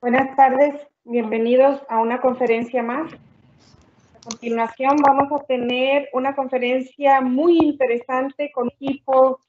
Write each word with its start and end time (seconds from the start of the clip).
Buenas 0.00 0.34
tardes, 0.34 0.74
bienvenidos 1.04 1.82
a 1.90 2.00
una 2.00 2.22
conferencia 2.22 2.82
más. 2.82 3.12
A 3.12 4.20
continuación 4.30 4.96
vamos 5.06 5.30
a 5.30 5.44
tener 5.44 6.08
una 6.14 6.34
conferencia 6.34 7.20
muy 7.20 7.58
interesante 7.58 8.50
con 8.50 8.68
equipo 8.68 9.40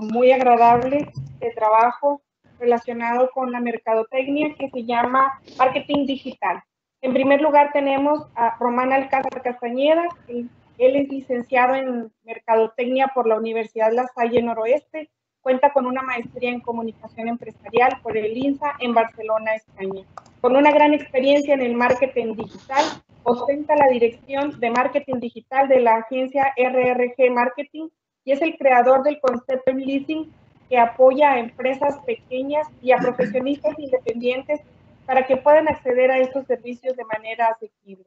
muy 0.00 0.32
agradable 0.32 1.12
de 1.38 1.50
trabajo 1.50 2.22
relacionado 2.58 3.30
con 3.34 3.52
la 3.52 3.60
mercadotecnia 3.60 4.54
que 4.58 4.70
se 4.70 4.86
llama 4.86 5.38
marketing 5.58 6.06
digital. 6.06 6.62
En 7.02 7.12
primer 7.12 7.42
lugar 7.42 7.70
tenemos 7.74 8.26
a 8.36 8.56
Román 8.58 8.94
Alcázar 8.94 9.42
Castañeda, 9.42 10.08
él 10.28 10.48
es 10.78 11.08
licenciado 11.10 11.74
en 11.74 12.10
mercadotecnia 12.22 13.08
por 13.14 13.26
la 13.26 13.36
Universidad 13.36 13.92
La 13.92 14.06
Salle 14.06 14.40
Noroeste 14.40 15.10
Cuenta 15.48 15.72
con 15.72 15.86
una 15.86 16.02
maestría 16.02 16.50
en 16.50 16.60
comunicación 16.60 17.26
empresarial 17.26 18.00
por 18.02 18.18
el 18.18 18.36
INSA 18.36 18.74
en 18.80 18.92
Barcelona, 18.92 19.54
España. 19.54 20.04
Con 20.42 20.54
una 20.56 20.70
gran 20.70 20.92
experiencia 20.92 21.54
en 21.54 21.62
el 21.62 21.74
marketing 21.74 22.34
digital, 22.34 22.84
ostenta 23.22 23.74
la 23.74 23.88
dirección 23.88 24.60
de 24.60 24.70
marketing 24.70 25.20
digital 25.20 25.66
de 25.66 25.80
la 25.80 25.94
agencia 25.94 26.52
RRG 26.54 27.32
Marketing 27.32 27.88
y 28.26 28.32
es 28.32 28.42
el 28.42 28.58
creador 28.58 29.02
del 29.04 29.18
concepto 29.20 29.72
leasing 29.72 30.30
que 30.68 30.76
apoya 30.76 31.30
a 31.30 31.38
empresas 31.38 31.96
pequeñas 32.04 32.68
y 32.82 32.92
a 32.92 32.98
profesionistas 32.98 33.72
independientes 33.78 34.60
para 35.06 35.26
que 35.26 35.38
puedan 35.38 35.66
acceder 35.66 36.10
a 36.10 36.18
estos 36.18 36.46
servicios 36.46 36.94
de 36.94 37.04
manera 37.04 37.46
asequible. 37.46 38.04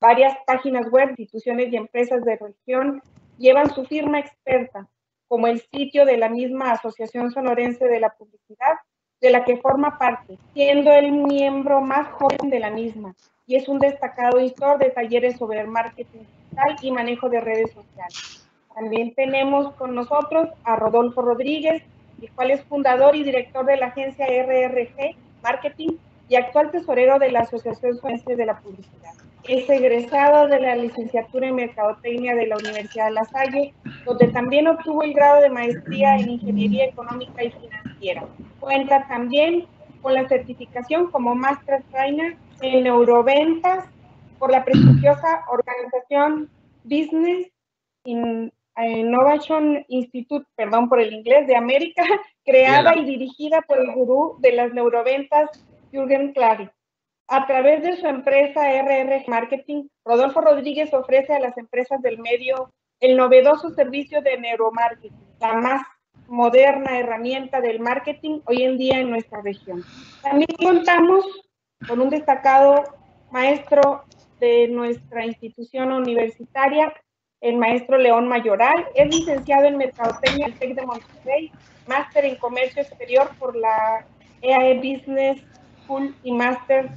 Varias 0.00 0.36
páginas 0.44 0.90
web, 0.90 1.10
instituciones 1.10 1.72
y 1.72 1.76
empresas 1.76 2.24
de 2.24 2.36
región 2.36 3.00
llevan 3.38 3.72
su 3.72 3.84
firma 3.84 4.18
experta 4.18 4.88
como 5.28 5.46
el 5.46 5.60
sitio 5.60 6.04
de 6.04 6.16
la 6.16 6.28
misma 6.28 6.72
Asociación 6.72 7.30
Sonorense 7.30 7.86
de 7.86 8.00
la 8.00 8.10
Publicidad, 8.10 8.74
de 9.20 9.30
la 9.30 9.44
que 9.44 9.56
forma 9.56 9.98
parte, 9.98 10.38
siendo 10.52 10.92
el 10.92 11.12
miembro 11.12 11.80
más 11.80 12.08
joven 12.12 12.50
de 12.50 12.60
la 12.60 12.70
misma, 12.70 13.14
y 13.46 13.56
es 13.56 13.68
un 13.68 13.78
destacado 13.78 14.38
editor 14.38 14.78
de 14.78 14.90
talleres 14.90 15.36
sobre 15.36 15.64
marketing 15.64 16.20
digital 16.20 16.76
y 16.82 16.92
manejo 16.92 17.28
de 17.28 17.40
redes 17.40 17.72
sociales. 17.72 18.48
También 18.74 19.14
tenemos 19.14 19.72
con 19.74 19.94
nosotros 19.94 20.48
a 20.64 20.76
Rodolfo 20.76 21.22
Rodríguez, 21.22 21.82
el 22.20 22.30
cual 22.32 22.50
es 22.50 22.62
fundador 22.64 23.16
y 23.16 23.22
director 23.22 23.64
de 23.64 23.76
la 23.76 23.86
agencia 23.86 24.26
RRG 24.26 25.16
Marketing 25.42 25.96
y 26.28 26.36
actual 26.36 26.70
tesorero 26.70 27.18
de 27.18 27.30
la 27.30 27.40
Asociación 27.40 27.96
Sonorense 27.96 28.34
de 28.34 28.46
la 28.46 28.58
Publicidad. 28.58 29.12
Es 29.46 29.68
egresado 29.68 30.48
de 30.48 30.58
la 30.58 30.74
licenciatura 30.74 31.48
en 31.48 31.56
Mercadotecnia 31.56 32.34
de 32.34 32.46
la 32.46 32.56
Universidad 32.56 33.06
de 33.06 33.12
La 33.12 33.24
Salle, 33.26 33.74
donde 34.06 34.28
también 34.28 34.66
obtuvo 34.66 35.02
el 35.02 35.12
grado 35.12 35.42
de 35.42 35.50
maestría 35.50 36.16
en 36.16 36.30
Ingeniería 36.30 36.86
Económica 36.86 37.44
y 37.44 37.50
Financiera. 37.50 38.24
Cuenta 38.58 39.06
también 39.06 39.66
con 40.00 40.14
la 40.14 40.26
certificación 40.28 41.10
como 41.10 41.34
Master 41.34 41.82
Trainer 41.90 42.36
en 42.62 42.84
Neuroventas 42.84 43.84
por 44.38 44.50
la 44.50 44.64
prestigiosa 44.64 45.44
organización 45.48 46.50
Business 46.84 47.50
Innovation 48.04 49.84
Institute, 49.88 50.46
perdón 50.56 50.88
por 50.88 51.00
el 51.00 51.12
inglés, 51.12 51.46
de 51.46 51.56
América, 51.56 52.02
creada 52.44 52.96
y 52.96 53.04
dirigida 53.04 53.60
por 53.62 53.78
el 53.78 53.92
gurú 53.92 54.36
de 54.40 54.52
las 54.52 54.72
neuroventas, 54.72 55.50
Jürgen 55.92 56.32
Klarik. 56.32 56.70
A 57.26 57.46
través 57.46 57.82
de 57.82 57.96
su 57.96 58.06
empresa 58.06 58.60
RR 58.82 59.24
Marketing, 59.28 59.88
Rodolfo 60.04 60.40
Rodríguez 60.40 60.92
ofrece 60.92 61.32
a 61.32 61.40
las 61.40 61.56
empresas 61.56 62.02
del 62.02 62.18
medio 62.18 62.70
el 63.00 63.16
novedoso 63.16 63.70
servicio 63.70 64.20
de 64.20 64.38
neuromarketing, 64.38 65.12
la 65.40 65.54
más 65.54 65.82
moderna 66.28 66.98
herramienta 66.98 67.60
del 67.60 67.80
marketing 67.80 68.40
hoy 68.46 68.62
en 68.62 68.78
día 68.78 69.00
en 69.00 69.10
nuestra 69.10 69.40
región. 69.42 69.82
También 70.22 70.48
contamos 70.58 71.24
con 71.88 72.00
un 72.00 72.10
destacado 72.10 72.84
maestro 73.30 74.04
de 74.38 74.68
nuestra 74.68 75.24
institución 75.24 75.92
universitaria, 75.92 76.92
el 77.40 77.56
maestro 77.56 77.98
León 77.98 78.28
Mayoral. 78.28 78.86
Es 78.94 79.14
licenciado 79.14 79.64
en 79.64 79.78
Mercadotecnia 79.78 80.46
del 80.46 80.58
TEC 80.58 80.74
de 80.74 80.86
Monterrey, 80.86 81.52
máster 81.86 82.26
en 82.26 82.36
Comercio 82.36 82.82
Exterior 82.82 83.30
por 83.38 83.56
la 83.56 84.06
EAE 84.42 84.76
Business 84.76 85.42
School 85.84 86.14
y 86.22 86.32
máster 86.32 86.90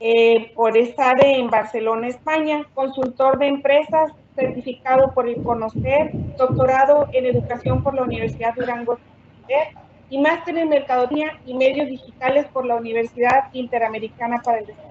eh, 0.00 0.52
por 0.54 0.78
estar 0.78 1.22
en 1.22 1.48
Barcelona, 1.48 2.08
España, 2.08 2.66
consultor 2.74 3.38
de 3.38 3.48
empresas, 3.48 4.12
certificado 4.34 5.12
por 5.12 5.28
el 5.28 5.42
Conocer, 5.42 6.10
doctorado 6.38 7.08
en 7.12 7.26
educación 7.26 7.82
por 7.82 7.94
la 7.94 8.02
Universidad 8.02 8.54
Durango 8.54 8.98
y 10.08 10.18
máster 10.18 10.56
en 10.56 10.68
mercadotecnia 10.68 11.38
y 11.44 11.54
medios 11.54 11.88
digitales 11.88 12.46
por 12.46 12.64
la 12.64 12.76
Universidad 12.76 13.52
Interamericana 13.52 14.40
para 14.42 14.58
el 14.58 14.66
Desarrollo. 14.66 14.90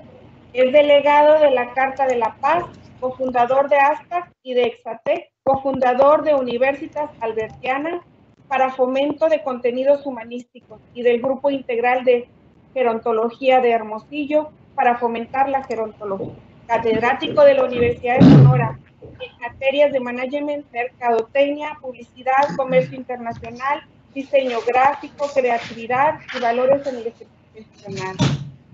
Es 0.53 0.71
delegado 0.71 1.39
de 1.39 1.51
la 1.51 1.73
Carta 1.73 2.05
de 2.05 2.17
la 2.17 2.35
Paz, 2.39 2.65
cofundador 2.99 3.69
de 3.69 3.77
ASTA 3.77 4.31
y 4.43 4.53
de 4.53 4.63
Exatec, 4.63 5.31
cofundador 5.43 6.23
de 6.23 6.35
Universitas 6.35 7.09
Albertiana 7.19 8.01
para 8.47 8.71
fomento 8.71 9.27
de 9.27 9.43
contenidos 9.43 10.05
humanísticos 10.05 10.81
y 10.93 11.03
del 11.03 11.21
Grupo 11.21 11.49
Integral 11.49 12.03
de 12.03 12.27
Gerontología 12.73 13.61
de 13.61 13.71
Hermosillo, 13.71 14.51
para 14.75 14.97
fomentar 14.97 15.49
la 15.49 15.63
gerontología. 15.63 16.33
Catedrático 16.67 17.43
de 17.43 17.55
la 17.55 17.63
Universidad 17.63 18.19
de 18.19 18.29
Sonora 18.29 18.79
en 19.01 19.39
materias 19.39 19.91
de 19.91 19.99
management, 19.99 20.65
mercadotecnia, 20.71 21.77
publicidad, 21.81 22.55
comercio 22.55 22.95
internacional, 22.97 23.81
diseño 24.13 24.59
gráfico, 24.65 25.27
creatividad 25.33 26.19
y 26.35 26.39
valores 26.39 26.85
en 26.87 26.97
el 26.97 27.07
ejercicio 27.07 27.29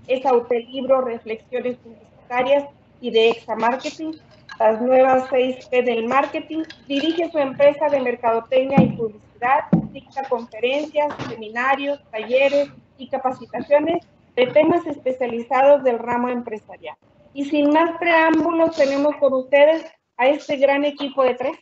Es 0.06 0.24
autor 0.26 0.56
libro 0.56 1.02
Reflexiones 1.02 1.76
Publicitarias 1.78 2.64
y 3.00 3.10
de 3.10 3.30
Exa 3.30 3.54
Marketing, 3.56 4.12
las 4.58 4.80
nuevas 4.80 5.28
6P 5.30 5.84
del 5.84 6.06
marketing, 6.06 6.62
dirige 6.86 7.30
su 7.30 7.38
empresa 7.38 7.88
de 7.88 8.00
mercadotecnia 8.00 8.82
y 8.82 8.96
publicidad, 8.96 9.64
dicta 9.92 10.22
conferencias, 10.28 11.12
seminarios, 11.28 12.00
talleres 12.10 12.70
y 12.96 13.08
capacitaciones 13.08 14.06
de 14.36 14.46
temas 14.48 14.86
especializados 14.86 15.82
del 15.82 15.98
ramo 15.98 16.28
empresarial. 16.28 16.96
Y 17.34 17.46
sin 17.46 17.72
más 17.72 17.98
preámbulos, 17.98 18.76
tenemos 18.76 19.16
con 19.16 19.32
ustedes 19.32 19.84
a 20.16 20.26
este 20.28 20.56
gran 20.56 20.84
equipo 20.84 21.24
de 21.24 21.34
tres, 21.34 21.56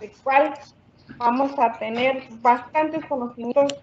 del 0.00 0.10
cual 0.22 0.54
vamos 1.16 1.58
a 1.58 1.78
tener 1.78 2.24
bastantes 2.40 3.04
conocimientos 3.06 3.74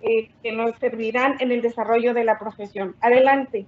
eh, 0.00 0.30
que 0.42 0.52
nos 0.52 0.76
servirán 0.78 1.36
en 1.40 1.52
el 1.52 1.62
desarrollo 1.62 2.14
de 2.14 2.24
la 2.24 2.38
profesión. 2.38 2.96
Adelante. 3.00 3.66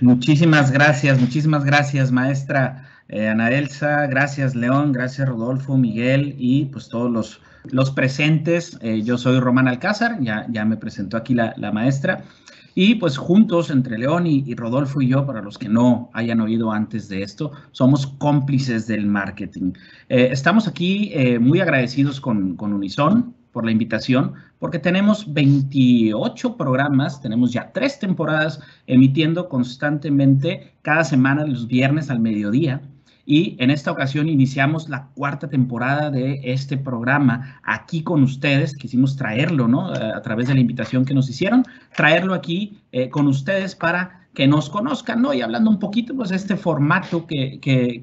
Muchísimas 0.00 0.70
gracias, 0.70 1.20
muchísimas 1.20 1.64
gracias, 1.64 2.12
maestra 2.12 2.86
eh, 3.12 3.28
Ana 3.28 3.50
Elsa, 3.50 4.06
gracias 4.06 4.54
León, 4.54 4.92
gracias 4.92 5.28
Rodolfo, 5.28 5.76
Miguel 5.76 6.36
y 6.38 6.66
pues 6.66 6.88
todos 6.88 7.10
los, 7.10 7.40
los 7.64 7.90
presentes. 7.90 8.78
Eh, 8.82 9.02
yo 9.02 9.18
soy 9.18 9.40
Román 9.40 9.66
Alcázar, 9.66 10.20
ya, 10.20 10.46
ya 10.48 10.64
me 10.64 10.76
presentó 10.76 11.16
aquí 11.16 11.34
la, 11.34 11.52
la 11.56 11.72
maestra. 11.72 12.22
Y 12.76 12.94
pues 12.94 13.16
juntos, 13.16 13.70
entre 13.70 13.98
León 13.98 14.28
y, 14.28 14.54
Rodolfo 14.54 15.02
y 15.02 15.08
yo, 15.08 15.26
para 15.26 15.42
los 15.42 15.58
que 15.58 15.68
no 15.68 16.08
hayan 16.14 16.40
oído 16.40 16.70
antes 16.70 17.08
de 17.08 17.24
esto, 17.24 17.50
somos 17.72 18.06
cómplices 18.06 18.86
del 18.86 19.06
marketing. 19.06 19.72
Eh, 20.08 20.28
estamos 20.30 20.68
aquí 20.68 21.12
muy 21.40 21.60
agradecidos 21.60 22.20
con, 22.20 22.54
con 22.54 22.72
Unison 22.72 23.34
por 23.52 23.64
la 23.64 23.72
invitación, 23.72 24.34
porque 24.58 24.78
tenemos 24.78 25.32
28 25.32 26.56
programas, 26.56 27.20
tenemos 27.20 27.52
ya 27.52 27.72
tres 27.72 27.98
temporadas 27.98 28.60
emitiendo 28.86 29.48
constantemente 29.48 30.74
cada 30.82 31.04
semana 31.04 31.44
los 31.44 31.66
viernes 31.66 32.10
al 32.10 32.20
mediodía. 32.20 32.80
Y 33.30 33.54
en 33.60 33.70
esta 33.70 33.92
ocasión 33.92 34.28
iniciamos 34.28 34.88
la 34.88 35.06
cuarta 35.14 35.48
temporada 35.48 36.10
de 36.10 36.40
este 36.42 36.76
programa 36.76 37.60
aquí 37.62 38.02
con 38.02 38.24
ustedes. 38.24 38.74
Quisimos 38.74 39.14
traerlo, 39.14 39.68
¿no? 39.68 39.94
Eh, 39.94 40.12
a 40.16 40.20
través 40.20 40.48
de 40.48 40.54
la 40.54 40.60
invitación 40.60 41.04
que 41.04 41.14
nos 41.14 41.30
hicieron, 41.30 41.64
traerlo 41.94 42.34
aquí 42.34 42.80
eh, 42.90 43.08
con 43.08 43.28
ustedes 43.28 43.76
para 43.76 44.26
que 44.34 44.48
nos 44.48 44.68
conozcan, 44.68 45.22
¿no? 45.22 45.32
Y 45.32 45.42
hablando 45.42 45.70
un 45.70 45.78
poquito, 45.78 46.12
pues, 46.16 46.32
este 46.32 46.56
formato 46.56 47.28
que, 47.28 47.60
que, 47.60 48.02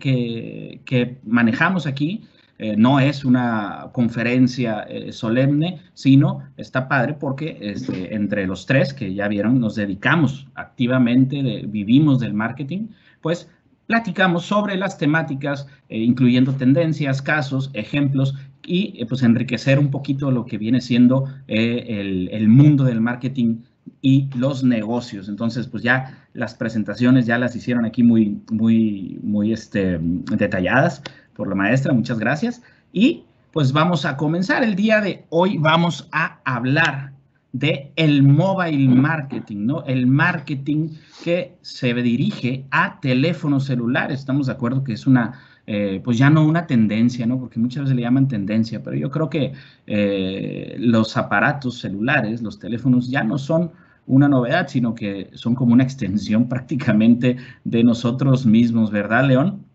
que, 0.85 1.17
manejamos 1.25 1.87
aquí, 1.87 2.23
eh, 2.57 2.77
no 2.77 3.01
es 3.01 3.25
una 3.25 3.89
conferencia 3.91 4.87
solemne, 5.11 5.81
sino 5.93 6.43
está 6.55 6.87
padre 6.87 7.15
porque 7.15 7.57
este, 7.59 8.15
entre 8.15 8.47
los 8.47 8.65
tres 8.65 8.93
que 8.93 9.13
ya 9.13 9.27
vieron, 9.27 9.59
nos 9.59 9.75
dedicamos 9.75 10.47
activamente, 10.55 11.65
vivimos 11.67 12.21
del 12.21 12.33
marketing, 12.33 12.87
pues 13.21 13.49
platicamos 13.87 14.45
sobre 14.45 14.75
las 14.77 14.97
temáticas, 14.97 15.67
eh, 15.89 15.97
incluyendo 15.97 16.53
tendencias, 16.53 17.21
casos, 17.21 17.71
ejemplos 17.73 18.35
y 18.63 19.01
eh, 19.01 19.05
pues 19.07 19.23
enriquecer 19.23 19.79
un 19.79 19.89
poquito 19.89 20.29
lo 20.29 20.45
que 20.45 20.57
viene 20.57 20.81
siendo 20.81 21.25
eh, 21.47 22.27
el, 22.31 22.47
mundo 22.49 22.83
del 22.83 23.01
marketing 23.01 23.61
y 24.01 24.29
los 24.35 24.63
negocios. 24.63 25.29
Entonces, 25.29 25.67
pues 25.67 25.81
ya 25.81 26.27
las 26.33 26.53
presentaciones 26.53 27.25
ya 27.25 27.37
las 27.37 27.55
hicieron 27.55 27.85
aquí 27.85 28.03
muy, 28.03 28.41
muy, 28.51 29.19
muy 29.23 29.53
este, 29.53 29.97
detalladas 29.99 31.01
por 31.33 31.47
la 31.47 31.55
maestra. 31.55 31.93
Muchas 31.93 32.19
gracias. 32.19 32.61
Y 32.91 33.23
pues 33.53 33.71
vamos 33.71 34.05
a 34.05 34.17
comenzar. 34.17 34.63
El 34.63 34.75
día 34.75 34.99
de 34.99 35.25
hoy 35.29 35.57
vamos 35.57 36.09
a 36.11 36.39
hablar 36.43 37.13
de 37.53 37.91
el 37.95 38.23
mobile 38.23 38.89
marketing, 38.89 39.65
¿no? 39.65 39.83
El 39.85 40.07
marketing 40.07 40.89
que 41.23 41.55
se 41.61 41.93
dirige 41.93 42.65
a 42.71 42.99
teléfonos 42.99 43.65
celulares. 43.65 44.19
Estamos 44.19 44.47
de 44.47 44.53
acuerdo 44.53 44.83
que 44.83 44.93
es 44.93 45.07
una, 45.07 45.39
eh, 45.65 46.01
pues 46.03 46.17
ya 46.17 46.29
no 46.29 46.45
una 46.45 46.67
tendencia, 46.67 47.25
¿no? 47.25 47.39
Porque 47.39 47.59
muchas 47.59 47.83
veces 47.83 47.95
le 47.95 48.03
llaman 48.03 48.27
tendencia, 48.27 48.83
pero 48.83 48.95
yo 48.95 49.09
creo 49.09 49.29
que 49.29 49.53
eh, 49.87 50.75
los 50.79 51.17
aparatos 51.17 51.79
celulares, 51.79 52.41
los 52.41 52.59
teléfonos 52.59 53.09
ya 53.09 53.23
no 53.23 53.37
son 53.37 53.71
una 54.07 54.29
novedad, 54.29 54.67
sino 54.67 54.95
que 54.95 55.29
son 55.33 55.55
como 55.55 55.73
una 55.73 55.83
extensión 55.83 56.47
prácticamente 56.49 57.37
de 57.63 57.83
nosotros 57.83 58.45
mismos, 58.45 58.91
¿verdad, 58.91 59.27
León? 59.27 59.65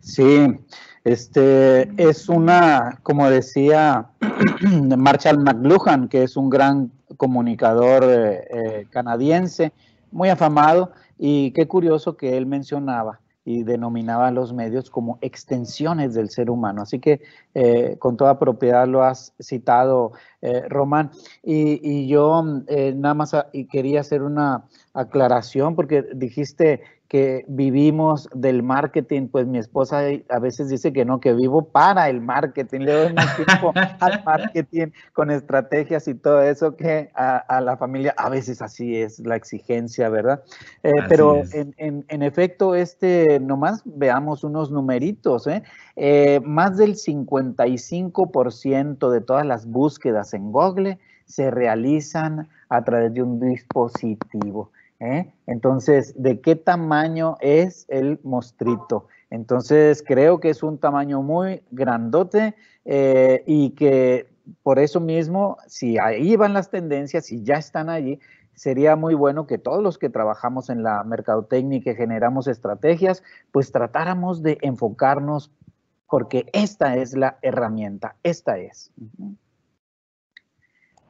Sí, 0.00 0.46
este 1.04 1.90
es 1.96 2.28
una, 2.28 2.98
como 3.02 3.28
decía 3.30 4.10
Marshall 4.96 5.38
McLuhan, 5.38 6.08
que 6.08 6.22
es 6.24 6.36
un 6.36 6.50
gran 6.50 6.90
comunicador 7.16 8.04
eh, 8.04 8.46
eh, 8.50 8.86
canadiense, 8.90 9.72
muy 10.10 10.28
afamado, 10.28 10.92
y 11.18 11.52
qué 11.52 11.66
curioso 11.66 12.16
que 12.16 12.36
él 12.36 12.46
mencionaba 12.46 13.20
y 13.44 13.62
denominaba 13.62 14.28
a 14.28 14.30
los 14.30 14.52
medios 14.52 14.90
como 14.90 15.18
extensiones 15.22 16.12
del 16.12 16.28
ser 16.28 16.50
humano. 16.50 16.82
Así 16.82 16.98
que 16.98 17.22
eh, 17.54 17.96
con 17.98 18.18
toda 18.18 18.38
propiedad 18.38 18.86
lo 18.86 19.02
has 19.02 19.32
citado, 19.40 20.12
Román. 20.68 21.10
Y, 21.42 21.80
y 21.82 22.06
yo 22.08 22.44
nada 22.44 23.14
más 23.14 23.34
y 23.52 23.64
quería 23.64 24.00
hacer 24.00 24.22
una 24.22 24.64
aclaración 24.92 25.74
porque 25.74 26.04
dijiste 26.14 26.82
que 27.08 27.44
vivimos 27.48 28.28
del 28.34 28.62
marketing, 28.62 29.28
pues 29.28 29.46
mi 29.46 29.56
esposa 29.58 30.02
a 30.28 30.38
veces 30.38 30.68
dice 30.68 30.92
que 30.92 31.06
no, 31.06 31.20
que 31.20 31.32
vivo 31.32 31.64
para 31.64 32.10
el 32.10 32.20
marketing, 32.20 32.80
le 32.80 32.92
doy 32.92 33.14
más 33.14 33.34
tiempo 33.34 33.72
al 33.74 34.22
marketing 34.26 34.88
con 35.14 35.30
estrategias 35.30 36.06
y 36.06 36.14
todo 36.14 36.42
eso 36.42 36.76
que 36.76 37.10
a, 37.14 37.62
la 37.62 37.78
familia, 37.78 38.14
a 38.18 38.28
veces 38.28 38.60
así 38.60 38.96
es 38.96 39.20
la 39.20 39.36
exigencia, 39.36 40.10
¿verdad? 40.10 40.42
Eh, 40.82 40.92
pero 41.08 41.40
en, 41.52 42.04
en, 42.08 42.22
efecto, 42.22 42.74
este, 42.74 43.40
nomás 43.40 43.80
veamos 43.86 44.44
unos 44.44 44.70
numeritos, 44.70 45.46
¿eh? 45.46 45.62
eh 45.96 46.40
más 46.44 46.76
del 46.76 46.96
55% 46.96 49.10
de 49.10 49.20
todas 49.22 49.46
las 49.46 49.64
búsquedas 49.64 50.34
en 50.34 50.52
Google 50.52 50.98
se 51.24 51.50
realizan 51.50 52.50
a 52.68 52.84
través 52.84 53.14
de 53.14 53.22
un 53.22 53.40
dispositivo. 53.40 54.70
¿Eh? 55.00 55.32
Entonces, 55.46 56.14
¿de 56.16 56.40
qué 56.40 56.56
tamaño 56.56 57.36
es 57.40 57.86
el 57.88 58.20
mostrito? 58.22 59.06
Entonces, 59.30 60.02
creo 60.06 60.40
que 60.40 60.50
es 60.50 60.62
un 60.62 60.78
tamaño 60.78 61.22
muy 61.22 61.62
grandote 61.70 62.54
eh, 62.84 63.42
y 63.46 63.70
que 63.70 64.26
por 64.62 64.78
eso 64.78 65.00
mismo, 65.00 65.58
si 65.66 65.98
ahí 65.98 66.36
van 66.36 66.54
las 66.54 66.70
tendencias, 66.70 67.26
si 67.26 67.42
ya 67.42 67.56
están 67.56 67.90
allí, 67.90 68.18
sería 68.54 68.96
muy 68.96 69.14
bueno 69.14 69.46
que 69.46 69.58
todos 69.58 69.82
los 69.82 69.98
que 69.98 70.08
trabajamos 70.08 70.70
en 70.70 70.82
la 70.82 71.04
mercadotecnia 71.04 71.78
y 71.78 71.94
generamos 71.94 72.48
estrategias, 72.48 73.22
pues 73.52 73.70
tratáramos 73.70 74.42
de 74.42 74.58
enfocarnos 74.62 75.52
porque 76.08 76.46
esta 76.52 76.96
es 76.96 77.14
la 77.14 77.38
herramienta, 77.42 78.16
esta 78.22 78.58
es. 78.58 78.90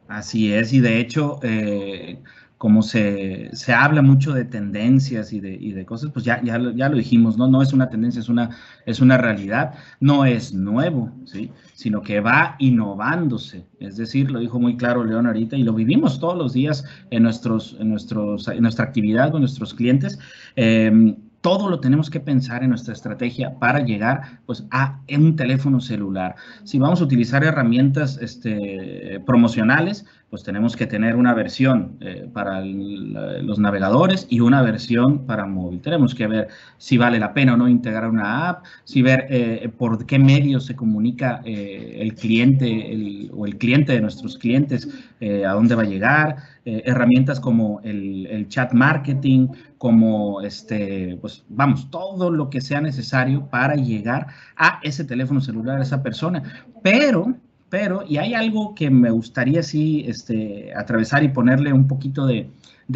Así 0.09 0.53
es, 0.53 0.73
y 0.73 0.81
de 0.81 0.99
hecho, 0.99 1.39
eh, 1.43 2.21
como 2.59 2.83
se, 2.83 3.51
se, 3.53 3.73
habla 3.73 4.03
mucho 4.03 4.33
de 4.35 4.45
tendencias 4.45 5.33
y 5.33 5.41
de, 5.41 5.55
y 5.55 5.73
de 5.73 5.87
cosas, 5.87 6.11
pues 6.13 6.25
ya, 6.25 6.43
ya, 6.43 6.61
ya, 6.75 6.89
lo 6.89 6.97
dijimos, 6.97 7.39
¿no? 7.39 7.47
No 7.47 7.63
es 7.63 7.73
una 7.73 7.89
tendencia, 7.89 8.21
es 8.21 8.29
una, 8.29 8.51
es 8.85 9.01
una 9.01 9.17
realidad, 9.17 9.75
no 10.01 10.25
es 10.25 10.53
nuevo, 10.53 11.13
¿sí? 11.25 11.53
Sino 11.75 12.03
que 12.03 12.21
va 12.21 12.57
innovándose. 12.59 13.65
Es 13.79 13.97
decir, 13.97 14.31
lo 14.33 14.41
dijo 14.41 14.59
muy 14.59 14.77
claro 14.77 15.05
León 15.05 15.27
ahorita 15.27 15.57
y 15.57 15.63
lo 15.63 15.73
vivimos 15.73 16.19
todos 16.19 16.37
los 16.37 16.53
días 16.53 16.85
en, 17.11 17.23
nuestros, 17.23 17.77
en, 17.79 17.91
nuestros, 17.91 18.49
en 18.49 18.63
nuestra 18.63 18.85
actividad 18.85 19.31
con 19.31 19.41
nuestros 19.41 19.73
clientes. 19.73 20.19
Eh, 20.57 21.15
todo 21.41 21.69
lo 21.69 21.81
tenemos 21.81 22.11
que 22.11 22.21
pensar 22.21 22.63
en 22.63 22.71
nuestra 22.71 22.93
estrategia 22.93 23.59
para 23.59 23.81
llegar 23.81 24.41
pues, 24.47 24.65
a 24.71 25.01
un 25.09 25.37
teléfono 25.37 25.81
celular. 25.81 26.35
Si 26.65 26.79
vamos 26.79 27.01
a 27.01 27.05
utilizar 27.05 27.45
herramientas 27.45 28.19
este, 28.21 29.21
promocionales, 29.25 30.05
pues 30.31 30.43
tenemos 30.43 30.77
que 30.77 30.87
tener 30.87 31.17
una 31.17 31.33
versión 31.33 31.97
eh, 32.01 32.29
para 32.31 32.61
los 32.61 33.59
navegadores 33.59 34.27
y 34.29 34.41
una 34.41 34.61
versión 34.61 35.25
para 35.25 35.47
móvil. 35.47 35.81
Tenemos 35.81 36.15
que 36.15 36.27
ver 36.27 36.49
si 36.77 36.99
vale 36.99 37.19
la 37.19 37.33
pena 37.33 37.55
o 37.55 37.57
no 37.57 37.67
integrar 37.67 38.11
una 38.11 38.49
app, 38.49 38.65
si 38.85 39.01
ver 39.01 39.27
eh, 39.31 39.71
por 39.77 40.05
qué 40.05 40.19
medios 40.19 40.67
se 40.67 40.77
comunica 40.77 41.41
eh, 41.47 41.97
el 42.01 42.15
cliente 42.15 43.31
o 43.33 43.47
el 43.47 43.57
cliente 43.57 43.93
de 43.93 44.01
nuestros 44.01 44.37
clientes, 44.37 44.89
a 45.21 45.53
dónde 45.53 45.75
va 45.75 45.83
a 45.83 45.87
llegar, 45.87 46.37
herramientas 46.65 47.41
como 47.41 47.81
el, 47.83 48.27
el, 48.27 48.47
chat 48.49 48.73
marketing, 48.73 49.49
como 49.79 50.43
este, 50.43 51.19
pues 51.21 51.45
vamos, 51.49 51.91
todo 51.91 52.31
lo 52.31 52.51
que 52.51 52.61
sea 52.61 52.81
necesario 52.81 53.49
para 53.51 53.75
llegar 53.75 54.29
a 54.57 54.79
ese 54.85 55.05
teléfono 55.05 55.41
celular, 55.41 55.81
a 55.81 55.83
esa 55.83 56.05
persona. 56.05 56.65
Pero 56.83 57.35
pero, 57.71 58.05
y 58.07 58.17
hay 58.17 58.35
algo 58.35 58.75
que 58.75 58.91
me 58.91 59.11
gustaría 59.11 59.63
sí 59.63 60.05
este, 60.07 60.73
atravesar 60.75 61.23
y 61.23 61.29
ponerle 61.29 61.73
un 61.73 61.87
poquito 61.87 62.27
de, 62.27 62.51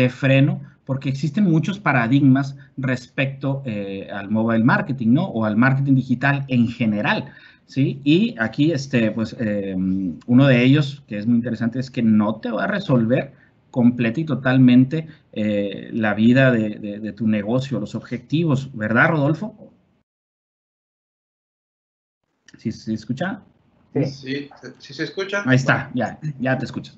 freno, 0.09 0.61
porque 0.85 1.09
existen 1.11 1.45
muchos 1.45 1.79
paradigmas 1.79 2.57
respecto 2.77 3.63
eh, 3.67 4.09
al 4.13 4.31
mobile 4.31 4.65
marketing, 4.65 5.13
¿no? 5.13 5.27
O 5.27 5.45
al 5.45 5.57
marketing 5.57 5.95
digital 5.95 6.45
en 6.49 6.69
general, 6.69 7.33
¿sí? 7.67 8.01
Y 8.05 8.35
aquí, 8.39 8.73
este, 8.73 9.11
pues, 9.13 9.37
eh, 9.39 9.77
uno 10.27 10.47
de 10.47 10.65
ellos, 10.65 11.03
que 11.07 11.19
es 11.19 11.27
muy 11.27 11.37
interesante, 11.37 11.79
es 11.79 11.91
que 11.91 12.03
no 12.03 12.37
te 12.37 12.51
va 12.51 12.65
a 12.65 12.67
resolver 12.67 13.33
completa 13.71 14.21
y 14.21 14.25
totalmente 14.25 15.09
eh, 15.33 15.91
la 15.93 16.15
vida 16.15 16.51
de, 16.53 17.13
tu 17.13 17.27
negocio, 17.27 17.81
los 17.81 17.95
objetivos, 17.95 18.71
¿verdad, 18.77 19.11
Rodolfo? 19.11 19.73
¿Sí 22.59 22.71
se 22.71 22.95
escucha? 22.95 23.43
Sí. 23.95 24.51
sí, 24.79 24.95
se 24.95 25.05
escucha. 25.05 25.43
Ahí 25.47 25.57
está, 25.57 25.91
ya, 25.95 26.19
ya 26.41 26.59
te 26.59 26.65
escucho. 26.65 26.93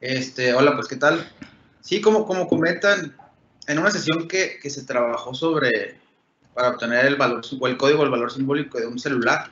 Este, 0.00 0.52
hola, 0.52 0.74
pues, 0.74 0.88
¿qué 0.88 0.96
tal? 0.96 1.26
Sí, 1.80 2.00
como, 2.00 2.26
como 2.26 2.48
comentan, 2.48 3.14
en 3.66 3.78
una 3.78 3.90
sesión 3.90 4.26
que, 4.26 4.58
que 4.60 4.70
se 4.70 4.84
trabajó 4.84 5.34
sobre, 5.34 5.98
para 6.54 6.70
obtener 6.70 7.06
el 7.06 7.16
valor, 7.16 7.42
o 7.60 7.68
el 7.68 7.76
código, 7.76 8.02
el 8.02 8.10
valor 8.10 8.32
simbólico 8.32 8.78
de 8.78 8.86
un 8.86 8.98
celular, 8.98 9.50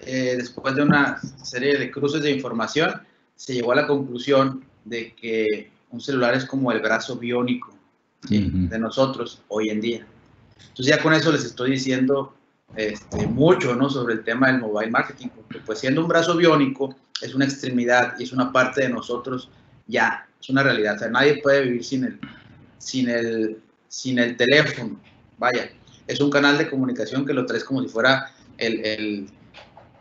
eh, 0.00 0.34
después 0.36 0.74
de 0.74 0.82
una 0.82 1.20
serie 1.42 1.78
de 1.78 1.90
cruces 1.90 2.22
de 2.22 2.30
información, 2.30 3.00
se 3.36 3.54
llegó 3.54 3.72
a 3.72 3.76
la 3.76 3.86
conclusión 3.86 4.64
de 4.84 5.14
que 5.14 5.70
un 5.90 6.00
celular 6.00 6.34
es 6.34 6.44
como 6.44 6.72
el 6.72 6.80
brazo 6.80 7.16
biónico 7.16 7.72
de 8.28 8.78
nosotros 8.78 9.42
hoy 9.48 9.70
en 9.70 9.80
día. 9.80 10.06
Entonces 10.60 10.86
ya 10.86 11.02
con 11.02 11.12
eso 11.12 11.32
les 11.32 11.44
estoy 11.44 11.72
diciendo 11.72 12.34
este, 12.76 13.26
mucho 13.26 13.74
¿no? 13.74 13.90
sobre 13.90 14.14
el 14.14 14.24
tema 14.24 14.48
del 14.48 14.60
mobile 14.60 14.90
marketing, 14.90 15.28
porque 15.28 15.58
pues 15.60 15.80
siendo 15.80 16.00
un 16.00 16.08
brazo 16.08 16.36
biónico 16.36 16.94
es 17.20 17.34
una 17.34 17.44
extremidad 17.44 18.14
y 18.18 18.24
es 18.24 18.32
una 18.32 18.50
parte 18.50 18.82
de 18.82 18.88
nosotros 18.88 19.50
ya, 19.86 20.26
es 20.40 20.48
una 20.48 20.62
realidad. 20.62 20.96
O 20.96 20.98
sea, 20.98 21.08
nadie 21.08 21.40
puede 21.42 21.62
vivir 21.62 21.84
sin 21.84 22.04
el, 22.04 22.18
sin 22.78 23.08
el, 23.08 23.60
sin 23.88 24.18
el 24.18 24.36
teléfono. 24.36 24.98
Vaya, 25.38 25.70
es 26.06 26.20
un 26.20 26.30
canal 26.30 26.58
de 26.58 26.68
comunicación 26.70 27.26
que 27.26 27.34
lo 27.34 27.46
traes 27.46 27.64
como 27.64 27.82
si 27.82 27.88
fuera 27.88 28.32
el, 28.58 28.84
el, 28.84 29.28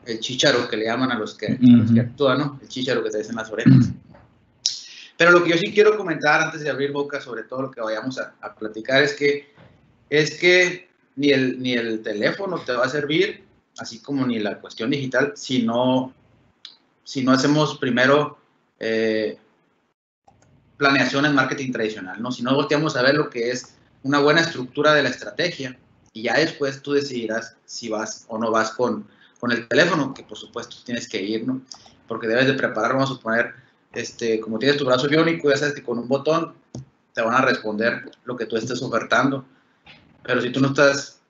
el 0.06 0.20
chicharo 0.20 0.68
que 0.70 0.78
le 0.78 0.86
llaman 0.86 1.12
a 1.12 1.20
los 1.20 1.36
que, 1.36 1.58
los 1.60 1.92
que 1.92 2.00
actúan, 2.00 2.40
¿no? 2.40 2.60
El 2.62 2.70
chicharo 2.70 3.04
que 3.04 3.10
traes 3.10 3.30
en 3.30 3.36
las 3.36 3.52
orejas. 3.52 3.92
Pero 5.18 5.32
lo 5.32 5.44
que 5.44 5.52
yo 5.52 5.58
sí 5.58 5.72
quiero 5.72 5.98
comentar 5.98 6.42
antes 6.42 6.62
de 6.62 6.70
abrir 6.70 6.92
boca 6.92 7.22
sobre 7.22 7.44
todo 7.44 7.64
lo 7.64 7.72
que 7.72 7.82
vayamos 7.82 8.18
a, 8.18 8.34
a 8.42 8.56
platicar 8.56 9.04
es 9.04 9.14
que, 9.14 9.54
es 10.10 10.40
que 10.40 10.91
ni 11.16 11.30
el, 11.30 11.62
ni 11.62 11.74
el 11.74 12.02
teléfono 12.02 12.60
te 12.60 12.74
va 12.74 12.86
a 12.86 12.90
servir, 12.90 13.44
así 13.78 14.00
como 14.00 14.26
ni 14.26 14.40
la 14.40 14.60
cuestión 14.60 14.90
digital, 14.90 15.34
si 15.36 15.64
no, 15.64 16.14
si 17.04 17.24
no 17.24 17.32
hacemos 17.32 17.78
primero 17.78 18.38
eh, 18.80 19.38
planeación 20.78 21.26
en 21.26 21.36
marketing 21.36 21.72
tradicional, 21.72 22.22
¿no? 22.22 22.32
Si 22.32 22.42
no 22.44 22.56
volteamos 22.56 22.96
a 22.96 23.04
ver 23.04 23.16
lo 23.16 23.30
que 23.30 23.52
es 23.52 23.76
una 24.04 24.20
buena 24.20 24.42
estructura 24.42 24.94
de 24.94 25.04
la 25.04 25.10
estrategia 25.10 25.78
y 26.14 26.24
ya 26.24 26.38
después 26.38 26.82
tú 26.82 26.94
decidirás 26.94 27.56
si 27.66 27.90
vas 27.90 28.26
o 28.28 28.38
no 28.38 28.52
vas 28.52 28.72
con, 28.72 29.08
con 29.40 29.52
el 29.52 29.68
teléfono, 29.68 30.14
que 30.14 30.24
por 30.24 30.38
supuesto 30.38 30.78
tienes 30.84 31.08
que 31.08 31.22
ir, 31.22 31.46
¿no? 31.46 31.62
Porque 32.08 32.28
debes 32.28 32.48
de 32.48 32.54
preparar, 32.54 32.94
vamos 32.94 33.12
a 33.12 33.22
poner, 33.22 33.54
este, 33.94 34.40
como 34.40 34.58
tienes 34.58 34.78
tu 34.78 34.86
brazo 34.86 35.08
biónico, 35.08 35.50
ya 35.50 35.58
sabes 35.58 35.76
que 35.76 35.84
con 35.84 36.00
un 36.00 36.08
botón 36.08 36.54
te 37.14 37.22
van 37.22 37.36
a 37.36 37.42
responder 37.42 38.12
lo 38.24 38.36
que 38.36 38.46
tú 38.46 38.58
estés 38.58 38.82
ofertando 38.82 39.46
pero 40.24 40.42
si 40.42 40.52
tú 40.52 40.60
no 40.60 40.70
estás 40.70 41.22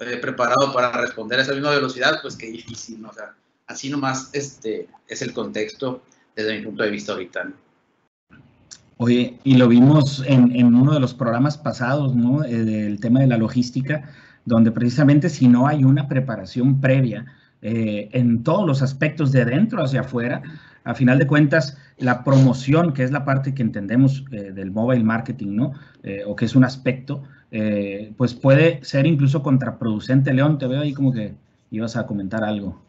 eh, 0.00 0.16
preparado 0.16 0.72
para 0.72 0.92
responder 0.92 1.38
a 1.38 1.42
esa 1.42 1.52
misma 1.52 1.70
velocidad, 1.70 2.20
pues 2.22 2.36
qué 2.36 2.46
difícil, 2.46 3.00
¿no? 3.02 3.10
O 3.10 3.12
sea, 3.12 3.34
así 3.66 3.90
nomás 3.90 4.30
este, 4.32 4.88
es 5.08 5.22
el 5.22 5.32
contexto 5.32 6.02
desde 6.34 6.58
mi 6.58 6.64
punto 6.64 6.82
de 6.82 6.90
vista 6.90 7.12
ahorita, 7.12 7.52
Oye, 8.98 9.40
y 9.42 9.56
lo 9.56 9.66
vimos 9.66 10.22
en, 10.28 10.64
uno 10.76 10.94
de 10.94 11.00
los 11.00 11.12
programas 11.12 11.58
pasados, 11.58 12.14
¿no? 12.14 12.44
Eh, 12.44 12.64
del 12.64 13.00
tema 13.00 13.18
de 13.18 13.26
la 13.26 13.36
logística, 13.36 14.08
donde 14.44 14.70
precisamente 14.70 15.28
si 15.28 15.48
no 15.48 15.66
hay 15.66 15.82
una 15.82 16.06
preparación 16.06 16.80
previa 16.80 17.26
eh, 17.62 18.10
en 18.12 18.44
todos 18.44 18.64
los 18.64 18.80
aspectos 18.80 19.32
de 19.32 19.44
dentro 19.44 19.82
hacia 19.82 20.02
afuera, 20.02 20.42
a 20.84 20.94
final 20.94 21.18
de 21.18 21.26
cuentas, 21.26 21.78
la 21.98 22.22
promoción, 22.22 22.92
que 22.92 23.02
es 23.02 23.10
la 23.10 23.24
parte 23.24 23.54
que 23.54 23.62
entendemos 23.62 24.24
eh, 24.30 24.52
del 24.52 24.70
mobile 24.70 25.02
marketing, 25.02 25.56
¿no? 25.56 25.72
O 26.26 26.36
que 26.36 26.44
es 26.44 26.54
un 26.54 26.64
aspecto, 26.64 27.24
eh, 27.54 28.14
pues 28.16 28.32
puede 28.32 28.82
ser 28.82 29.06
incluso 29.06 29.42
contraproducente. 29.42 30.32
León, 30.32 30.56
te 30.58 30.66
veo 30.66 30.80
ahí 30.80 30.94
como 30.94 31.12
que 31.12 31.34
ibas 31.70 31.96
a 31.96 32.06
comentar 32.06 32.42
algo. 32.42 32.80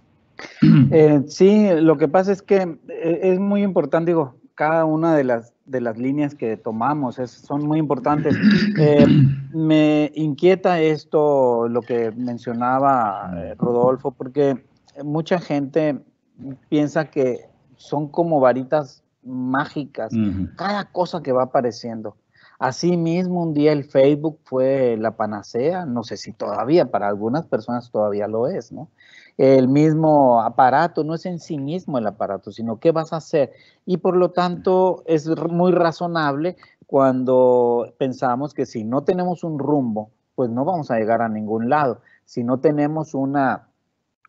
sí, 1.28 1.68
lo 1.82 1.98
que 1.98 2.08
pasa 2.08 2.32
es 2.32 2.42
que 2.42 2.80
es 2.88 3.40
muy 3.40 3.62
importante, 3.62 4.12
digo, 4.12 4.36
cada 4.56 4.86
una 4.86 5.16
de 5.16 5.26
las, 5.26 5.54
de 5.66 5.82
las 5.82 5.98
líneas 5.98 6.34
que 6.34 6.56
tomamos 6.56 7.16
son 7.16 7.68
muy 7.68 7.78
importantes. 7.78 8.36
me 9.54 10.12
inquieta 10.16 10.80
esto, 10.80 11.68
lo 11.68 11.82
que 11.82 12.12
mencionaba 12.12 13.56
Rodolfo, 13.58 14.12
porque 14.12 14.64
mucha 15.04 15.40
gente 15.40 16.00
piensa 16.70 17.12
que 17.12 17.50
son 17.76 18.08
como 18.08 18.40
varitas 18.40 19.04
mágicas, 19.24 20.14
cada 20.56 20.86
cosa 20.86 21.22
que 21.22 21.34
va 21.34 21.44
apareciendo. 21.44 22.16
Asimismo, 22.64 23.44
un 23.44 23.54
día 23.54 23.74
el 23.74 23.84
Facebook 23.84 24.40
fue 24.46 24.96
la 24.98 25.18
panacea, 25.18 25.86
no 25.86 26.02
sé 26.04 26.16
si 26.16 26.32
todavía, 26.32 26.90
para 26.90 27.10
algunas 27.10 27.46
personas 27.46 27.92
todavía 27.92 28.30
lo 28.30 28.48
es, 28.48 28.72
¿no? 28.72 28.88
El 29.38 29.68
mismo 29.68 30.42
aparato 30.42 31.04
no 31.04 31.14
es 31.14 31.26
en 31.26 31.40
sí 31.40 31.58
mismo 31.58 31.98
el 31.98 32.08
aparato, 32.08 32.54
sino 32.54 32.80
qué 32.80 32.94
vas 32.94 33.12
a 33.12 33.18
hacer. 33.18 33.52
Y 33.86 33.98
por 33.98 34.16
lo 34.16 34.32
tanto, 34.32 35.04
es 35.08 35.28
muy 35.28 35.74
razonable 35.74 36.56
cuando 36.88 37.94
pensamos 37.98 38.54
que 38.54 38.66
si 38.66 38.86
no 38.86 39.04
tenemos 39.04 39.44
un 39.44 39.60
rumbo, 39.60 40.12
pues 40.34 40.50
no 40.50 40.64
vamos 40.64 40.90
a 40.90 40.96
llegar 40.96 41.22
a 41.22 41.28
ningún 41.28 41.68
lado. 41.68 42.00
Si 42.24 42.46
no 42.46 42.62
tenemos 42.62 43.14
una, 43.14 43.68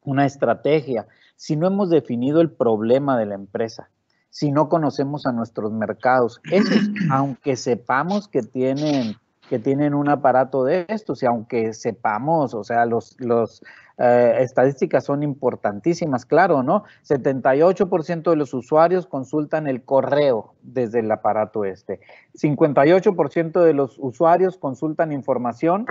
una 0.02 0.26
estrategia, 0.26 1.06
si 1.36 1.54
no 1.54 1.68
hemos 1.68 1.88
definido 1.88 2.40
el 2.40 2.50
problema 2.50 3.16
de 3.16 3.26
la 3.26 3.36
empresa, 3.36 3.90
si 4.34 4.50
no 4.50 4.68
conocemos 4.68 5.26
a 5.26 5.32
nuestros 5.32 5.70
mercados. 5.70 6.40
Esos, 6.50 6.90
aunque 7.12 7.54
sepamos 7.54 8.26
que 8.26 8.42
tienen, 8.42 9.14
que 9.48 9.60
tienen 9.60 9.94
un 9.94 10.08
aparato 10.08 10.64
de 10.64 10.86
estos 10.88 11.22
y 11.22 11.26
aunque 11.26 11.72
sepamos, 11.72 12.52
o 12.52 12.64
sea, 12.64 12.84
los, 12.84 13.14
los 13.20 13.62
eh, 13.96 14.38
estadísticas 14.40 15.04
son 15.04 15.22
importantísimas, 15.22 16.26
claro, 16.26 16.64
¿no? 16.64 16.82
78% 17.06 18.28
de 18.28 18.36
los 18.36 18.54
usuarios 18.54 19.06
consultan 19.06 19.68
el 19.68 19.84
correo 19.84 20.54
desde 20.62 20.98
el 20.98 21.12
aparato 21.12 21.64
este. 21.64 22.00
58% 22.34 23.62
de 23.62 23.72
los 23.72 23.98
usuarios 24.00 24.58
consultan 24.58 25.12
información 25.12 25.86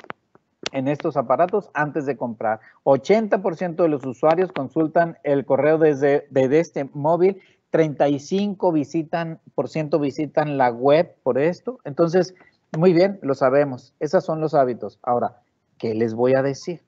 en 0.74 0.90
estos 0.90 1.16
aparatos 1.16 1.70
antes 1.74 2.06
de 2.06 2.18
comprar. 2.18 2.60
80% 2.84 3.76
de 3.76 3.88
los 3.88 4.06
usuarios 4.06 4.52
consultan 4.52 5.18
el 5.24 5.46
correo 5.46 5.78
desde, 5.78 6.28
este 6.34 6.90
móvil, 6.94 7.42
35 7.74 8.72
visitan, 8.72 9.40
por 9.56 9.68
ciento 9.68 9.98
visitan 9.98 10.60
la 10.60 10.70
web 10.70 11.16
por 11.24 11.40
esto. 11.40 11.80
Entonces, 11.86 12.36
muy 12.78 12.94
bien, 12.94 13.18
lo 13.24 13.34
sabemos. 13.34 13.96
Esos 14.00 14.24
son 14.24 14.40
los 14.40 14.54
hábitos. 14.54 15.00
Ahora, 15.02 15.42
¿qué 15.80 15.96
les 15.96 16.14
voy 16.14 16.34
a 16.38 16.44
decir? 16.44 16.84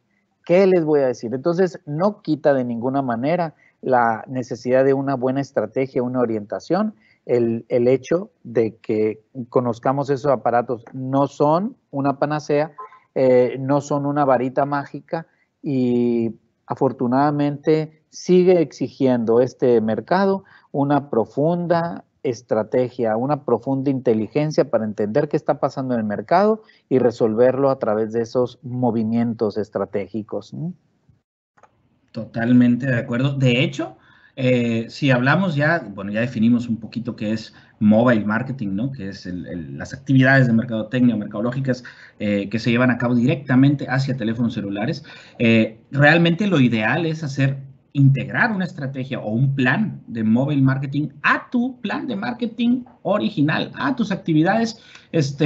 ¿Qué 0.46 0.68
les 0.68 0.86
voy 0.86 1.00
a 1.00 1.08
decir? 1.08 1.34
Entonces, 1.34 1.80
no 1.88 2.22
quita 2.22 2.54
de 2.54 2.64
ninguna 2.64 3.02
manera 3.02 3.56
la 3.82 4.24
necesidad 4.28 4.86
de 4.86 4.94
una 4.94 5.16
buena 5.16 5.42
estrategia, 5.42 6.04
una 6.04 6.20
orientación. 6.20 6.94
El, 7.26 7.66
el 7.68 7.88
hecho 7.88 8.30
de 8.44 8.76
que 8.76 9.24
conozcamos 9.50 10.12
esos 10.12 10.32
aparatos 10.32 10.86
no 10.94 11.26
son 11.26 11.78
una 11.90 12.20
panacea, 12.20 12.74
eh, 13.16 13.58
no 13.60 13.82
son 13.82 14.06
una 14.06 14.24
varita 14.24 14.66
mágica 14.66 15.26
y 15.64 16.36
afortunadamente 16.68 18.04
sigue 18.16 18.62
exigiendo 18.62 19.42
este 19.42 19.82
mercado 19.82 20.46
una 20.76 21.10
profunda 21.10 22.04
estrategia, 22.22 23.16
una 23.16 23.46
profunda 23.46 23.90
inteligencia 23.90 24.70
para 24.70 24.84
entender 24.84 25.30
qué 25.30 25.38
está 25.38 25.62
pasando 25.62 25.94
en 25.94 26.02
el 26.02 26.06
mercado 26.06 26.64
y 26.90 27.00
resolverlo 27.00 27.70
a 27.70 27.80
través 27.80 28.12
de 28.12 28.22
esos 28.22 28.60
movimientos 28.62 29.58
estratégicos. 29.58 30.54
Totalmente 32.12 32.88
de 32.88 32.98
acuerdo. 32.98 33.36
De 33.36 33.64
hecho, 33.64 33.96
eh, 34.36 34.88
si 34.90 35.12
hablamos 35.12 35.56
ya, 35.56 35.80
bueno, 35.96 36.12
ya 36.12 36.20
definimos 36.20 36.68
un 36.68 36.76
poquito 36.76 37.16
qué 37.16 37.32
es 37.32 37.54
mobile 37.80 38.26
marketing, 38.26 38.76
¿no? 38.76 38.92
Que 38.92 39.08
es 39.08 39.26
las 39.26 39.94
actividades 39.94 40.48
de 40.48 40.54
mercadotecnia 40.54 41.16
mercadológicas 41.16 41.86
eh, 42.20 42.50
que 42.50 42.60
se 42.60 42.70
llevan 42.70 42.92
a 42.92 42.98
cabo 42.98 43.16
directamente 43.16 43.86
hacia 43.88 44.18
teléfonos 44.18 44.54
celulares. 44.54 45.06
Eh, 45.40 45.80
realmente 45.90 46.48
lo 46.48 46.60
ideal 46.60 47.06
es 47.06 47.24
hacer 47.24 47.60
integrar 47.96 48.52
una 48.52 48.66
estrategia 48.66 49.20
o 49.20 49.32
un 49.32 49.56
plan 49.56 50.02
de 50.08 50.24
mobile 50.24 50.62
marketing 50.62 51.08
a 51.24 51.50
tu 51.50 51.80
plan 51.80 52.08
de 52.08 52.18
marketing 52.18 52.84
original, 53.04 53.72
a 53.76 53.96
tus 53.96 54.12
actividades 54.12 54.82
este, 55.14 55.46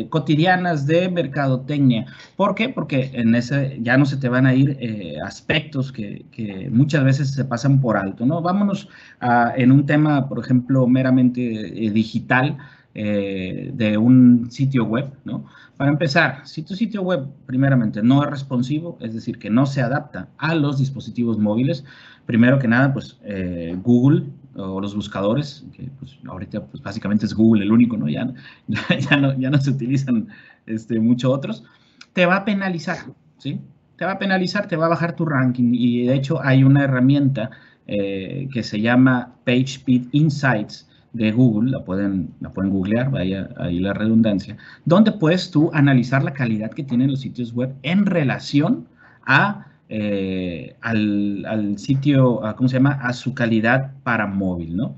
eh, 0.00 0.08
cotidianas 0.08 0.84
de 0.84 1.08
mercadotecnia. 1.08 2.06
¿Por 2.34 2.56
qué? 2.56 2.70
Porque 2.70 3.10
en 3.14 3.36
ese 3.36 3.78
ya 3.82 3.96
no 3.96 4.04
se 4.04 4.16
te 4.16 4.28
van 4.28 4.46
a 4.46 4.54
ir 4.54 4.76
eh, 4.80 5.18
aspectos 5.24 5.92
que, 5.92 6.26
muchas 6.72 7.04
veces 7.04 7.30
se 7.30 7.44
pasan 7.44 7.80
por 7.80 7.96
alto, 7.96 8.26
¿no? 8.26 8.42
Vámonos 8.42 8.88
a, 9.20 9.52
en 9.56 9.70
un 9.70 9.86
tema, 9.86 10.28
por 10.28 10.40
ejemplo, 10.40 10.88
meramente 10.88 11.40
eh, 11.86 11.90
digital, 11.90 12.56
de 13.02 13.96
un 13.98 14.50
sitio 14.50 14.84
web, 14.84 15.12
¿no? 15.24 15.46
Para 15.80 15.92
empezar, 15.92 16.42
si 16.44 16.62
tu 16.62 16.76
sitio 16.76 17.00
web 17.00 17.26
primeramente 17.46 18.02
no 18.02 18.22
es 18.22 18.28
responsivo, 18.28 18.98
es 19.00 19.14
decir, 19.14 19.38
que 19.38 19.48
no 19.48 19.64
se 19.64 19.80
adapta 19.80 20.28
a 20.36 20.54
los 20.54 20.78
dispositivos 20.78 21.38
móviles, 21.38 21.86
primero 22.26 22.58
que 22.58 22.68
nada, 22.68 22.92
pues 22.92 23.18
eh, 23.24 23.74
Google 23.82 24.26
o 24.56 24.78
los 24.78 24.94
buscadores, 24.94 25.64
que 25.72 25.88
pues, 25.98 26.18
ahorita 26.28 26.66
pues, 26.66 26.82
básicamente 26.82 27.24
es 27.24 27.32
Google 27.32 27.64
el 27.64 27.72
único, 27.72 27.96
¿no? 27.96 28.10
Ya, 28.10 28.30
ya, 29.10 29.16
no, 29.16 29.32
ya 29.38 29.48
no 29.48 29.58
se 29.58 29.70
utilizan 29.70 30.28
este, 30.66 31.00
muchos 31.00 31.32
otros, 31.32 31.64
te 32.12 32.26
va 32.26 32.36
a 32.36 32.44
penalizar, 32.44 32.98
¿sí? 33.38 33.58
Te 33.96 34.04
va 34.04 34.12
a 34.12 34.18
penalizar, 34.18 34.68
te 34.68 34.76
va 34.76 34.84
a 34.84 34.90
bajar 34.90 35.16
tu 35.16 35.24
ranking 35.24 35.72
y 35.72 36.08
de 36.08 36.14
hecho 36.14 36.42
hay 36.42 36.62
una 36.62 36.84
herramienta 36.84 37.52
eh, 37.86 38.50
que 38.52 38.62
se 38.62 38.82
llama 38.82 39.32
PageSpeed 39.46 40.08
Insights, 40.12 40.89
de 41.12 41.32
Google, 41.32 41.70
la 41.70 41.84
pueden, 41.84 42.30
la 42.40 42.50
pueden 42.50 42.70
googlear, 42.70 43.10
vaya 43.10 43.48
ahí 43.56 43.80
la 43.80 43.92
redundancia, 43.92 44.56
donde 44.84 45.12
puedes 45.12 45.50
tú 45.50 45.70
analizar 45.72 46.22
la 46.22 46.32
calidad 46.32 46.70
que 46.70 46.84
tienen 46.84 47.10
los 47.10 47.20
sitios 47.20 47.52
web 47.52 47.74
en 47.82 48.06
relación 48.06 48.86
a, 49.26 49.66
eh, 49.88 50.76
al, 50.80 51.78
sitio, 51.78 52.40
¿cómo 52.56 52.68
se 52.68 52.76
llama? 52.76 52.92
A 53.02 53.12
su 53.12 53.34
calidad 53.34 53.92
para 54.02 54.26
móvil, 54.26 54.76
¿no? 54.76 54.96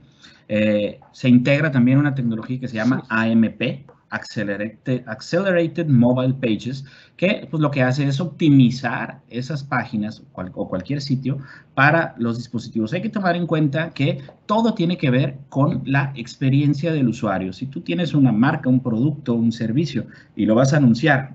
Eh, 0.48 1.00
se 1.12 1.28
integra 1.28 1.70
también 1.70 1.98
una 1.98 2.14
tecnología 2.14 2.60
que 2.60 2.68
se 2.68 2.76
llama 2.76 3.04
AMP, 3.08 3.86
Accelerated, 4.12 5.02
Accelerated 5.06 5.86
Mobile 5.86 6.34
Pages, 6.34 6.84
que 7.16 7.48
pues, 7.50 7.60
lo 7.60 7.70
que 7.70 7.82
hace 7.82 8.04
es 8.04 8.20
optimizar 8.20 9.20
esas 9.30 9.64
páginas 9.64 10.22
o 10.32 10.68
cualquier 10.68 11.00
sitio 11.00 11.38
para 11.74 12.14
los 12.18 12.36
dispositivos. 12.36 12.92
Hay 12.92 13.02
que 13.02 13.08
tomar 13.08 13.36
en 13.36 13.46
cuenta 13.46 13.90
que 13.90 14.22
todo 14.46 14.74
tiene 14.74 14.98
que 14.98 15.10
ver 15.10 15.38
con 15.48 15.82
la 15.86 16.12
experiencia 16.14 16.92
del 16.92 17.08
usuario. 17.08 17.52
Si 17.52 17.66
tú 17.66 17.80
tienes 17.80 18.12
una 18.14 18.32
marca, 18.32 18.68
un 18.68 18.80
producto, 18.80 19.34
un 19.34 19.50
servicio 19.50 20.06
y 20.36 20.44
lo 20.44 20.54
vas 20.54 20.74
a 20.74 20.76
anunciar 20.76 21.34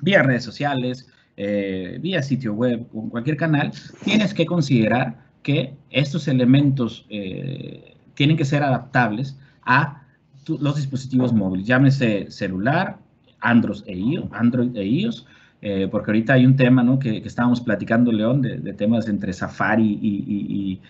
vía 0.00 0.22
redes 0.22 0.44
sociales, 0.44 1.06
eh, 1.36 1.98
vía 2.00 2.22
sitio 2.22 2.54
web 2.54 2.86
o 2.94 3.10
cualquier 3.10 3.36
canal, 3.36 3.72
tienes 4.04 4.32
que 4.32 4.46
considerar 4.46 5.26
que 5.42 5.74
estos 5.90 6.28
elementos 6.28 7.04
eh, 7.10 7.94
tienen 8.14 8.38
que 8.38 8.46
ser 8.46 8.62
adaptables 8.62 9.36
a 9.62 10.05
los 10.46 10.76
dispositivos 10.76 11.32
móviles, 11.32 11.66
llámese 11.66 12.30
celular, 12.30 12.98
Android 13.40 13.82
e 13.86 13.96
iOS, 13.96 14.32
Android 14.32 14.76
e 14.76 14.84
iOS 14.84 15.26
eh, 15.62 15.88
porque 15.90 16.10
ahorita 16.10 16.34
hay 16.34 16.46
un 16.46 16.56
tema 16.56 16.82
¿no? 16.82 16.98
que, 16.98 17.18
estábamos 17.18 17.60
platicando, 17.60 18.12
León, 18.12 18.42
de, 18.42 18.72
temas 18.74 19.08
entre 19.08 19.32
Safari 19.32 19.98
y, 20.00 20.80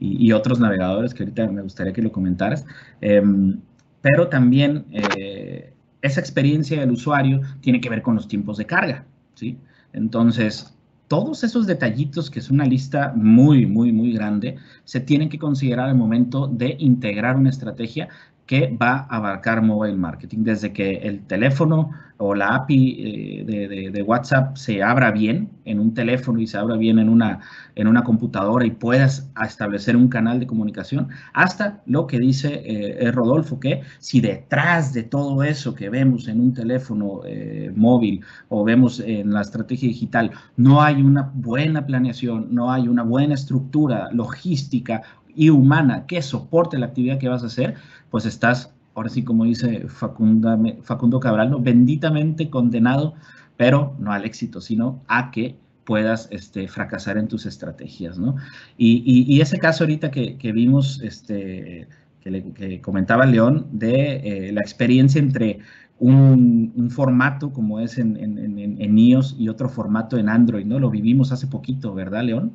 y, 0.00 0.32
otros 0.32 0.58
navegadores, 0.58 1.14
que 1.14 1.22
ahorita 1.22 1.46
me 1.46 1.62
gustaría 1.62 1.92
que 1.92 2.02
lo 2.02 2.10
comentaras. 2.10 2.66
Em, 3.00 3.60
pero 4.00 4.28
también 4.28 4.86
eh, 4.90 5.72
esa 6.02 6.20
experiencia 6.20 6.80
del 6.80 6.90
usuario 6.90 7.40
tiene 7.60 7.80
que 7.80 7.88
ver 7.88 8.02
con 8.02 8.16
los 8.16 8.26
tiempos 8.26 8.56
de 8.56 8.66
carga, 8.66 9.06
¿sí? 9.34 9.56
Entonces, 9.92 10.74
todos 11.08 11.44
esos 11.44 11.66
detallitos, 11.66 12.30
que 12.30 12.40
es 12.40 12.50
una 12.50 12.64
lista 12.64 13.12
muy, 13.14 13.66
muy, 13.66 13.92
muy 13.92 14.12
grande, 14.12 14.56
se 14.84 15.00
tienen 15.00 15.28
que 15.28 15.38
considerar 15.38 15.90
al 15.90 15.96
momento 15.96 16.48
de 16.48 16.76
integrar 16.80 17.36
una 17.36 17.50
estrategia 17.50 18.08
que 18.46 18.76
va 18.80 19.06
a 19.08 19.16
abarcar 19.16 19.62
mobile 19.62 19.96
marketing, 19.96 20.44
desde 20.44 20.72
que 20.72 20.96
el 20.96 21.22
teléfono 21.26 21.90
o 22.18 22.34
la 22.34 22.54
API 22.54 23.44
eh, 23.48 23.90
de, 23.90 24.02
WhatsApp 24.02 24.56
se 24.56 24.82
abra 24.82 25.10
bien 25.10 25.50
en 25.64 25.80
un 25.80 25.94
teléfono 25.94 26.38
y 26.38 26.46
se 26.46 26.56
abra 26.58 26.76
bien 26.76 26.98
en 26.98 27.08
una, 27.08 27.40
en 27.74 27.88
una 27.88 28.04
computadora 28.04 28.64
y 28.66 28.70
puedas 28.70 29.30
establecer 29.42 29.96
un 29.96 30.08
canal 30.08 30.38
de 30.38 30.46
comunicación, 30.46 31.08
hasta 31.32 31.82
lo 31.86 32.06
que 32.06 32.20
dice 32.20 32.62
eh, 32.64 33.10
Rodolfo, 33.10 33.58
que 33.58 33.82
si 33.98 34.20
detrás 34.20 34.92
de 34.92 35.02
todo 35.02 35.42
eso 35.42 35.74
que 35.74 35.90
vemos 35.90 36.28
en 36.28 36.40
un 36.40 36.54
teléfono 36.54 37.22
eh, 37.26 37.72
móvil 37.74 38.20
o 38.48 38.62
vemos 38.62 39.00
en 39.00 39.32
la 39.32 39.40
estrategia 39.40 39.88
digital, 39.88 40.30
no 40.56 40.82
hay 40.82 41.02
una 41.02 41.30
buena 41.34 41.84
planeación, 41.84 42.48
no 42.50 42.70
hay 42.70 42.88
una 42.88 43.02
buena 43.02 43.34
estructura 43.34 44.08
logística 44.12 45.02
y 45.34 45.50
humana 45.50 46.06
que 46.06 46.22
soporte 46.22 46.78
la 46.78 46.86
actividad 46.86 47.18
que 47.18 47.28
vas 47.28 47.42
a 47.42 47.46
hacer, 47.46 47.74
pues 48.14 48.26
estás, 48.26 48.72
ahora 48.94 49.08
sí 49.08 49.24
como 49.24 49.42
dice 49.42 49.88
Facundo 49.88 51.18
Cabral, 51.18 51.50
¿no? 51.50 51.58
benditamente 51.58 52.48
condenado, 52.48 53.14
pero 53.56 53.96
no 53.98 54.12
al 54.12 54.24
éxito, 54.24 54.60
sino 54.60 55.02
a 55.08 55.32
que 55.32 55.56
puedas 55.82 56.28
este, 56.30 56.68
fracasar 56.68 57.18
en 57.18 57.26
tus 57.26 57.44
estrategias, 57.44 58.16
¿no? 58.16 58.36
Y, 58.78 59.40
ese 59.40 59.58
caso 59.58 59.82
ahorita 59.82 60.12
que, 60.12 60.52
vimos, 60.52 61.00
este, 61.02 61.88
que, 62.20 62.80
comentaba 62.80 63.26
León, 63.26 63.66
de 63.72 64.12
eh, 64.48 64.52
la 64.52 64.60
experiencia 64.60 65.18
entre 65.18 65.58
un, 65.98 66.90
formato 66.90 67.52
como 67.52 67.80
es 67.80 67.98
en, 67.98 68.16
en, 68.16 68.96
iOS 68.96 69.34
y 69.40 69.48
otro 69.48 69.68
formato 69.68 70.18
en 70.18 70.28
Android, 70.28 70.66
¿no? 70.66 70.78
Lo 70.78 70.88
vivimos 70.88 71.32
hace 71.32 71.48
poquito, 71.48 71.92
¿verdad, 71.92 72.22
León? 72.22 72.52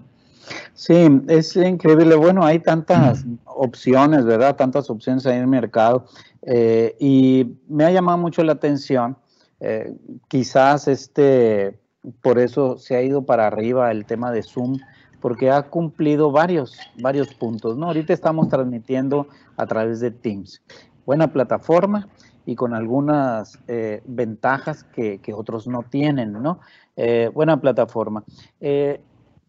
Sí, 0.73 1.07
es 1.27 1.55
increíble. 1.55 2.15
Bueno, 2.15 2.45
hay 2.45 2.59
tantas 2.59 3.25
opciones, 3.45 4.25
¿verdad? 4.25 4.55
Tantas 4.55 4.89
opciones 4.89 5.25
ahí 5.25 5.35
en 5.35 5.41
el 5.41 5.47
mercado. 5.47 6.05
Eh, 6.43 6.95
y 6.99 7.57
me 7.67 7.85
ha 7.85 7.91
llamado 7.91 8.17
mucho 8.17 8.43
la 8.43 8.53
atención. 8.53 9.17
Eh, 9.59 9.93
quizás 10.27 10.87
este, 10.87 11.77
por 12.21 12.39
eso 12.39 12.77
se 12.77 12.95
ha 12.95 13.01
ido 13.01 13.25
para 13.25 13.47
arriba 13.47 13.91
el 13.91 14.05
tema 14.05 14.31
de 14.31 14.43
Zoom, 14.43 14.77
porque 15.19 15.51
ha 15.51 15.63
cumplido 15.63 16.31
varios, 16.31 16.77
varios 17.01 17.33
puntos, 17.33 17.77
¿no? 17.77 17.87
Ahorita 17.87 18.13
estamos 18.13 18.47
transmitiendo 18.47 19.27
a 19.57 19.65
través 19.65 19.99
de 19.99 20.11
Teams. 20.11 20.61
Buena 21.05 21.33
plataforma 21.33 22.07
y 22.45 22.55
con 22.55 22.73
algunas 22.73 23.59
eh, 23.67 24.01
ventajas 24.05 24.83
que, 24.83 25.19
otros 25.35 25.67
no 25.67 25.83
tienen, 25.83 26.33
¿no? 26.33 26.59
Eh, 26.95 27.29
buena 27.33 27.61
plataforma. 27.61 28.23
Eh, 28.59 29.01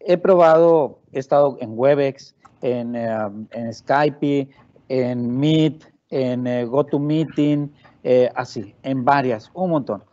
he 0.05 0.17
probado, 0.17 0.99
he 1.11 1.19
estado 1.19 1.57
en 1.61 1.71
Webex, 1.77 2.35
en, 2.61 2.95
en 2.95 3.73
Skype, 3.73 4.49
en 4.89 5.39
Meet, 5.39 5.83
en 6.09 6.69
GoToMeeting, 6.69 7.71
así, 8.35 8.75
en 8.83 9.03
varias, 9.03 9.49
un 9.53 9.71
montón. 9.71 10.03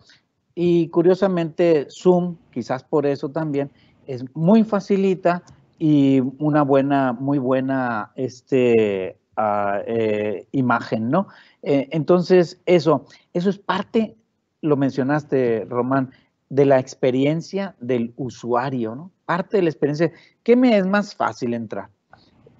Y 0.54 0.88
curiosamente, 0.88 1.86
Zoom, 1.88 2.36
quizás 2.50 2.82
por 2.82 3.06
eso 3.06 3.28
también, 3.28 3.70
es 4.08 4.24
muy 4.34 4.64
facilita 4.64 5.44
y 5.78 6.20
una 6.38 6.62
buena, 6.62 7.12
muy 7.12 7.38
buena 7.38 8.10
este, 8.16 9.16
ah, 9.36 9.80
eh, 9.86 10.48
imagen, 10.50 11.10
¿no? 11.10 11.28
Eh, 11.62 11.88
entonces, 11.92 12.60
eso, 12.66 13.04
eso 13.34 13.50
es 13.50 13.58
parte, 13.58 14.16
lo 14.60 14.76
mencionaste, 14.76 15.64
Román, 15.68 16.10
de 16.48 16.64
la 16.64 16.80
experiencia 16.80 17.76
del 17.78 18.12
usuario, 18.16 18.96
¿no? 18.96 19.12
Parte 19.28 19.58
de 19.58 19.64
la 19.64 19.68
experiencia. 19.68 20.10
¿Qué 20.42 20.56
me 20.56 20.78
es 20.78 20.86
más 20.86 21.14
fácil 21.14 21.52
entrar? 21.52 21.90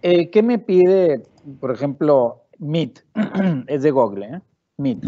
Eh, 0.03 0.29
¿Qué 0.29 0.43
me 0.43 0.59
pide, 0.59 1.23
por 1.61 1.71
ejemplo, 1.71 2.43
Meet? 2.59 3.03
es 3.69 3.83
de 3.85 3.91
Google, 3.91 4.27
¿eh? 4.27 4.41
Meet, 4.77 4.99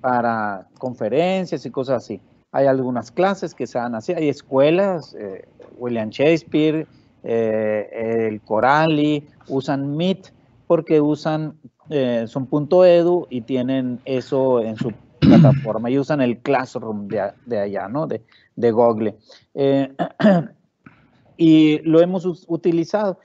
para 0.00 0.66
conferencias 0.76 1.64
y 1.64 1.70
cosas 1.70 2.02
así. 2.02 2.20
Hay 2.50 2.66
algunas 2.66 3.12
clases 3.12 3.54
que 3.54 3.68
se 3.68 3.78
dan 3.78 3.94
así, 3.94 4.12
hay 4.12 4.28
escuelas, 4.28 5.14
eh, 5.16 5.46
William 5.78 6.10
Shakespeare, 6.10 6.84
eh, 7.22 8.26
el 8.28 8.40
Corali, 8.40 9.24
usan 9.46 9.96
Meet 9.96 10.32
porque 10.66 11.00
usan, 11.00 11.54
son 12.26 12.46
punto 12.46 12.84
.edu 12.84 13.28
y 13.30 13.42
tienen 13.42 14.00
eso 14.04 14.60
en 14.60 14.74
su 14.74 14.92
plataforma 15.20 15.90
y 15.90 15.98
usan 16.00 16.20
el 16.20 16.38
Classroom 16.38 17.06
de, 17.06 17.58
allá, 17.60 17.86
¿no? 17.86 18.08
De, 18.08 18.20
de 18.56 18.70
Google. 18.72 19.16
y 21.36 21.78
lo 21.80 22.00
hemos 22.00 22.46
utilizado, 22.48 23.18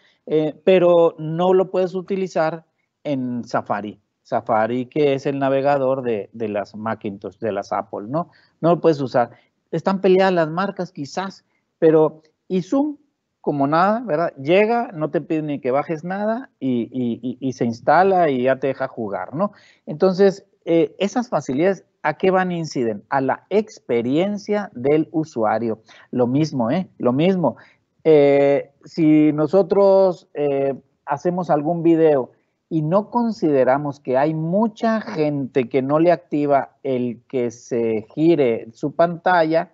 pero 0.64 1.16
no 1.18 1.54
lo 1.54 1.72
puedes 1.72 1.96
utilizar 1.96 2.66
en 3.04 3.44
Safari. 3.44 4.00
Safari, 4.30 4.86
que 4.86 5.16
es 5.16 5.26
el 5.26 5.40
navegador 5.40 6.04
de, 6.04 6.30
las 6.34 6.76
Macintosh, 6.76 7.40
de 7.40 7.52
las 7.52 7.74
Apple, 7.74 8.08
¿no? 8.08 8.30
No 8.62 8.70
lo 8.70 8.82
puedes 8.82 9.02
usar. 9.02 9.32
Están 9.72 10.02
peleadas 10.02 10.34
las 10.34 10.50
marcas 10.50 10.92
quizás, 10.92 11.46
pero 11.80 12.22
y 12.48 12.62
Zoom, 12.62 12.98
como 13.42 13.66
nada, 13.66 14.04
¿verdad? 14.06 14.34
Llega, 14.36 14.92
no 14.94 15.10
te 15.10 15.22
pide 15.22 15.42
ni 15.42 15.60
que 15.60 15.72
bajes 15.72 16.04
nada 16.04 16.52
y, 16.60 17.52
se 17.54 17.66
instala 17.66 18.30
y 18.30 18.44
ya 18.44 18.60
te 18.60 18.68
deja 18.68 18.88
jugar, 18.88 19.34
¿no? 19.34 19.52
Entonces, 19.88 20.46
eh, 20.66 20.96
esas 21.00 21.30
facilidades, 21.30 21.84
¿a 22.04 22.16
qué 22.16 22.30
van 22.30 22.52
inciden? 22.52 23.04
A 23.10 23.22
la 23.22 23.48
experiencia 23.50 24.70
del 24.74 25.10
usuario. 25.12 25.82
Lo 26.12 26.28
mismo, 26.28 26.70
¿eh? 26.70 26.88
Lo 27.00 27.14
mismo. 27.14 27.58
Eh, 28.04 28.72
si 28.86 29.34
nosotros 29.34 30.28
eh, 30.34 30.74
hacemos 31.06 31.50
algún 31.50 31.84
video 31.84 32.32
y 32.70 32.82
no 32.82 33.10
consideramos 33.10 34.00
que 34.00 34.18
hay 34.18 34.34
mucha 34.34 35.02
gente 35.02 35.68
que 35.70 35.82
no 35.82 36.00
le 36.00 36.12
activa 36.12 36.76
el 36.84 37.22
que 37.28 37.52
se 37.52 38.06
gire 38.14 38.68
su 38.74 38.94
pantalla 38.94 39.72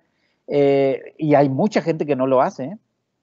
eh, 0.47 1.13
y 1.17 1.35
hay 1.35 1.49
mucha 1.49 1.81
gente 1.81 2.05
que 2.05 2.15
no 2.15 2.25
lo 2.25 2.41
hace. 2.41 2.77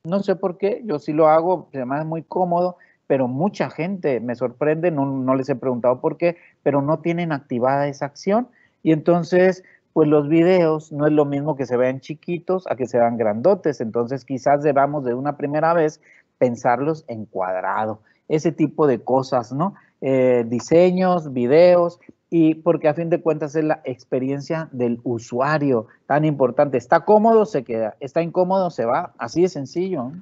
No 0.05 0.23
sé 0.23 0.37
por 0.37 0.59
qué, 0.59 0.83
yo 0.85 0.99
sí 0.99 1.12
lo 1.12 1.29
hago, 1.29 1.69
además 1.73 2.01
es 2.01 2.07
muy 2.07 2.23
cómodo, 2.23 2.77
pero 3.07 3.29
mucha 3.29 3.71
gente 3.71 4.21
me 4.21 4.35
sorprende, 4.35 4.91
no, 4.91 5.07
no 5.07 5.35
les 5.35 5.49
he 5.49 5.57
preguntado 5.57 6.01
por 6.01 6.17
qué, 6.17 6.37
pero 6.62 6.83
no 6.83 6.99
tienen 6.99 7.33
activada 7.33 7.88
esa 7.88 8.07
acción 8.07 8.49
y 8.83 8.93
entonces 8.93 9.62
pues 9.92 10.09
los 10.09 10.28
videos 10.28 10.92
no 10.92 11.07
es 11.07 11.12
lo 11.12 11.24
mismo 11.24 11.57
que 11.57 11.66
se 11.66 11.76
vean 11.76 12.00
chiquitos 12.00 12.66
a 12.68 12.76
que 12.76 12.87
se 12.87 12.98
vean 12.98 13.16
grandotes, 13.16 13.81
entonces 13.81 14.24
quizás 14.24 14.62
debamos 14.62 15.05
de 15.05 15.14
una 15.14 15.37
primera 15.37 15.74
vez 15.74 16.00
pensarlos 16.38 17.05
en 17.09 17.26
cuadrado 17.26 18.00
ese 18.28 18.52
tipo 18.52 18.87
de 18.87 19.00
cosas, 19.00 19.52
¿no? 19.52 19.74
Eh, 20.00 20.44
diseños, 20.48 21.33
videos, 21.33 22.00
y 22.31 22.55
porque 22.55 22.88
a 22.88 22.94
fin 22.94 23.11
de 23.11 23.20
cuentas 23.20 23.55
es 23.55 23.64
la 23.64 23.83
experiencia 23.85 24.68
del 24.72 25.00
usuario 25.02 25.88
tan 26.07 26.24
importante. 26.24 26.78
Está 26.78 27.05
cómodo, 27.05 27.44
se 27.44 27.62
queda, 27.62 27.94
está 28.00 28.22
incómodo, 28.22 28.70
se 28.70 28.87
va, 28.87 29.12
así 29.18 29.42
de 29.42 29.48
sencillo. 29.48 30.12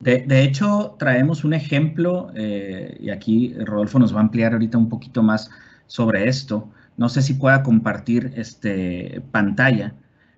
De, 0.00 0.42
hecho, 0.42 0.96
traemos 0.98 1.44
un 1.44 1.54
ejemplo, 1.54 2.30
eh, 2.34 2.96
y 3.00 3.10
aquí 3.10 3.54
Rodolfo 3.54 3.98
nos 3.98 4.14
va 4.14 4.18
a 4.18 4.22
ampliar 4.22 4.52
ahorita 4.52 4.78
un 4.78 4.88
poquito 4.88 5.22
más 5.22 5.50
sobre 5.86 6.28
esto. 6.28 6.68
No 7.00 7.08
sé 7.08 7.22
si 7.22 7.32
pueda 7.32 7.62
compartir 7.62 8.34
este 8.36 9.22
pantalla. 9.32 9.94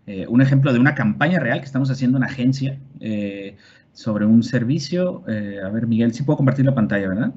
Eh, 0.06 0.28
un 0.28 0.40
ejemplo 0.40 0.72
de 0.72 0.78
una 0.78 0.94
campaña 0.94 1.40
real 1.40 1.58
que 1.58 1.66
estamos 1.66 1.90
haciendo 1.90 2.18
en 2.18 2.24
agencia 2.24 2.78
sobre 3.92 4.26
un 4.26 4.44
servicio. 4.44 5.24
Eh, 5.26 5.60
a 5.60 5.68
ver, 5.70 5.88
Miguel, 5.88 6.14
sí 6.14 6.22
puedo 6.22 6.36
compartir 6.36 6.64
la 6.64 6.74
pantalla, 6.74 7.08
¿verdad? 7.08 7.32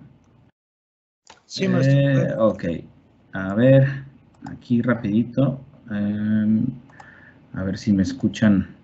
Sí, 1.46 1.68
maestro. 1.68 1.98
Eh, 1.98 2.36
ok. 2.38 2.64
A 3.34 3.56
ver, 3.56 4.04
aquí 4.46 4.84
rapidito. 4.84 5.60
Em, 5.90 6.68
a 7.54 7.64
ver 7.64 7.80
si 7.80 7.94
me 7.94 8.04
escuchan. 8.04 8.76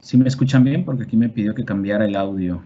Si 0.00 0.16
me 0.16 0.28
escuchan 0.28 0.64
bien, 0.64 0.82
porque 0.82 1.02
aquí 1.02 1.18
me 1.18 1.28
pidió 1.28 1.54
que 1.54 1.66
cambiara 1.66 2.06
el 2.06 2.16
audio. 2.16 2.62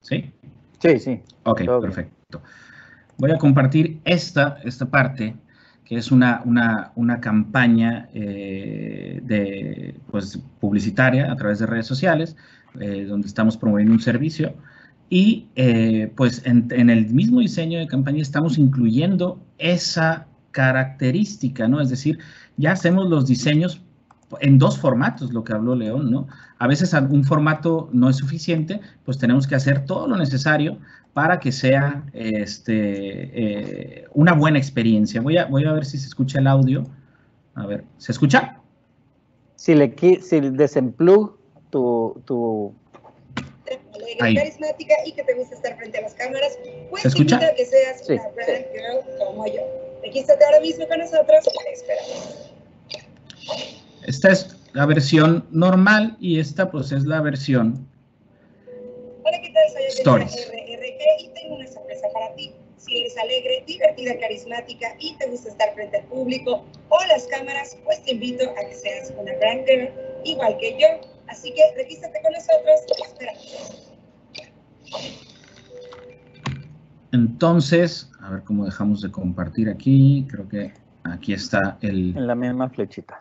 ¿Sí? 0.00 0.32
Sí, 0.80 0.98
sí. 0.98 1.20
Ok, 1.44 1.62
perfecto. 1.82 2.42
Voy 3.18 3.32
a 3.32 3.36
compartir 3.36 4.00
esta, 4.04 4.58
esta 4.64 4.86
parte, 4.86 5.34
que 5.88 5.96
es 5.96 6.12
una, 6.12 6.42
una, 6.44 6.92
una 6.96 7.18
campaña 7.18 8.10
eh, 8.12 9.22
de, 9.24 9.94
pues, 10.10 10.38
publicitaria 10.60 11.32
a 11.32 11.36
través 11.36 11.60
de 11.60 11.66
redes 11.66 11.86
sociales, 11.86 12.36
eh, 12.78 13.06
donde 13.08 13.26
estamos 13.26 13.56
promoviendo 13.56 13.94
un 13.94 14.00
servicio. 14.00 14.52
Y 15.08 15.46
eh, 15.56 16.12
pues 16.14 16.42
en, 16.44 16.90
el 16.90 17.06
mismo 17.14 17.40
diseño 17.40 17.78
de 17.78 17.86
campaña 17.86 18.20
estamos 18.20 18.58
incluyendo 18.58 19.40
esa 19.56 20.26
característica, 20.50 21.66
¿no? 21.66 21.80
Es 21.80 21.88
decir, 21.88 22.18
ya 22.58 22.72
hacemos 22.72 23.08
los 23.08 23.26
diseños 23.26 23.80
en 24.40 24.58
dos 24.58 24.76
formatos, 24.76 25.32
lo 25.32 25.42
que 25.42 25.54
habló 25.54 25.74
León, 25.74 26.10
¿no? 26.10 26.26
A 26.58 26.66
veces 26.66 26.92
un 26.92 27.24
formato 27.24 27.88
no 27.92 28.10
es 28.10 28.16
suficiente, 28.16 28.80
pues 29.04 29.18
tenemos 29.18 29.46
que 29.46 29.54
hacer 29.54 29.84
todo 29.84 30.08
lo 30.08 30.16
necesario 30.16 30.78
para 31.14 31.38
que 31.38 31.52
sea 31.52 32.04
este, 32.12 34.02
eh, 34.02 34.06
una 34.12 34.32
buena 34.32 34.58
experiencia. 34.58 35.20
Voy 35.20 35.36
a, 35.36 35.46
voy 35.46 35.64
a 35.64 35.72
ver 35.72 35.84
si 35.84 35.98
se 35.98 36.06
escucha 36.06 36.40
el 36.40 36.48
audio. 36.48 36.84
A 37.54 37.66
ver, 37.66 37.84
¿se 37.98 38.12
escucha? 38.12 38.60
Si 39.56 39.74
le 39.74 39.94
si 40.20 40.40
desemplug 40.40 41.38
tu, 41.70 42.22
tu... 42.24 42.74
carismática 44.18 44.94
y 45.06 45.12
que 45.12 45.22
te 45.24 45.34
gusta 45.34 45.54
estar 45.56 45.76
frente 45.76 45.98
a 45.98 46.02
las 46.02 46.14
cámaras, 46.14 46.58
pues 46.90 47.02
¿Se 47.02 47.08
escucha? 47.08 47.38
que 47.54 47.66
seas 47.66 48.02
una 48.08 48.28
brand 48.34 48.66
girl 48.72 49.18
como 49.18 49.46
yo. 49.46 49.62
Regístrate 50.02 50.44
ahora 50.44 50.60
mismo 50.60 50.86
con 50.88 50.98
nosotros. 50.98 51.48
Esperamos. 51.72 52.52
Esta 54.06 54.30
es 54.30 54.57
la 54.78 54.86
versión 54.86 55.44
normal 55.50 56.16
y 56.20 56.38
esta 56.38 56.70
pues 56.70 56.92
es 56.92 57.04
la 57.04 57.20
versión 57.20 57.84
Hola, 59.24 59.40
¿qué 59.42 59.50
tal? 59.50 59.64
Soy 59.72 59.82
Stories. 59.88 60.32
RRG 60.52 61.02
y 61.18 61.28
tengo 61.34 61.56
una 61.56 61.66
sorpresa 61.66 62.06
para 62.14 62.32
ti. 62.36 62.52
Si 62.76 62.98
eres 62.98 63.18
alegre, 63.18 63.64
divertida, 63.66 64.16
carismática 64.20 64.94
y 65.00 65.16
te 65.16 65.26
gusta 65.30 65.48
estar 65.48 65.74
frente 65.74 65.96
al 65.96 66.04
público 66.04 66.64
o 66.90 66.98
las 67.08 67.26
cámaras, 67.26 67.76
pues 67.84 68.00
te 68.04 68.12
invito 68.12 68.48
a 68.50 68.68
que 68.68 68.74
seas 68.76 69.12
una 69.18 69.32
brand 69.38 69.66
girl 69.66 69.90
igual 70.24 70.56
que 70.58 70.78
yo 70.80 70.86
Así 71.26 71.52
que 71.52 71.62
regístrate 71.76 72.20
con 72.22 72.32
nosotros 72.32 72.80
y 72.96 73.02
esperamos. 73.02 73.82
Entonces, 77.10 78.12
a 78.20 78.30
ver 78.30 78.44
cómo 78.44 78.64
dejamos 78.64 79.02
de 79.02 79.10
compartir 79.10 79.68
aquí. 79.68 80.24
Creo 80.30 80.48
que 80.48 80.72
aquí 81.12 81.32
está 81.32 81.78
el... 81.80 82.16
En 82.16 82.26
la 82.26 82.34
misma 82.34 82.68
flechita. 82.68 83.20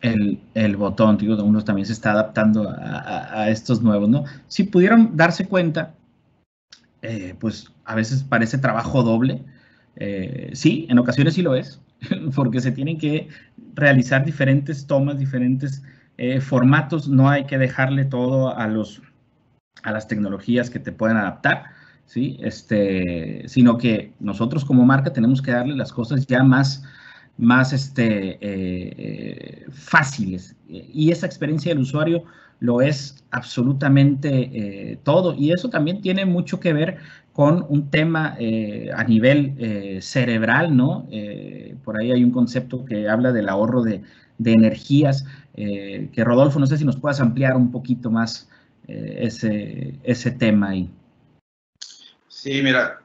el, 0.00 0.40
el, 0.54 0.76
botón, 0.76 1.16
digo, 1.16 1.42
uno 1.42 1.62
también 1.62 1.86
se 1.86 1.92
está 1.92 2.12
adaptando 2.12 2.68
a, 2.68 3.42
a, 3.42 3.50
estos 3.50 3.82
nuevos, 3.82 4.08
¿no? 4.08 4.24
Si 4.46 4.64
pudieron 4.64 5.16
darse 5.16 5.46
cuenta, 5.46 5.94
eh, 7.02 7.34
pues 7.38 7.72
a 7.84 7.94
veces 7.94 8.22
parece 8.22 8.58
trabajo 8.58 9.02
doble. 9.02 9.44
Eh, 9.96 10.50
sí, 10.52 10.86
en 10.90 10.98
ocasiones 10.98 11.34
sí 11.34 11.42
lo 11.42 11.54
es, 11.54 11.80
porque 12.34 12.60
se 12.60 12.72
tienen 12.72 12.98
que 12.98 13.28
realizar 13.74 14.24
diferentes 14.24 14.86
tomas, 14.86 15.18
diferentes 15.18 15.82
eh, 16.16 16.40
formatos. 16.40 17.08
No 17.08 17.28
hay 17.28 17.44
que 17.44 17.58
dejarle 17.58 18.04
todo 18.04 18.56
a, 18.56 18.66
los, 18.66 19.02
a 19.82 19.92
las 19.92 20.08
tecnologías 20.08 20.70
que 20.70 20.78
te 20.78 20.92
pueden 20.92 21.16
adaptar. 21.16 21.64
¿sí? 22.08 22.38
Este, 22.40 23.44
sino 23.46 23.78
que 23.78 24.12
nosotros 24.18 24.64
como 24.64 24.84
marca 24.84 25.12
tenemos 25.12 25.42
que 25.42 25.52
darle 25.52 25.76
las 25.76 25.92
cosas 25.92 26.26
ya 26.26 26.42
más, 26.42 26.82
más 27.38 27.72
este, 27.72 28.38
eh, 28.40 29.66
fáciles. 29.70 30.56
Y 30.68 31.10
esa 31.10 31.26
experiencia 31.26 31.72
del 31.72 31.82
usuario 31.82 32.24
lo 32.60 32.82
es 32.82 33.24
absolutamente 33.30 34.28
eh, 34.52 34.98
todo. 35.04 35.34
Y 35.34 35.52
eso 35.52 35.70
también 35.70 36.02
tiene 36.02 36.26
mucho 36.26 36.60
que 36.60 36.72
ver 36.72 36.98
con 37.32 37.64
un 37.68 37.88
tema 37.88 38.36
eh, 38.40 38.90
a 38.94 39.04
nivel 39.04 40.02
cerebral, 40.02 40.76
¿no? 40.76 41.08
por 41.84 42.00
ahí 42.00 42.10
hay 42.10 42.24
un 42.24 42.32
concepto 42.32 42.84
que 42.84 43.08
habla 43.08 43.30
del 43.30 43.48
ahorro 43.48 43.82
de, 43.82 44.02
de 44.38 44.52
energías, 44.52 45.24
que 45.54 46.24
Rodolfo, 46.24 46.58
no 46.58 46.66
sé 46.66 46.78
si 46.78 46.84
nos 46.84 46.96
puedas 46.96 47.20
ampliar 47.20 47.56
un 47.56 47.70
poquito 47.70 48.10
más 48.10 48.48
ese, 48.88 49.94
ese 50.02 50.32
tema 50.32 50.70
ahí. 50.70 50.90
Sí, 52.26 52.60
mira, 52.60 52.98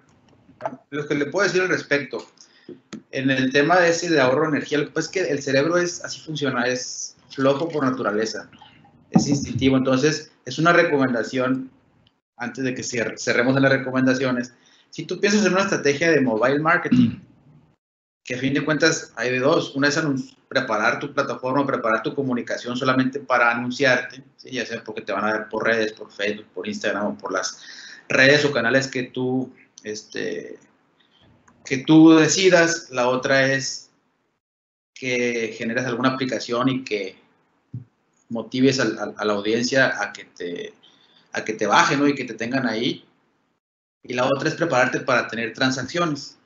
lo 0.90 1.08
que 1.08 1.14
le 1.14 1.28
puedo 1.28 1.46
decir 1.46 1.62
al 1.62 1.70
respecto, 1.70 2.26
en 3.14 3.30
el 3.30 3.52
tema 3.52 3.80
de 3.80 3.90
ese 3.90 4.10
de 4.10 4.20
ahorro 4.20 4.42
de 4.42 4.58
energía, 4.58 4.80
lo 4.80 4.92
que 4.92 5.20
el 5.22 5.42
cerebro 5.42 5.78
es 5.78 6.04
así 6.04 6.20
funciona, 6.20 6.66
es 6.66 7.16
flojo 7.30 7.70
por 7.70 7.86
naturaleza, 7.86 8.50
es 9.12 9.28
instintivo, 9.28 9.78
entonces 9.78 10.32
es 10.46 10.58
una 10.58 10.74
recomendación, 10.74 11.70
antes 12.38 12.64
de 12.64 12.74
que 12.74 12.84
cerremos 12.84 13.56
en 13.56 13.62
las 13.62 13.72
recomendaciones, 13.72 14.54
si 14.90 15.06
tú 15.06 15.20
piensas 15.20 15.46
en 15.46 15.54
una 15.54 15.62
estrategia 15.62 16.12
de 16.12 16.22
mobile 16.22 16.60
marketing, 16.60 17.20
que 18.24 18.36
a 18.36 18.40
fin 18.40 18.54
de 18.54 18.66
cuentas 18.66 19.14
hay 19.16 19.30
de 19.30 19.40
dos, 19.40 19.76
una 19.76 19.90
es 19.90 20.00
preparar 20.48 21.00
tu 21.00 21.14
plataforma, 21.14 21.68
preparar 21.68 22.02
tu 22.02 22.16
comunicación 22.16 22.76
solamente 22.76 23.20
para 23.20 23.52
anunciarte, 23.52 24.24
ya 24.44 24.66
sea 24.66 24.84
porque 24.84 25.02
te 25.02 25.12
van 25.12 25.26
a 25.26 25.34
ver 25.34 25.50
por 25.50 25.66
redes, 25.66 25.94
por 25.94 26.12
Facebook, 26.12 26.48
por 26.54 26.68
Instagram 26.68 27.06
o 27.06 27.18
por 27.18 27.32
las 27.32 27.60
redes 28.10 28.44
o 28.46 28.52
canales 28.52 28.88
que 28.88 29.04
tú, 29.04 29.54
este, 29.84 30.58
que 31.66 31.78
tú 31.78 32.12
decidas. 32.12 32.90
La 32.90 33.10
otra 33.10 33.54
es 33.54 33.90
que 34.94 35.54
generes 35.58 35.86
alguna 35.86 36.10
aplicación 36.10 36.70
y 36.70 36.84
que 36.84 37.18
motives 38.30 38.80
a, 38.80 38.86
la 38.86 39.34
audiencia 39.34 40.02
a 40.02 40.12
que 40.14 40.26
te, 40.26 40.74
a 41.32 41.44
que 41.44 41.54
te 41.54 41.68
bajen 41.68 42.08
y 42.08 42.16
que 42.16 42.26
te 42.26 42.34
tengan 42.34 42.68
ahí. 42.68 43.06
Y 44.04 44.14
la 44.14 44.26
otra 44.26 44.50
es 44.50 44.56
prepararte 44.56 45.00
para 45.00 45.28
tener 45.28 45.54
transacciones, 45.54 46.38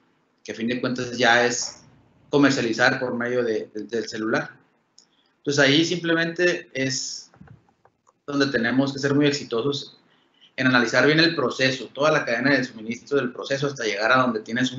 que 0.44 0.52
a 0.52 0.56
fin 0.56 0.68
de 0.68 0.80
cuentas 0.80 1.18
ya 1.18 1.46
es 1.46 1.82
comercializar 2.30 3.00
por 3.00 3.16
medio 3.16 3.44
del 3.44 4.08
celular. 4.08 4.52
Entonces 5.38 5.64
ahí 5.64 5.86
simplemente 5.86 6.70
es 6.74 7.32
donde 8.26 8.48
tenemos 8.48 8.94
que 8.94 9.00
ser 9.00 9.16
muy 9.16 9.26
exitosos 9.26 9.98
en 10.58 10.68
analizar 10.68 11.06
bien 11.06 11.20
el 11.20 11.36
proceso, 11.36 11.88
toda 11.94 12.12
la 12.12 12.26
cadena 12.26 12.52
de 12.52 12.64
suministro 12.64 13.18
del 13.18 13.32
proceso 13.32 13.68
hasta 13.68 13.86
llegar 13.86 14.12
a 14.12 14.22
donde 14.22 14.42
tienes 14.42 14.76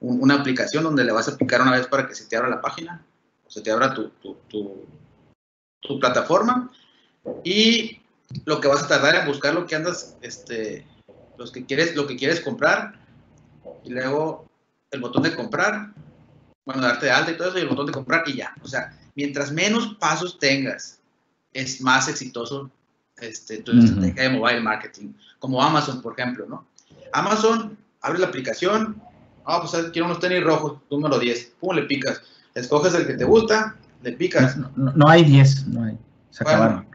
una 0.00 0.34
aplicación 0.34 0.84
donde 0.84 1.04
le 1.04 1.12
vas 1.12 1.28
a 1.28 1.32
aplicar 1.32 1.62
una 1.62 1.72
vez 1.72 1.86
para 1.86 2.06
que 2.06 2.14
se 2.14 2.26
te 2.26 2.36
abra 2.36 2.48
la 2.48 2.60
página 2.60 3.04
o 3.46 3.50
se 3.50 3.62
te 3.62 3.70
abra 3.70 3.94
tu, 3.94 4.10
tu, 4.48 6.00
plataforma 6.00 6.70
y 7.44 8.00
lo 8.44 8.60
que 8.60 8.66
vas 8.66 8.82
a 8.82 8.88
tardar 8.88 9.14
en 9.14 9.26
buscar 9.26 9.54
lo 9.54 9.66
que 9.66 9.76
andas, 9.76 10.16
este, 10.20 10.84
los 11.38 11.52
que 11.52 11.64
quieres, 11.64 11.94
lo 11.94 12.08
que 12.08 12.16
quieres 12.16 12.40
comprar 12.40 12.98
y 13.84 13.90
luego 13.90 14.48
el 14.90 15.00
botón 15.00 15.22
de 15.22 15.36
comprar, 15.36 15.92
bueno, 16.64 16.82
darte 16.82 17.06
de 17.06 17.12
alta 17.12 17.30
y 17.30 17.36
todo 17.36 17.48
eso 17.48 17.58
y 17.58 17.62
el 17.62 17.68
botón 17.68 17.86
de 17.86 17.92
comprar 17.92 18.24
y 18.26 18.34
ya. 18.34 18.52
O 18.62 18.68
sea, 18.68 18.98
mientras 19.14 19.52
menos 19.52 19.94
pasos 20.00 20.38
tengas, 20.40 21.00
es 21.52 21.80
más 21.80 22.08
exitoso 22.08 22.70
este, 23.18 23.58
tu 23.58 23.72
estrategia 23.72 24.24
de 24.24 24.30
mobile 24.30 24.60
marketing, 24.60 25.12
como 25.38 25.62
Amazon, 25.62 26.02
por 26.02 26.18
ejemplo, 26.18 26.46
¿no? 26.46 26.66
Amazon, 27.12 27.78
abre 28.02 28.18
la 28.18 28.26
aplicación, 28.26 29.00
ah, 29.46 29.60
pues 29.60 29.90
quiero 29.92 30.06
unos 30.06 30.20
tenis 30.20 30.42
rojos, 30.42 30.78
número 30.90 31.18
10, 31.18 31.54
pum, 31.60 31.74
le 31.74 31.82
picas, 31.82 32.22
escoges 32.54 32.94
el 32.94 33.06
que 33.06 33.14
te 33.14 33.24
gusta, 33.24 33.76
le 34.02 34.12
picas. 34.12 34.56
No, 34.76 35.08
hay 35.08 35.24
10, 35.24 35.68
no 35.68 35.84
hay, 35.84 35.98
se 36.30 36.44
acabaron. 36.44 36.86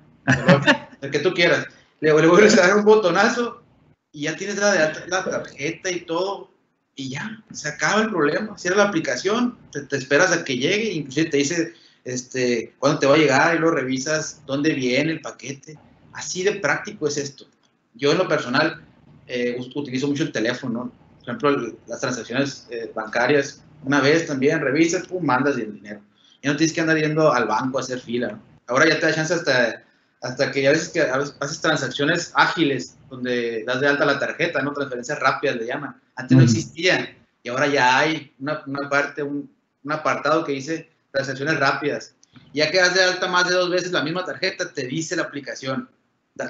El, 1.02 1.10
que 1.10 1.20
tú 1.20 1.34
quieras. 1.34 1.66
Le, 2.00 2.14
le 2.14 2.28
vuelves 2.28 2.58
a 2.58 2.68
dar 2.68 2.78
un 2.78 2.86
botonazo 2.86 3.64
y 4.12 4.24
ya 4.24 4.36
tienes 4.36 4.58
la, 4.58 4.94
la 5.08 5.24
tarjeta 5.24 5.90
y 5.90 6.02
todo, 6.02 6.52
y 6.96 7.10
ya, 7.10 7.44
se 7.52 7.70
acaba 7.70 8.02
el 8.02 8.10
problema. 8.10 8.58
Cierra 8.58 8.78
la 8.78 8.84
aplicación, 8.90 9.58
te, 9.72 9.82
te, 9.82 9.98
esperas 9.98 10.32
a 10.32 10.44
que 10.44 10.58
llegue, 10.58 10.92
inclusive 10.94 11.30
te 11.30 11.38
dice 11.38 11.74
este, 12.04 12.74
cuándo 12.80 13.00
te 13.00 13.08
va 13.08 13.16
a 13.16 13.20
llegar 13.20 13.56
y 13.56 13.60
lo 13.60 13.72
revisas 13.72 14.42
dónde 14.46 14.74
viene 14.74 15.12
el 15.14 15.22
paquete. 15.22 15.78
Así 16.14 16.44
de 16.44 16.54
práctico 16.54 17.08
es 17.08 17.18
esto. 17.18 17.46
Yo 17.94 18.12
en 18.12 18.18
lo 18.18 18.28
personal 18.28 18.84
eh, 19.28 19.58
utilizo 19.76 20.08
mucho 20.08 20.24
el 20.24 20.32
teléfono, 20.32 20.92
por 21.26 21.30
ejemplo, 21.30 21.78
las 21.88 22.00
transacciones 22.00 22.68
eh, 22.70 22.92
bancarias, 22.94 23.64
una 23.84 24.02
vez 24.02 24.28
también 24.28 24.60
revisas, 24.60 25.08
pum, 25.08 25.24
mandas 25.24 25.58
el 25.58 25.74
dinero. 25.74 26.02
Ya 26.42 26.52
no 26.52 26.58
tienes 26.58 26.74
que 26.74 26.82
andar 26.82 26.98
yendo 26.98 27.32
al 27.32 27.48
banco 27.48 27.78
a 27.78 27.82
hacer 27.82 28.00
fila. 28.00 28.40
Ahora 28.68 28.88
ya 28.88 29.00
te 29.00 29.06
da 29.06 29.14
chance 29.14 29.34
hasta, 29.34 29.84
hasta 30.22 30.52
que 30.52 30.68
a 30.68 30.72
veces 30.72 30.90
que 30.90 31.02
haces 31.02 31.62
transacciones 31.62 32.32
ágiles, 32.36 32.98
donde 33.10 33.64
das 33.66 33.82
de 33.82 33.88
alta 33.88 34.06
la 34.06 34.20
tarjeta, 34.20 34.62
¿no? 34.62 34.74
Transferencias 34.74 35.20
rápidas 35.20 35.58
le 35.58 35.68
llaman. 35.68 36.00
Antes 36.16 36.38
no 36.38 36.44
existían 36.44 37.10
y 37.44 37.50
ahora 37.50 37.68
ya 37.68 37.98
hay 37.98 38.34
una, 38.40 38.64
una 38.66 38.90
parte, 38.90 39.24
un, 39.24 39.52
un 39.84 39.92
apartado 39.92 40.44
que 40.44 40.54
dice 40.54 40.90
transacciones 41.12 41.60
rápidas. 41.60 42.16
Ya 42.54 42.72
que 42.72 42.78
das 42.78 42.94
de 42.94 43.04
alta 43.04 43.28
más 43.28 43.48
de 43.48 43.56
dos 43.56 43.70
veces 43.70 43.92
la 43.92 44.04
misma 44.04 44.26
tarjeta, 44.26 44.72
te 44.72 44.88
dice 44.88 45.16
la 45.16 45.24
aplicación, 45.24 45.90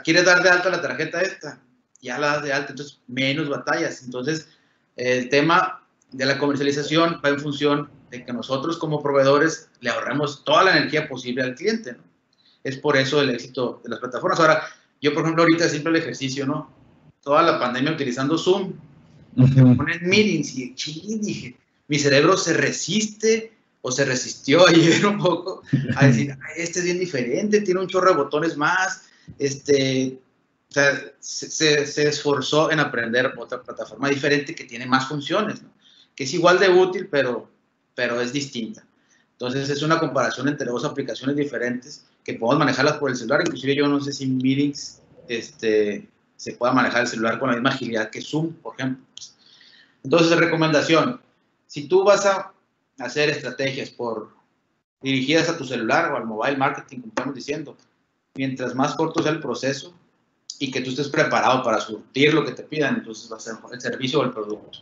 quieres 0.04 0.26
dar 0.26 0.44
de 0.44 0.50
alta 0.50 0.70
la 0.70 0.82
tarjeta 0.82 1.22
esta, 1.22 1.60
ya 2.02 2.18
la 2.18 2.34
das 2.34 2.44
de 2.44 2.54
alta, 2.54 2.72
entonces 2.72 3.00
menos 3.08 3.50
batallas. 3.50 4.04
Entonces, 4.04 4.48
el 5.02 5.30
tema 5.30 5.82
de 6.12 6.26
la 6.26 6.38
comercialización 6.38 7.20
va 7.24 7.30
en 7.30 7.40
función 7.40 7.90
de 8.12 8.24
que 8.24 8.34
nosotros 8.34 8.78
como 8.78 9.02
proveedores 9.02 9.70
le 9.80 9.90
ahorremos 9.90 10.44
toda 10.44 10.64
la 10.64 10.78
energía 10.78 11.08
posible 11.08 11.42
al 11.42 11.56
cliente, 11.56 11.94
¿no? 11.94 12.04
Es 12.64 12.78
por 12.78 12.96
eso 12.96 13.20
el 13.22 13.32
éxito 13.32 13.82
de 13.84 13.90
las 13.90 14.00
plataformas. 14.00 14.40
Ahora, 14.40 14.64
yo, 15.02 15.14
por 15.14 15.24
ejemplo, 15.24 15.42
ahorita 15.42 15.68
siempre 15.68 15.92
el 15.92 15.98
ejercicio, 15.98 16.46
¿no? 16.46 16.72
Toda 17.24 17.42
la 17.42 17.60
pandemia 17.60 17.94
utilizando 17.94 18.38
Zoom, 18.38 18.74
me 19.36 19.76
ponen 19.76 20.08
meetings 20.08 20.56
y 20.56 21.18
dije, 21.18 21.56
mi 21.88 21.98
cerebro 21.98 22.38
se 22.38 22.54
resiste 22.54 23.54
o 23.82 23.92
se 23.92 24.06
resistió 24.06 24.68
ayer 24.68 25.04
un 25.08 25.18
poco 25.18 25.64
a 25.96 26.06
decir, 26.06 26.38
este 26.56 26.80
es 26.80 26.86
bien 26.86 27.00
diferente, 27.00 27.62
tiene 27.62 27.80
un 27.80 27.88
chorro 27.88 28.12
de 28.12 28.18
botones 28.18 28.56
más, 28.56 29.10
este, 29.40 30.20
o 30.72 30.74
sea, 30.74 31.14
se, 31.20 32.08
esforzó 32.08 32.72
en 32.72 32.80
aprender 32.80 33.34
otra 33.38 33.62
plataforma 33.62 34.08
diferente 34.08 34.56
que 34.56 34.64
tiene 34.64 34.86
más 34.86 35.06
funciones, 35.06 35.62
que 36.16 36.24
es 36.24 36.34
igual 36.34 36.60
de 36.60 36.70
útil, 36.70 37.10
pero, 37.12 37.50
pero 37.94 38.22
es 38.22 38.32
distinta. 38.32 38.82
Entonces 39.34 39.70
es 39.70 39.82
una 39.82 40.00
comparación 40.00 40.48
entre 40.48 40.68
dos 40.68 40.86
aplicaciones 40.86 41.36
diferentes 41.36 42.06
que 42.24 42.36
podemos 42.36 42.60
manejarlas 42.60 42.98
por 43.00 43.10
el 43.10 43.18
celular. 43.18 43.42
Inclusive 43.42 43.76
yo 43.76 43.88
no 43.90 44.00
sé 44.00 44.14
si 44.14 44.28
Meetings 44.28 45.02
este, 45.28 46.08
se 46.38 46.54
pueda 46.54 46.72
manejar 46.72 47.02
el 47.02 47.08
celular 47.08 47.38
con 47.38 47.50
la 47.50 47.56
misma 47.56 47.72
agilidad 47.72 48.10
que 48.10 48.22
Zoom, 48.22 48.54
por 48.54 48.76
ejemplo. 48.76 49.04
Entonces, 50.06 50.38
recomendación, 50.38 51.20
si 51.68 51.90
tú 51.90 52.06
vas 52.06 52.26
a 52.26 52.54
hacer 52.98 53.30
estrategias 53.30 53.90
por 53.90 54.30
dirigidas 55.02 55.50
a 55.50 55.58
tu 55.58 55.66
celular 55.66 56.14
o 56.14 56.16
al 56.16 56.26
mobile 56.26 56.56
marketing, 56.56 57.02
como 57.02 57.10
estamos 57.10 57.36
diciendo, 57.36 57.76
mientras 58.36 58.74
más 58.74 58.96
corto 58.96 59.22
sea 59.22 59.34
el 59.34 59.42
proceso 59.42 59.94
y 60.62 60.70
que 60.70 60.82
tú 60.82 60.92
estés 60.92 61.10
preparado 61.10 61.64
para 61.64 61.80
surtir 61.80 62.36
lo 62.36 62.46
que 62.46 62.52
te 62.52 62.62
pidan, 62.62 62.98
entonces 62.98 63.32
va 63.32 63.38
a 63.38 63.40
ser 63.40 63.56
el 63.74 63.82
servicio 63.82 64.20
o 64.20 64.24
el 64.24 64.30
producto. 64.30 64.78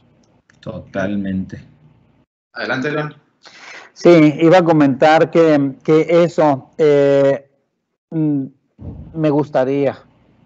Totalmente. 0.59 1.63
Adelante, 2.51 2.91
León. 2.91 3.15
Sí, 3.93 4.35
iba 4.41 4.57
a 4.57 4.63
comentar 4.63 5.31
que, 5.31 5.75
que 5.81 6.05
eso 6.23 6.71
eh, 6.77 7.49
mm, 8.09 8.45
me 9.13 9.29
gustaría 9.29 9.97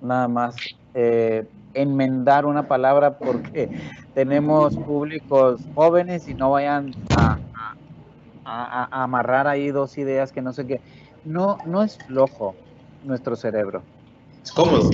nada 0.02 0.28
más 0.28 0.56
eh, 0.94 1.48
enmendar 1.74 2.46
una 2.46 2.68
palabra 2.68 3.18
porque 3.18 3.72
tenemos 4.14 4.76
públicos 4.76 5.62
jóvenes 5.74 6.28
y 6.28 6.36
no 6.36 6.52
vayan 6.52 6.94
a, 7.18 7.40
a, 8.46 9.04
amarrar 9.04 9.48
ahí 9.48 9.72
dos 9.72 9.98
ideas 9.98 10.32
que 10.32 10.44
no 10.44 10.54
sé 10.54 10.68
qué. 10.68 10.80
No, 11.26 11.58
no 11.66 11.82
es 11.82 11.98
flojo, 11.98 12.54
nuestro 13.04 13.36
cerebro. 13.36 13.82
Es 14.44 14.52
cómodo. 14.52 14.90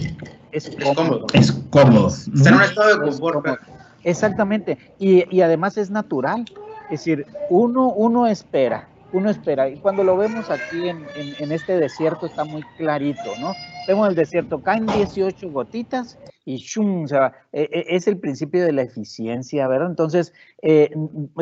Es 0.51 0.69
cómodo. 0.69 1.25
Es 1.33 1.51
cómodo. 1.69 2.07
Está 2.07 2.49
en 2.49 2.55
un 2.55 2.62
estado 2.62 2.97
de 2.97 3.05
confort. 3.05 3.59
Exactamente. 4.03 4.77
Y, 4.99 5.35
y 5.35 5.41
además 5.41 5.77
es 5.77 5.89
natural. 5.89 6.45
Es 6.85 7.01
decir, 7.01 7.25
uno, 7.49 7.89
uno 7.89 8.27
espera, 8.27 8.88
uno 9.13 9.29
espera. 9.29 9.69
Y 9.69 9.77
cuando 9.77 10.03
lo 10.03 10.17
vemos 10.17 10.49
aquí 10.49 10.89
en, 10.89 11.05
en, 11.15 11.35
en, 11.38 11.51
este 11.51 11.77
desierto 11.77 12.25
está 12.25 12.43
muy 12.43 12.63
clarito, 12.77 13.31
¿no? 13.39 13.53
Vemos 13.88 14.09
el 14.09 14.15
desierto, 14.15 14.62
caen 14.62 14.88
18 14.88 15.51
gotitas 15.51 16.17
y 16.45 16.57
¡shum! 16.57 17.07
Se 17.07 17.17
va. 17.17 17.33
E, 17.51 17.63
e, 17.71 17.95
es 17.95 18.07
el 18.07 18.17
principio 18.17 18.63
de 18.63 18.71
la 18.71 18.81
eficiencia, 18.81 19.67
¿verdad? 19.67 19.89
Entonces, 19.89 20.33
eh, 20.63 20.91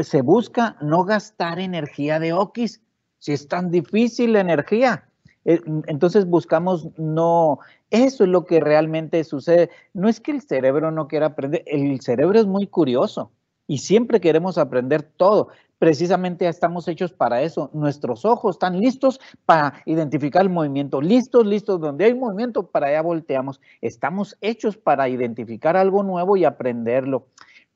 se 0.03 0.21
busca 0.21 0.75
no 0.81 1.05
gastar 1.05 1.59
energía 1.59 2.19
de 2.19 2.33
Oquis. 2.33 2.81
Si 3.19 3.31
es 3.31 3.47
tan 3.47 3.71
difícil 3.71 4.33
la 4.33 4.41
energía, 4.41 5.06
entonces 5.47 6.25
buscamos 6.25 6.89
no, 6.97 7.59
eso 7.89 8.25
es 8.25 8.29
lo 8.29 8.43
que 8.43 8.59
realmente 8.59 9.23
sucede. 9.23 9.69
No 9.93 10.09
es 10.09 10.19
que 10.19 10.31
el 10.31 10.41
cerebro 10.41 10.91
no 10.91 11.07
quiera 11.07 11.27
aprender, 11.27 11.63
el 11.65 12.01
cerebro 12.01 12.37
es 12.37 12.45
muy 12.45 12.67
curioso 12.67 13.31
y 13.65 13.77
siempre 13.77 14.19
queremos 14.19 14.57
aprender 14.57 15.03
todo. 15.03 15.47
Precisamente 15.79 16.47
estamos 16.47 16.87
hechos 16.87 17.13
para 17.13 17.43
eso. 17.43 17.69
Nuestros 17.71 18.25
ojos 18.25 18.55
están 18.55 18.79
listos 18.79 19.21
para 19.45 19.75
identificar 19.85 20.41
el 20.41 20.49
movimiento. 20.49 21.01
Listos, 21.01 21.45
listos. 21.45 21.79
Donde 21.79 22.05
hay 22.05 22.15
movimiento, 22.15 22.67
para 22.67 22.87
allá 22.87 23.01
volteamos. 23.01 23.61
Estamos 23.81 24.35
hechos 24.41 24.75
para 24.75 25.07
identificar 25.07 25.77
algo 25.77 26.03
nuevo 26.03 26.35
y 26.35 26.45
aprenderlo. 26.45 27.27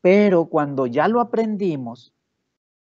Pero 0.01 0.45
cuando 0.45 0.87
ya 0.87 1.07
lo 1.07 1.21
aprendimos, 1.21 2.11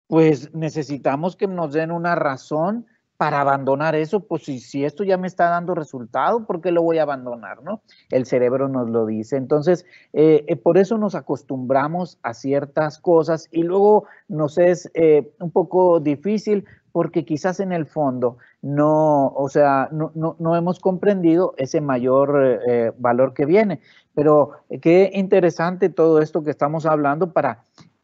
pues 0.08 0.54
necesitamos 0.54 1.36
que 1.36 1.48
nos 1.48 1.74
den 1.74 1.92
una 1.92 2.16
razón 2.16 2.86
para 3.22 3.40
abandonar 3.40 3.94
eso, 3.94 4.22
pues 4.22 4.46
si, 4.46 4.60
si, 4.60 4.84
esto 4.84 5.04
ya 5.04 5.16
me 5.16 5.28
está 5.28 5.48
dando 5.48 5.76
resultado, 5.76 6.48
¿por 6.48 6.60
qué 6.60 6.72
lo 6.72 6.82
voy 6.82 6.98
a 6.98 7.04
abandonar? 7.04 7.62
¿no? 7.62 7.84
El 8.10 8.26
cerebro 8.26 8.68
nos 8.68 8.90
lo 8.90 9.06
dice. 9.06 9.38
Entonces, 9.38 9.86
eh, 10.12 10.44
eh, 10.48 10.56
por 10.56 10.80
eso 10.80 10.98
nos 10.98 11.14
acostumbramos 11.14 12.18
a 12.24 12.34
ciertas 12.34 12.98
cosas 12.98 13.48
y 13.52 13.62
luego 13.62 14.06
nos 14.28 14.58
es 14.58 14.90
eh, 14.96 15.32
un 15.40 15.52
poco 15.52 16.00
difícil 16.00 16.66
porque 16.92 17.24
quizás 17.24 17.60
en 17.60 17.74
el 17.74 17.86
fondo 17.86 18.38
no, 18.64 19.28
o 19.28 19.50
sea, 19.50 19.90
no, 19.92 20.12
no, 20.16 20.36
no 20.40 20.56
hemos 20.56 20.80
comprendido 20.80 21.54
ese 21.58 21.80
mayor 21.80 22.60
valor 22.98 23.36
que 23.36 23.46
viene. 23.46 23.82
Pero 24.16 24.54
qué 24.82 25.12
interesante 25.14 25.90
todo 25.90 26.22
esto 26.22 26.44
que 26.44 26.50
estamos 26.50 26.88
hablando 26.88 27.34
para 27.34 27.60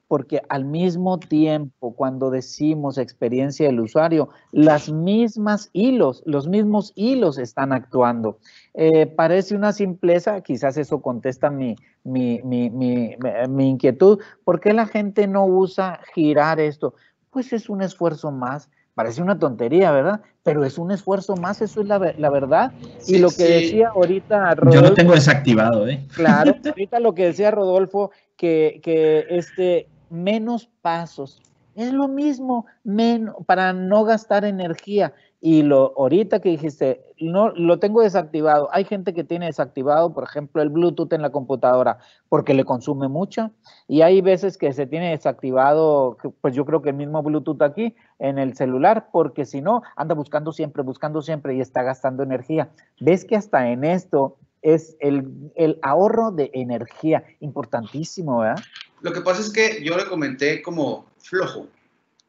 porque 0.08 0.42
al 0.48 0.64
mismo 0.64 1.20
tiempo, 1.20 1.94
cuando 1.94 2.30
decimos 2.30 2.98
experiencia 2.98 3.68
del 3.68 3.82
usuario, 3.82 4.30
las 4.52 4.90
mismas 4.90 5.70
hilos, 5.74 6.24
los 6.26 6.48
mismos 6.48 6.94
hilos 6.96 7.38
están 7.38 7.74
actuando. 7.74 8.40
Eh, 8.74 9.06
parece 9.06 9.56
una 9.56 9.74
simpleza, 9.74 10.42
quizás 10.42 10.78
eso 10.78 11.02
contesta 11.02 11.50
mi, 11.50 11.76
mi, 12.06 12.42
mi, 12.44 12.70
mi, 12.70 13.70
inquietud. 13.70 14.20
¿Por 14.46 14.62
qué 14.62 14.74
la 14.74 14.86
gente 14.86 15.28
no 15.28 15.46
usa 15.46 16.00
girar 16.14 16.60
esto? 16.60 16.94
Pues 17.30 17.52
es 17.52 17.70
un 17.70 17.82
esfuerzo 17.82 18.32
más. 18.32 18.70
Parece 18.94 19.22
una 19.22 19.38
tontería, 19.38 19.92
¿verdad? 19.92 20.22
Pero 20.42 20.64
es 20.64 20.80
un 20.80 20.92
esfuerzo 20.92 21.36
más, 21.36 21.62
eso 21.62 21.82
es 21.82 21.88
la, 21.88 22.16
la 22.18 22.30
verdad. 22.32 22.72
Sí, 22.98 23.16
y 23.16 23.20
lo 23.20 23.28
que 23.28 23.34
sí. 23.34 23.44
decía 23.44 23.90
ahorita 23.90 24.56
Rodolfo. 24.56 24.82
Yo 24.82 24.90
lo 24.90 24.96
tengo 24.96 25.14
desactivado, 25.14 25.88
¿eh? 25.88 26.08
Claro, 26.16 26.56
ahorita 26.66 27.00
lo 27.00 27.14
que 27.14 27.26
decía 27.26 27.52
Rodolfo, 27.52 28.10
que, 28.38 28.80
que 28.82 29.26
este, 29.30 29.88
menos 30.10 30.70
pasos. 30.82 31.42
Es 31.76 31.94
lo 31.94 32.08
mismo 32.08 32.66
menos, 32.84 33.36
para 33.46 33.72
no 33.72 34.04
gastar 34.04 34.46
energía. 34.46 35.14
Y 35.40 35.62
lo 35.62 35.94
ahorita 35.96 36.40
que 36.40 36.50
dijiste, 36.50 37.14
no 37.20 37.50
lo 37.50 37.78
tengo 37.78 38.02
desactivado. 38.02 38.70
Hay 38.72 38.86
gente 38.86 39.14
que 39.14 39.24
tiene 39.24 39.46
desactivado, 39.46 40.12
por 40.12 40.24
ejemplo, 40.24 40.64
el 40.64 40.70
Bluetooth 40.70 41.14
en 41.14 41.22
la 41.22 41.30
computadora 41.30 42.00
porque 42.30 42.56
le 42.56 42.66
consume 42.66 43.08
mucho. 43.08 43.52
Y 43.88 44.02
hay 44.02 44.22
veces 44.22 44.58
que 44.58 44.74
se 44.74 44.88
tiene 44.88 45.12
desactivado, 45.12 46.18
pues 46.42 46.56
yo 46.56 46.66
creo 46.66 46.82
que 46.82 46.90
el 46.90 46.96
mismo 46.96 47.22
Bluetooth 47.22 47.62
aquí 47.62 47.96
en 48.18 48.40
el 48.40 48.56
celular, 48.56 49.10
porque 49.12 49.46
si 49.46 49.62
no, 49.62 49.84
anda 49.96 50.16
buscando 50.16 50.52
siempre, 50.52 50.82
buscando 50.82 51.22
siempre 51.22 51.54
y 51.54 51.62
está 51.62 51.84
gastando 51.84 52.24
energía. 52.24 52.72
Ves 53.00 53.24
que 53.24 53.36
hasta 53.36 53.70
en 53.70 53.84
esto 53.84 54.38
es 54.64 54.98
el, 55.00 55.52
el 55.56 55.78
ahorro 55.84 56.32
de 56.32 56.50
energía, 56.54 57.24
importantísimo, 57.40 58.40
¿verdad? 58.40 58.64
Lo 59.02 59.14
que 59.14 59.22
pasa 59.22 59.42
es 59.42 59.50
que 59.50 59.82
yo 59.84 59.96
le 59.96 60.06
comenté 60.06 60.62
como 60.62 61.06
flojo, 61.20 61.68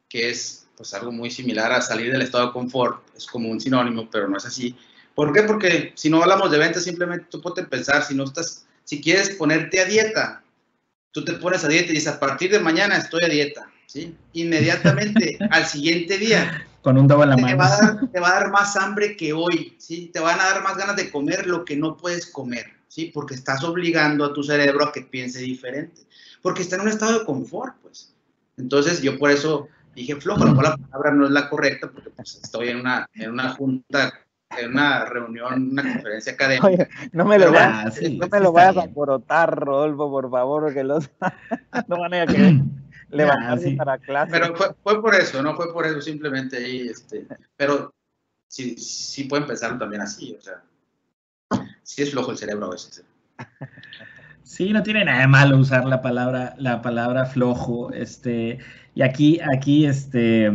que 0.08 0.30
es 0.30 0.66
pues 0.76 0.94
algo 0.94 1.10
muy 1.10 1.30
similar 1.30 1.72
a 1.72 1.80
salir 1.80 2.12
del 2.12 2.22
estado 2.22 2.46
de 2.46 2.52
confort, 2.52 3.02
es 3.16 3.26
como 3.26 3.48
un 3.48 3.60
sinónimo, 3.60 4.08
pero 4.10 4.28
no 4.28 4.36
es 4.36 4.46
así. 4.46 4.76
¿Por 5.14 5.32
qué? 5.32 5.42
Porque 5.42 5.92
si 5.96 6.08
no 6.08 6.22
hablamos 6.22 6.50
de 6.52 6.58
ventas, 6.58 6.84
simplemente 6.84 7.26
tú 7.28 7.40
puedes 7.40 7.66
pensar, 7.66 8.04
si 8.04 8.14
no 8.14 8.24
estás, 8.24 8.66
si 8.84 9.00
quieres 9.00 9.30
ponerte 9.30 9.80
a 9.80 9.86
dieta, 9.86 10.44
tú 11.10 11.24
te 11.24 11.32
pones 11.34 11.64
a 11.64 11.68
dieta 11.68 11.90
y 11.90 11.96
dices, 11.96 12.14
a 12.14 12.20
partir 12.20 12.52
de 12.52 12.60
mañana 12.60 12.96
estoy 12.96 13.24
a 13.24 13.28
dieta, 13.28 13.68
¿sí? 13.86 14.14
Inmediatamente, 14.34 15.36
al 15.50 15.66
siguiente 15.66 16.16
día, 16.18 16.64
con 16.82 16.96
un 16.96 17.08
dedo 17.08 17.24
en 17.24 17.30
la 17.30 17.36
te 17.36 17.42
mano. 17.42 17.58
Va 17.58 17.66
a 17.66 17.78
dar, 17.78 18.10
te 18.10 18.20
va 18.20 18.28
a 18.28 18.40
dar 18.40 18.50
más 18.52 18.76
hambre 18.76 19.16
que 19.16 19.32
hoy, 19.32 19.74
¿sí? 19.78 20.10
Te 20.12 20.20
van 20.20 20.38
a 20.38 20.44
dar 20.44 20.62
más 20.62 20.76
ganas 20.76 20.94
de 20.94 21.10
comer 21.10 21.46
lo 21.46 21.64
que 21.64 21.76
no 21.76 21.96
puedes 21.96 22.26
comer, 22.26 22.66
¿sí? 22.86 23.10
Porque 23.12 23.34
estás 23.34 23.64
obligando 23.64 24.24
a 24.24 24.32
tu 24.32 24.44
cerebro 24.44 24.84
a 24.84 24.92
que 24.92 25.02
piense 25.02 25.40
diferente 25.40 26.02
porque 26.42 26.62
está 26.62 26.76
en 26.76 26.82
un 26.82 26.88
estado 26.88 27.18
de 27.18 27.24
confort, 27.24 27.76
pues. 27.82 28.14
Entonces, 28.56 29.02
yo 29.02 29.18
por 29.18 29.30
eso 29.30 29.68
dije 29.94 30.16
flojo, 30.16 30.42
a 30.42 30.46
lo 30.46 30.50
mejor 30.52 30.64
la 30.64 30.76
palabra 30.76 31.12
no 31.12 31.26
es 31.26 31.32
la 31.32 31.48
correcta, 31.48 31.90
porque 31.90 32.10
pues, 32.10 32.40
estoy 32.42 32.68
en 32.68 32.80
una, 32.80 33.08
en 33.14 33.30
una 33.30 33.50
junta, 33.50 34.12
en 34.56 34.70
una 34.72 35.04
reunión, 35.04 35.70
una 35.72 35.82
conferencia 35.82 36.32
académica. 36.32 36.66
Oye, 36.66 36.88
no 37.12 37.24
me 37.24 37.38
lo, 37.38 37.52
vayas, 37.52 37.86
ah, 37.86 37.90
sí, 37.90 38.18
no 38.18 38.28
me 38.28 38.40
lo 38.40 38.52
vayas 38.52 38.76
a 38.76 38.82
alborotar, 38.82 39.58
Rodolfo, 39.58 40.10
por 40.10 40.30
favor, 40.30 40.64
porque 40.64 40.84
los 40.84 41.10
no 41.88 41.98
van 41.98 42.14
a 42.14 42.26
que 42.26 42.60
levantarse 43.10 43.70
sí. 43.70 43.76
para 43.76 43.98
clase. 43.98 44.30
Pero 44.30 44.54
fue, 44.54 44.74
fue, 44.82 45.02
por 45.02 45.14
eso, 45.14 45.42
no 45.42 45.54
fue 45.56 45.72
por 45.72 45.86
eso, 45.86 46.00
simplemente 46.00 46.56
ahí, 46.56 46.88
este, 46.88 47.26
pero 47.56 47.92
sí, 48.46 48.76
sí 48.76 49.24
pueden 49.24 49.46
pensar 49.46 49.78
también 49.78 50.02
así, 50.02 50.36
o 50.38 50.40
sea, 50.40 50.62
sí 51.82 52.02
es 52.02 52.10
flojo 52.10 52.30
el 52.30 52.38
cerebro 52.38 52.66
a 52.66 52.70
veces. 52.70 53.04
Sí, 54.48 54.72
no 54.72 54.82
tiene 54.82 55.04
nada 55.04 55.20
de 55.20 55.26
malo 55.28 55.58
usar 55.58 55.84
la 55.84 56.00
palabra, 56.00 56.54
la 56.58 56.80
palabra 56.80 57.26
flojo. 57.26 57.92
Este, 57.92 58.58
y 58.94 59.02
aquí, 59.02 59.38
aquí, 59.54 59.84
este, 59.84 60.50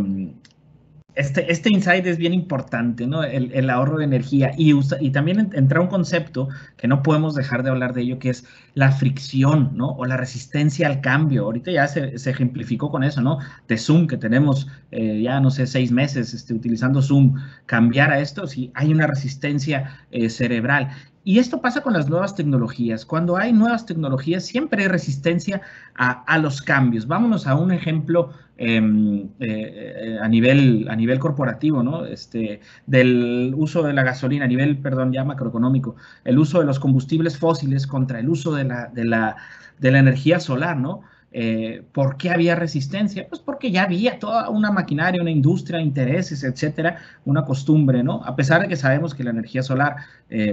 este, 1.16 1.52
este 1.52 1.70
insight 1.72 2.06
es 2.08 2.18
bien 2.18 2.34
importante, 2.34 3.06
¿no? 3.06 3.24
El, 3.24 3.70
ahorro 3.70 4.00
de 4.00 4.06
energía. 4.06 4.52
Y, 4.58 4.74
también 5.12 5.52
entra 5.54 5.80
un 5.80 5.88
concepto 5.88 6.50
que 6.78 6.88
no 6.88 7.04
podemos 7.04 7.36
dejar 7.36 7.64
de 7.64 7.70
hablar 7.70 7.94
de 7.94 8.02
ello, 8.02 8.20
que 8.20 8.30
es 8.30 8.46
la 8.74 8.92
fricción, 8.92 9.72
¿no? 9.76 9.90
O 9.92 10.06
la 10.06 10.18
resistencia 10.18 10.88
al 10.88 11.02
cambio. 11.02 11.44
Ahorita 11.46 11.72
ya 11.72 11.88
se, 11.88 12.16
ejemplificó 12.16 12.90
con 12.90 13.04
eso, 13.04 13.22
¿no? 13.22 13.38
De 13.68 13.78
Zoom, 13.78 14.08
que 14.08 14.18
tenemos 14.18 14.68
eh, 14.92 15.22
ya, 15.22 15.40
no 15.40 15.52
sé, 15.52 15.68
seis 15.68 15.92
meses 15.92 16.34
este, 16.34 16.54
utilizando 16.54 17.02
Zoom. 17.02 17.36
Cambiar 17.68 18.12
a 18.12 18.20
esto, 18.20 18.48
sí, 18.48 18.72
hay 18.74 18.92
una 18.92 19.06
resistencia 19.06 20.06
eh, 20.12 20.30
cerebral. 20.30 20.90
Y 21.26 21.40
esto 21.40 21.62
pasa 21.62 21.82
con 21.82 21.94
las 21.94 22.10
nuevas 22.10 22.36
tecnologías. 22.36 23.06
Cuando 23.06 23.38
hay 23.38 23.54
nuevas 23.54 23.86
tecnologías, 23.86 24.46
siempre 24.46 24.82
hay 24.82 24.90
resistencia 24.90 25.62
a, 25.96 26.24
a 26.24 26.38
los 26.38 26.62
cambios. 26.62 27.08
Vámonos 27.08 27.48
a 27.48 27.56
un 27.56 27.72
ejemplo 27.72 28.32
eh, 28.66 29.28
eh, 29.40 30.18
a, 30.22 30.28
nivel, 30.30 30.88
a 30.90 30.96
nivel 30.96 31.20
corporativo, 31.20 31.84
¿no? 31.84 32.06
Este, 32.06 32.62
del 32.86 33.54
uso 33.58 33.84
de 33.84 33.92
la 33.92 34.04
gasolina, 34.04 34.46
a 34.46 34.48
nivel, 34.48 34.78
perdón, 34.78 35.12
ya 35.12 35.26
macroeconómico, 35.26 35.98
el 36.24 36.40
uso 36.40 36.60
de 36.60 36.66
los 36.66 36.80
combustibles 36.80 37.38
fósiles 37.38 37.86
contra 37.88 38.20
el 38.20 38.30
uso 38.30 38.56
de 38.56 38.64
la, 38.64 38.88
de 38.88 39.04
la, 39.04 39.36
de 39.80 39.92
la 39.92 40.00
energía 40.00 40.40
solar, 40.40 40.78
¿no? 40.78 41.02
Eh, 41.34 41.84
¿Por 41.92 42.16
qué 42.16 42.30
había 42.30 42.56
resistencia? 42.56 43.28
Pues 43.28 43.42
porque 43.42 43.70
ya 43.70 43.84
había 43.84 44.18
toda 44.20 44.50
una 44.50 44.72
maquinaria, 44.72 45.22
una 45.22 45.32
industria, 45.32 45.82
intereses, 45.82 46.44
etcétera, 46.46 47.00
una 47.26 47.44
costumbre, 47.44 48.02
¿no? 48.02 48.24
A 48.24 48.36
pesar 48.38 48.62
de 48.62 48.70
que 48.70 48.78
sabemos 48.78 49.14
que 49.14 49.26
la 49.26 49.32
energía 49.32 49.62
solar 49.64 49.98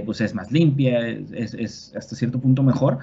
pues 0.05 0.21
es 0.21 0.35
más 0.35 0.51
limpia, 0.51 1.07
es, 1.07 1.93
hasta 1.95 2.15
cierto 2.15 2.39
punto 2.39 2.61
mejor, 2.61 2.97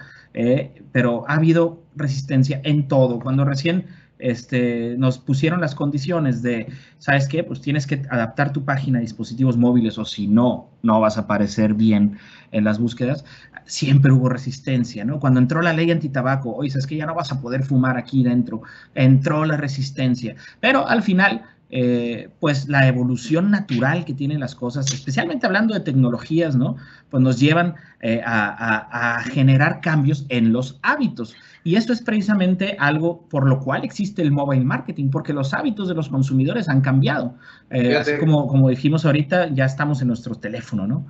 pero 0.93 1.25
ha 1.29 1.35
habido 1.35 1.83
resistencia 1.97 2.61
en 2.65 2.89
todo. 2.89 3.21
Cuando 3.21 3.45
recién 3.45 3.87
este, 4.19 4.97
nos 4.99 5.19
pusieron 5.19 5.61
las 5.61 5.75
condiciones 5.75 6.43
de, 6.43 6.67
¿sabes 6.99 7.29
qué? 7.29 7.45
Pues 7.45 7.61
tienes 7.61 7.87
que 7.87 8.03
adaptar 8.11 8.53
tu 8.53 8.65
página 8.65 8.99
a 8.99 9.03
dispositivos 9.03 9.57
móviles 9.57 9.99
o 9.99 10.05
si 10.05 10.27
no, 10.27 10.71
no 10.83 11.01
vas 11.01 11.17
a 11.17 11.23
aparecer 11.23 11.75
bien 11.75 12.19
en 12.51 12.65
las 12.65 12.79
búsquedas. 12.79 13.25
Siempre 13.65 14.13
hubo 14.13 14.29
resistencia, 14.29 15.05
¿no? 15.05 15.21
Cuando 15.21 15.41
entró 15.41 15.63
la 15.63 15.73
ley 15.73 15.91
antitabaco, 15.91 16.55
oye, 16.55 16.71
¿sabes 16.71 16.87
que 16.87 16.97
ya 16.97 17.07
no 17.07 17.15
vas 17.15 17.33
a 17.33 17.41
poder 17.41 17.65
fumar 17.65 17.97
aquí 17.97 18.25
dentro? 18.25 18.63
Entró 18.95 19.45
la 19.45 19.57
resistencia. 19.57 20.37
Pero 20.61 20.89
al 20.89 21.03
final, 21.03 21.45
eh, 21.71 22.31
pues 22.41 22.67
la 22.67 22.89
evolución 22.89 23.51
natural 23.51 24.07
que 24.07 24.15
tienen 24.15 24.41
las 24.41 24.55
cosas, 24.55 24.91
especialmente 24.91 25.45
hablando 25.45 25.75
de 25.75 25.81
tecnologías, 25.81 26.57
¿no? 26.57 26.77
Pues 27.11 27.23
nos 27.23 27.39
llevan 27.39 27.75
eh, 28.01 28.23
a, 28.25 29.19
a, 29.19 29.23
generar 29.25 29.83
cambios 29.83 30.25
en 30.31 30.51
los 30.53 30.79
hábitos. 30.83 31.37
Y 31.69 31.77
esto 31.77 31.93
es 31.93 32.01
precisamente 32.01 32.79
algo 32.79 33.29
por 33.29 33.47
lo 33.47 33.61
cual 33.61 33.85
existe 33.85 34.23
el 34.23 34.33
mobile 34.33 34.65
marketing, 34.65 35.11
porque 35.11 35.35
los 35.35 35.53
hábitos 35.53 35.87
de 35.87 35.95
los 35.95 36.09
consumidores 36.09 36.67
han 36.67 36.81
cambiado. 36.81 37.35
Eh, 37.69 37.95
así 37.95 38.17
como, 38.19 38.47
como 38.47 38.71
dijimos 38.71 39.05
ahorita, 39.05 39.49
ya 39.49 39.67
estamos 39.67 40.01
en 40.01 40.09
nuestro 40.09 40.35
teléfono, 40.35 40.87
¿no? 40.87 41.07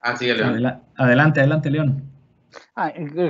Así 0.00 0.28
es, 0.28 0.36
León. 0.36 0.50
Adela 0.50 0.82
adelante, 0.96 1.40
adelante, 1.40 1.70
León. 1.70 2.02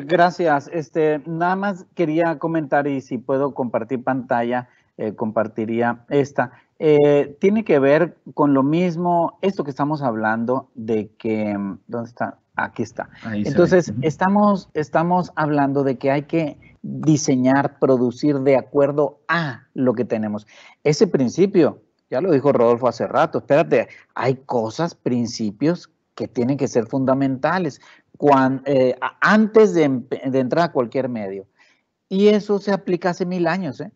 gracias. 0.04 0.68
Este, 0.72 1.22
nada 1.24 1.54
más 1.54 1.86
quería 1.94 2.36
comentar 2.36 2.88
y 2.88 3.00
si 3.00 3.18
puedo 3.18 3.54
compartir 3.54 4.02
pantalla, 4.02 4.70
eh, 4.96 5.14
compartiría 5.14 6.04
esta. 6.08 6.50
Eh, 6.80 7.36
tiene 7.40 7.62
que 7.62 7.78
ver 7.78 8.16
con 8.34 8.54
lo 8.54 8.64
mismo, 8.64 9.38
esto 9.40 9.62
que 9.62 9.70
estamos 9.70 10.02
hablando 10.02 10.68
de 10.74 11.12
que, 11.16 11.56
¿dónde 11.86 12.08
está? 12.08 12.40
Aquí 12.56 12.82
está. 12.82 13.08
Entonces, 13.32 13.92
estamos, 14.02 14.68
estamos 14.74 15.32
hablando 15.36 15.84
de 15.84 15.96
que 15.96 16.10
hay 16.10 16.22
que 16.22 16.58
diseñar, 16.82 17.78
producir 17.78 18.40
de 18.40 18.56
acuerdo 18.56 19.20
a 19.28 19.66
lo 19.74 19.94
que 19.94 20.04
tenemos. 20.04 20.46
Ese 20.84 21.06
principio, 21.06 21.82
ya 22.10 22.20
lo 22.20 22.30
dijo 22.30 22.52
Rodolfo 22.52 22.88
hace 22.88 23.06
rato, 23.06 23.38
espérate, 23.38 23.88
hay 24.14 24.36
cosas, 24.36 24.94
principios 24.94 25.90
que 26.14 26.28
tienen 26.28 26.58
que 26.58 26.68
ser 26.68 26.86
fundamentales 26.86 27.80
eh, 28.66 28.94
antes 29.20 29.74
de, 29.74 29.88
de, 30.24 30.38
entrar 30.38 30.66
a 30.66 30.72
cualquier 30.72 31.08
medio. 31.08 31.46
Y 32.08 32.28
eso 32.28 32.58
se 32.58 32.72
aplica 32.72 33.10
hace 33.10 33.26
mil 33.26 33.46
años. 33.46 33.80
¿eh? 33.80 33.90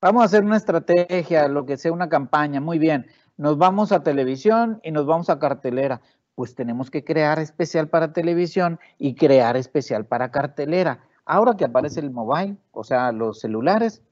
Vamos 0.00 0.22
a 0.22 0.26
hacer 0.26 0.44
una 0.44 0.56
estrategia, 0.56 1.48
lo 1.48 1.66
que 1.66 1.76
sea 1.76 1.92
una 1.92 2.08
campaña, 2.08 2.60
muy 2.60 2.78
bien. 2.78 3.06
Nos 3.36 3.58
vamos 3.58 3.92
a 3.92 4.02
televisión 4.02 4.80
y 4.82 4.92
nos 4.92 5.06
vamos 5.06 5.30
a 5.30 5.38
cartelera. 5.38 6.00
Pues 6.36 6.54
tenemos 6.54 6.90
que 6.90 7.02
crear 7.02 7.40
especial 7.40 7.88
para 7.88 8.12
televisión 8.12 8.78
y 8.98 9.16
crear 9.16 9.56
especial 9.56 10.06
para 10.06 10.30
cartelera. 10.30 11.00
Ahora 11.24 11.56
que 11.56 11.64
aparece 11.64 11.98
el 11.98 12.12
mobile, 12.12 12.56
o 12.70 12.84
sea, 12.84 13.10
los 13.10 13.40
celulares, 13.40 14.02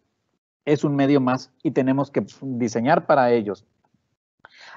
es 0.65 0.83
un 0.83 0.97
medio 0.97 1.21
más 1.21 1.53
y 1.63 1.71
tenemos 1.71 2.11
que 2.11 2.27
diseñar 2.43 3.07
para 3.07 3.31
ellos. 3.31 3.65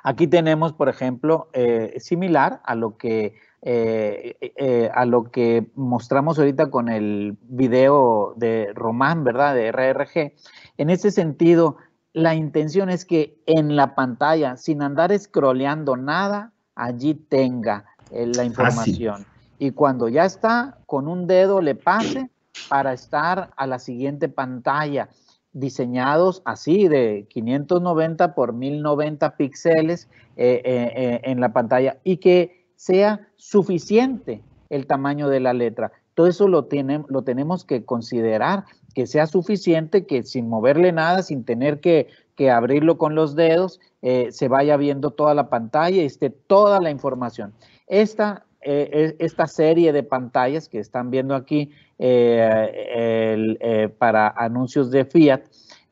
Aquí 0.04 0.28
tenemos, 0.28 0.74
por 0.74 0.90
ejemplo, 0.90 1.50
eh, 1.54 1.96
similar 1.98 2.62
a 2.64 2.76
lo 2.76 2.98
que 2.98 3.34
eh, 3.64 4.38
eh, 4.56 4.90
a 4.94 5.06
lo 5.06 5.32
que 5.32 5.72
mostramos 5.74 6.38
ahorita 6.38 6.70
con 6.70 6.90
el 6.90 7.38
video 7.42 8.34
de 8.38 8.72
Román, 8.76 9.24
¿verdad? 9.24 9.56
De 9.56 9.72
RRG. 9.72 10.34
En 10.78 10.90
ese 10.92 11.10
sentido, 11.10 11.78
la 12.14 12.36
intención 12.36 12.90
es 12.90 13.04
que 13.04 13.42
en 13.48 13.76
la 13.76 13.96
pantalla, 13.96 14.58
sin 14.58 14.84
andar 14.84 15.18
scrolleando 15.18 15.98
nada, 15.98 16.54
allí 16.78 17.16
tenga 17.16 17.86
la 18.12 18.46
información. 18.46 19.26
Y 19.60 19.72
cuando 19.72 20.08
ya 20.08 20.26
está, 20.26 20.78
con 20.86 21.08
un 21.08 21.28
dedo 21.28 21.62
le 21.62 21.76
pase 21.76 22.30
para 22.70 22.94
estar 22.94 23.52
a 23.56 23.68
la 23.68 23.80
siguiente 23.80 24.30
pantalla 24.30 25.10
diseñados 25.54 26.44
así 26.46 26.88
de 26.88 27.26
590 27.30 28.36
por 28.36 28.54
1090 28.54 29.36
píxeles 29.38 30.08
eh, 30.36 30.62
eh, 30.64 30.94
eh, 30.96 31.22
en 31.24 31.40
la 31.40 31.52
pantalla 31.52 31.98
y 32.04 32.18
que 32.18 32.68
sea 32.76 33.28
suficiente 33.38 34.44
el 34.70 34.86
tamaño 34.86 35.30
de 35.30 35.40
la 35.40 35.54
letra. 35.54 35.92
Todo 36.14 36.28
eso 36.28 36.48
lo, 36.48 36.68
lo 37.10 37.22
tenemos 37.24 37.66
que 37.66 37.86
considerar, 37.86 38.66
que 38.94 39.08
sea 39.08 39.26
suficiente, 39.26 40.06
que 40.06 40.24
sin 40.24 40.48
moverle 40.48 40.92
nada, 40.92 41.24
sin 41.24 41.44
tener 41.44 41.80
que, 41.80 42.08
abrirlo 42.52 43.00
con 43.00 43.16
los 43.16 43.36
dedos, 43.36 43.80
se 44.02 44.48
vaya 44.48 44.78
viendo 44.78 45.12
toda 45.12 45.34
la 45.34 45.50
pantalla 45.50 45.98
y 45.98 46.06
esté 46.06 46.30
toda 46.30 46.80
la 46.80 46.92
información. 46.92 47.54
Esta, 47.88 48.46
esta 48.62 49.48
serie 49.48 49.92
de 49.92 50.04
pantallas 50.04 50.70
que 50.70 50.80
están 50.80 51.10
viendo 51.10 51.36
aquí 51.36 51.72
eh, 52.00 53.58
eh, 53.60 53.90
para 53.98 54.28
anuncios 54.30 54.92
de 54.92 55.06
Fiat, 55.06 55.42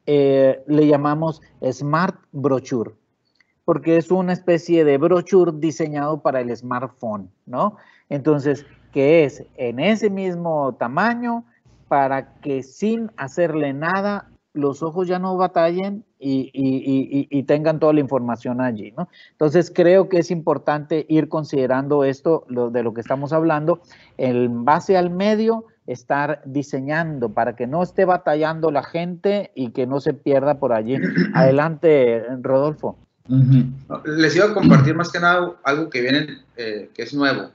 eh, 0.06 0.62
le 0.68 0.88
llamamos 0.88 1.42
Smart 1.72 2.16
Brochure, 2.32 2.92
porque 3.64 3.98
es 3.98 4.12
una 4.12 4.34
especie 4.34 4.86
de 4.86 5.00
brochure 5.00 5.52
diseñado 5.56 6.22
para 6.22 6.42
el 6.42 6.56
smartphone, 6.56 7.32
¿no? 7.48 7.78
Entonces, 8.10 8.68
que 8.92 9.24
es 9.24 9.44
en 9.58 9.80
ese 9.80 10.12
mismo 10.12 10.76
tamaño 10.76 11.44
para 11.88 12.36
que 12.36 12.62
sin 12.62 13.12
hacerle 13.18 13.74
nada 13.74 14.30
los 14.56 14.82
ojos 14.82 15.08
ya 15.08 15.20
no 15.20 15.38
batallen 15.38 16.04
y, 16.20 17.44
tengan 17.44 17.80
toda 17.80 17.94
la 17.94 18.00
información 18.00 18.62
allí, 18.62 18.94
¿no? 18.98 19.08
Entonces 19.32 19.72
creo 19.74 20.10
que 20.10 20.18
es 20.18 20.32
importante 20.32 21.06
ir 21.08 21.30
considerando 21.30 22.04
esto 22.04 22.46
de 22.50 22.82
lo 22.82 22.94
que 22.94 23.02
estamos 23.02 23.34
hablando 23.34 23.82
en 24.18 24.66
base 24.66 24.98
al 24.98 25.12
medio 25.12 25.66
estar 25.86 26.42
diseñando 26.46 27.30
para 27.30 27.56
que 27.56 27.68
no 27.68 27.84
esté 27.84 28.06
batallando 28.06 28.72
la 28.72 28.84
gente 28.84 29.52
y 29.54 29.70
que 29.70 29.86
no 29.86 30.00
se 30.00 30.14
pierda 30.14 30.58
por 30.58 30.74
allí. 30.74 30.98
Adelante, 31.36 32.24
Rodolfo. 32.42 32.98
Les 34.06 34.36
iba 34.36 34.46
a 34.46 34.54
compartir 34.54 34.96
más 34.96 35.12
que 35.12 35.20
nada 35.20 35.56
algo 35.64 35.90
que 35.90 36.02
viene, 36.02 36.28
eh, 36.58 36.90
que 36.94 37.04
es 37.04 37.14
nuevo. 37.14 37.52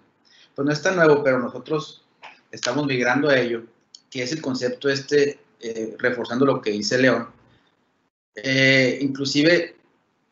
Pues 0.55 0.67
no 0.67 0.73
es 0.73 0.83
tan 0.83 0.97
nuevo, 0.97 1.25
pero 1.25 1.39
nosotros 1.39 2.05
estamos 2.51 2.87
migrando 2.87 3.29
a 3.29 3.39
ello, 3.39 3.63
que 4.11 4.23
es 4.23 4.33
el 4.33 4.43
concepto 4.43 4.89
este, 4.89 5.39
eh, 5.61 5.95
reforzando 5.99 6.47
lo 6.47 6.61
que 6.61 6.71
dice 6.71 6.99
León. 6.99 7.29
Eh, 8.35 8.99
inclusive 9.01 9.77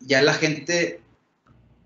ya 0.01 0.23
la 0.23 0.35
gente 0.35 1.01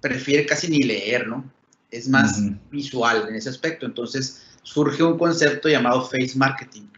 prefiere 0.00 0.46
casi 0.46 0.68
ni 0.68 0.82
leer, 0.82 1.26
¿no? 1.26 1.50
Es 1.90 2.08
más 2.08 2.40
visual 2.70 3.26
en 3.28 3.34
ese 3.34 3.48
aspecto. 3.48 3.86
Entonces, 3.86 4.42
surge 4.62 5.02
un 5.02 5.18
concepto 5.18 5.68
llamado 5.68 6.04
face 6.04 6.32
marketing. 6.36 6.88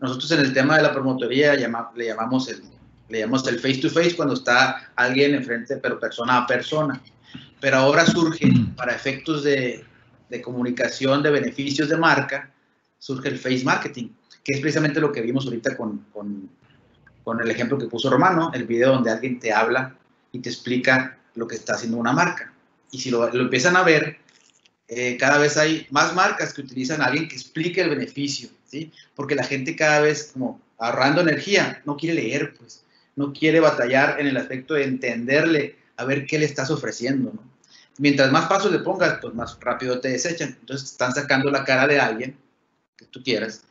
Nosotros 0.00 0.30
en 0.32 0.40
el 0.40 0.52
tema 0.52 0.76
de 0.76 0.82
la 0.82 0.92
promotoría 0.92 1.54
le, 1.54 1.60
llamamos 1.60 2.48
el, 2.48 2.62
le 3.08 3.20
llamamos 3.20 3.46
el 3.46 3.60
face 3.60 3.78
to 3.78 3.90
face 3.90 4.16
cuando 4.16 4.34
está 4.34 4.92
alguien 4.96 5.34
enfrente, 5.34 5.76
pero 5.76 6.00
persona 6.00 6.38
a 6.38 6.46
persona. 6.46 7.00
Pero 7.60 7.76
ahora 7.76 8.04
surge, 8.04 8.50
para 8.76 8.94
efectos 8.94 9.44
de, 9.44 9.84
de 10.28 10.42
comunicación, 10.42 11.22
de 11.22 11.30
beneficios 11.30 11.88
de 11.88 11.96
marca, 11.96 12.52
surge 12.98 13.28
el 13.28 13.38
face 13.38 13.64
marketing, 13.64 14.08
que 14.44 14.52
es 14.52 14.60
precisamente 14.60 15.00
lo 15.00 15.10
que 15.10 15.22
vimos 15.22 15.46
ahorita 15.46 15.76
con, 15.76 16.06
con, 16.12 16.50
con 17.24 17.40
el 17.40 17.50
ejemplo 17.50 17.78
que 17.78 17.86
puso 17.86 18.10
Romano, 18.10 18.52
el 18.54 18.64
video 18.66 18.92
donde 18.92 19.10
alguien 19.10 19.40
te 19.40 19.52
habla 19.52 19.96
y 20.32 20.40
te 20.40 20.50
explica 20.50 21.18
lo 21.34 21.48
que 21.48 21.56
está 21.56 21.74
haciendo 21.74 21.96
una 21.96 22.12
marca. 22.12 22.52
Y 22.90 22.98
si 23.00 23.10
lo, 23.10 23.28
lo 23.32 23.42
empiezan 23.42 23.76
a 23.76 23.82
ver, 23.82 24.18
eh, 24.86 25.16
cada 25.16 25.38
vez 25.38 25.56
hay 25.56 25.86
más 25.90 26.14
marcas 26.14 26.52
que 26.52 26.60
utilizan 26.60 27.00
a 27.00 27.06
alguien 27.06 27.26
que 27.26 27.36
explique 27.36 27.80
el 27.80 27.88
beneficio, 27.88 28.50
¿sí? 28.66 28.92
Porque 29.14 29.34
la 29.34 29.44
gente 29.44 29.74
cada 29.74 30.00
vez, 30.00 30.30
como 30.32 30.60
ahorrando 30.78 31.22
energía, 31.22 31.80
no 31.86 31.96
quiere 31.96 32.16
leer, 32.16 32.54
pues, 32.54 32.84
no 33.16 33.32
quiere 33.32 33.60
batallar 33.60 34.20
en 34.20 34.26
el 34.26 34.36
aspecto 34.36 34.74
de 34.74 34.84
entenderle, 34.84 35.76
a 35.96 36.04
ver 36.04 36.26
qué 36.26 36.38
le 36.38 36.44
estás 36.44 36.70
ofreciendo, 36.70 37.32
¿no? 37.32 37.42
Mientras 37.98 38.30
más 38.32 38.46
pasos 38.46 38.72
le 38.72 38.80
pongas, 38.80 39.18
pues 39.22 39.32
más 39.34 39.56
rápido 39.60 40.00
te 40.00 40.08
desechan. 40.08 40.56
Entonces 40.60 40.90
están 40.90 41.14
sacando 41.14 41.50
la 41.50 41.64
cara 41.64 41.86
de 41.86 42.00
alguien 42.00 42.36
que 42.96 43.06
tú 43.06 43.22
quieras 43.22 43.62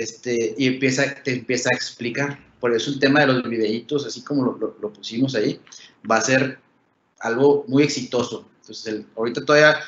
este, 0.00 0.54
y 0.56 0.66
empieza, 0.66 1.14
te 1.22 1.32
empieza 1.32 1.70
a 1.70 1.76
explicar. 1.76 2.38
Por 2.60 2.74
eso 2.74 2.90
el 2.90 2.98
tema 2.98 3.20
de 3.20 3.28
los 3.28 3.42
videitos, 3.48 4.06
así 4.06 4.22
como 4.22 4.44
lo, 4.44 4.76
lo, 4.80 4.92
pusimos 4.92 5.34
ahí, 5.34 5.60
va 6.10 6.16
a 6.16 6.20
ser 6.20 6.58
algo 7.20 7.64
muy 7.68 7.82
exitoso. 7.82 8.48
Entonces, 8.60 8.86
el, 8.86 9.06
ahorita 9.16 9.44
todavía 9.44 9.78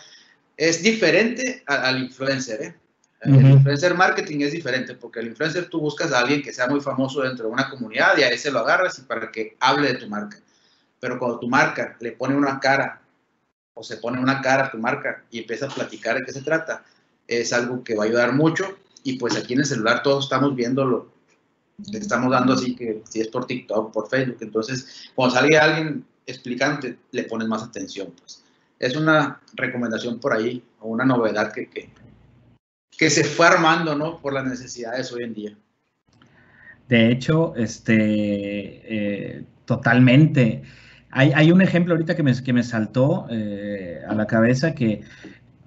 es 0.57 0.83
diferente 0.83 1.63
al 1.67 2.03
influencer, 2.03 2.63
¿eh? 2.63 2.75
El 3.21 3.51
influencer 3.51 3.95
marketing 3.95 4.43
es 4.43 4.53
diferente 4.53 4.95
porque 4.95 5.19
el 5.19 5.27
influencer 5.27 5.69
tú 5.69 5.81
buscas 5.81 6.13
a 6.13 6.21
alguien 6.21 6.41
que 6.41 6.53
sea 6.53 6.69
muy 6.69 6.81
famoso 6.81 7.23
dentro 7.23 7.47
de 7.47 7.53
una 7.53 7.69
comunidad 7.69 8.17
y 8.17 8.23
a 8.23 8.29
ese 8.29 8.53
lo 8.53 8.61
agarras 8.61 9.01
y 9.01 9.03
para 9.03 9.33
que 9.33 9.57
hable 9.59 9.89
de 9.93 9.99
tu 9.99 10.09
marca. 10.09 10.39
Pero 11.01 11.19
cuando 11.19 11.41
tu 11.41 11.49
marca 11.49 11.97
le 11.99 12.13
pone 12.13 12.37
una 12.37 12.61
cara 12.61 13.03
o 13.75 13.83
se 13.83 13.97
pone 13.97 14.21
una 14.21 14.41
cara 14.41 14.67
a 14.67 14.71
tu 14.71 14.79
marca 14.79 15.25
y 15.33 15.41
empieza 15.41 15.67
a 15.67 15.69
platicar 15.69 16.17
de 16.17 16.25
qué 16.25 16.33
se 16.33 16.43
trata, 16.43 16.85
es 17.27 17.53
algo 17.53 17.83
que 17.83 17.97
va 17.97 18.05
a 18.05 18.07
ayudar 18.07 18.33
mucho 18.33 18.78
y 19.05 19.19
pues 19.19 19.37
aquí 19.37 19.55
en 19.55 19.61
el 19.61 19.67
celular 19.67 20.03
todos 20.03 20.25
estamos 20.25 20.55
viéndolo, 20.55 21.13
le 21.91 21.99
estamos 21.99 22.31
dando 22.31 22.55
así 22.55 22.75
que 22.75 23.03
si 23.09 23.21
es 23.21 23.29
por 23.29 23.47
TikTok, 23.47 23.93
por 23.93 24.09
Facebook, 24.09 24.39
entonces 24.41 25.11
cuando 25.15 25.37
sale 25.37 25.59
alguien 25.59 26.05
explicante 26.27 26.99
le 27.13 27.25
pones 27.25 27.49
más 27.49 27.63
atención, 27.63 28.13
pues 28.19 28.43
es 28.79 28.97
una 28.97 29.41
recomendación 29.55 30.21
por 30.21 30.33
ahí 30.33 30.63
o 30.81 30.89
una 30.89 31.05
novedad 31.05 31.53
que, 31.53 31.69
que, 31.69 33.11
se 33.11 33.25
fue 33.25 33.47
armando, 33.47 33.95
¿no? 33.95 34.21
Por 34.21 34.33
las 34.33 34.45
necesidades 34.45 35.13
hoy 35.13 35.25
en 35.25 35.35
día. 35.35 35.57
De 36.89 37.11
hecho, 37.11 37.55
este, 37.57 37.95
eh, 37.99 39.45
totalmente. 39.65 40.63
Hay, 41.11 41.33
hay, 41.35 41.53
un 41.53 41.63
ejemplo 41.63 41.95
ahorita 41.95 42.17
que 42.17 42.23
me, 42.23 42.43
que 42.43 42.53
me 42.53 42.63
saltó 42.63 43.27
eh, 43.31 44.03
a 44.07 44.15
la 44.15 44.27
cabeza 44.27 44.75
que 44.75 45.03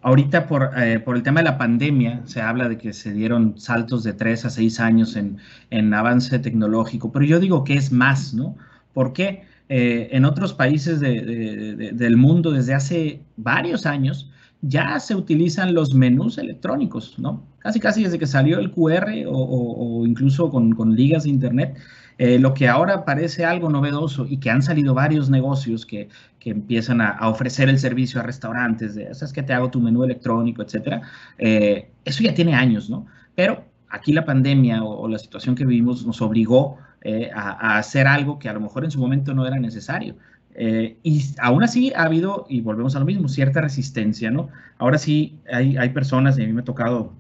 ahorita 0.01 0.47
por, 0.47 0.71
eh, 0.77 0.99
por, 0.99 1.15
el 1.15 1.23
tema 1.23 1.41
de 1.41 1.45
la 1.45 1.57
pandemia 1.57 2.21
se 2.25 2.41
habla 2.41 2.69
de 2.69 2.77
que 2.77 2.93
se 2.93 3.13
dieron 3.13 3.59
saltos 3.59 4.03
de 4.03 4.13
tres 4.13 4.45
a 4.45 4.49
seis 4.49 4.79
años 4.79 5.15
en, 5.15 5.37
en 5.69 5.93
avance 5.93 6.37
tecnológico, 6.39 7.11
pero 7.11 7.25
yo 7.25 7.39
digo 7.39 7.63
que 7.63 7.75
es 7.75 7.91
más, 7.91 8.33
¿no? 8.33 8.55
¿Por 8.93 9.13
qué? 9.13 9.43
eh, 9.73 10.09
en 10.11 10.25
otros 10.25 10.53
países 10.53 10.99
del 10.99 12.17
mundo 12.17 12.51
desde 12.51 12.73
hace 12.73 13.21
varios 13.37 13.85
años 13.85 14.29
ya 14.61 14.99
se 14.99 15.15
utilizan 15.15 15.73
los 15.73 15.93
menús 15.93 16.37
electrónicos, 16.37 17.17
¿no? 17.17 17.47
Casi, 17.59 17.79
casi 17.79 18.03
desde 18.03 18.19
que 18.19 18.27
salió 18.27 18.59
el 18.59 18.71
QR 18.71 19.09
o, 19.27 20.03
incluso 20.05 20.49
con, 20.49 20.73
con, 20.73 20.93
ligas 20.93 21.23
de 21.23 21.29
Internet, 21.29 21.77
eh, 22.17 22.39
lo 22.39 22.53
que 22.53 22.67
ahora 22.67 23.05
parece 23.05 23.45
algo 23.45 23.69
novedoso 23.69 24.25
y 24.27 24.37
que 24.37 24.49
han 24.49 24.61
salido 24.61 24.93
varios 24.93 25.29
negocios 25.29 25.85
que, 25.85 26.09
que 26.39 26.51
empiezan 26.51 27.01
a, 27.01 27.17
ofrecer 27.27 27.69
el 27.69 27.79
servicio 27.79 28.19
a 28.19 28.23
restaurantes, 28.23 28.95
de, 28.95 29.13
¿sabes 29.13 29.33
que 29.33 29.43
te 29.43 29.53
hago 29.53 29.69
tu 29.69 29.79
menú 29.79 30.03
electrónico, 30.03 30.61
etcétera? 30.61 31.01
Eh, 31.37 31.89
eso 32.05 32.23
ya 32.23 32.33
tiene 32.33 32.53
años, 32.53 32.89
¿no? 32.89 33.05
Pero 33.35 33.65
aquí 33.89 34.13
la 34.13 34.25
pandemia 34.25 34.83
o, 34.83 35.07
la 35.07 35.17
situación 35.17 35.55
que 35.55 35.65
vivimos 35.65 36.05
nos 36.05 36.21
obligó 36.21 36.77
eh, 37.01 37.29
a, 37.33 37.77
hacer 37.77 38.07
algo 38.07 38.39
que 38.39 38.49
a 38.49 38.53
lo 38.53 38.59
mejor 38.59 38.83
en 38.85 38.91
su 38.91 38.99
momento 38.99 39.33
no 39.33 39.45
era 39.47 39.59
necesario. 39.59 40.15
Y 40.53 41.23
aún 41.39 41.63
así 41.63 41.93
ha 41.95 42.03
habido, 42.03 42.45
y 42.49 42.59
volvemos 42.59 42.95
a 42.97 42.99
lo 42.99 43.05
mismo, 43.05 43.29
cierta 43.29 43.61
resistencia, 43.61 44.29
¿no? 44.31 44.49
Ahora 44.79 44.97
sí 44.97 45.39
hay, 45.49 45.77
hay 45.77 45.89
personas, 45.89 46.37
y 46.37 46.43
a 46.43 46.45
mí 46.45 46.51
me 46.51 46.61
ha 46.61 46.65
tocado 46.65 47.13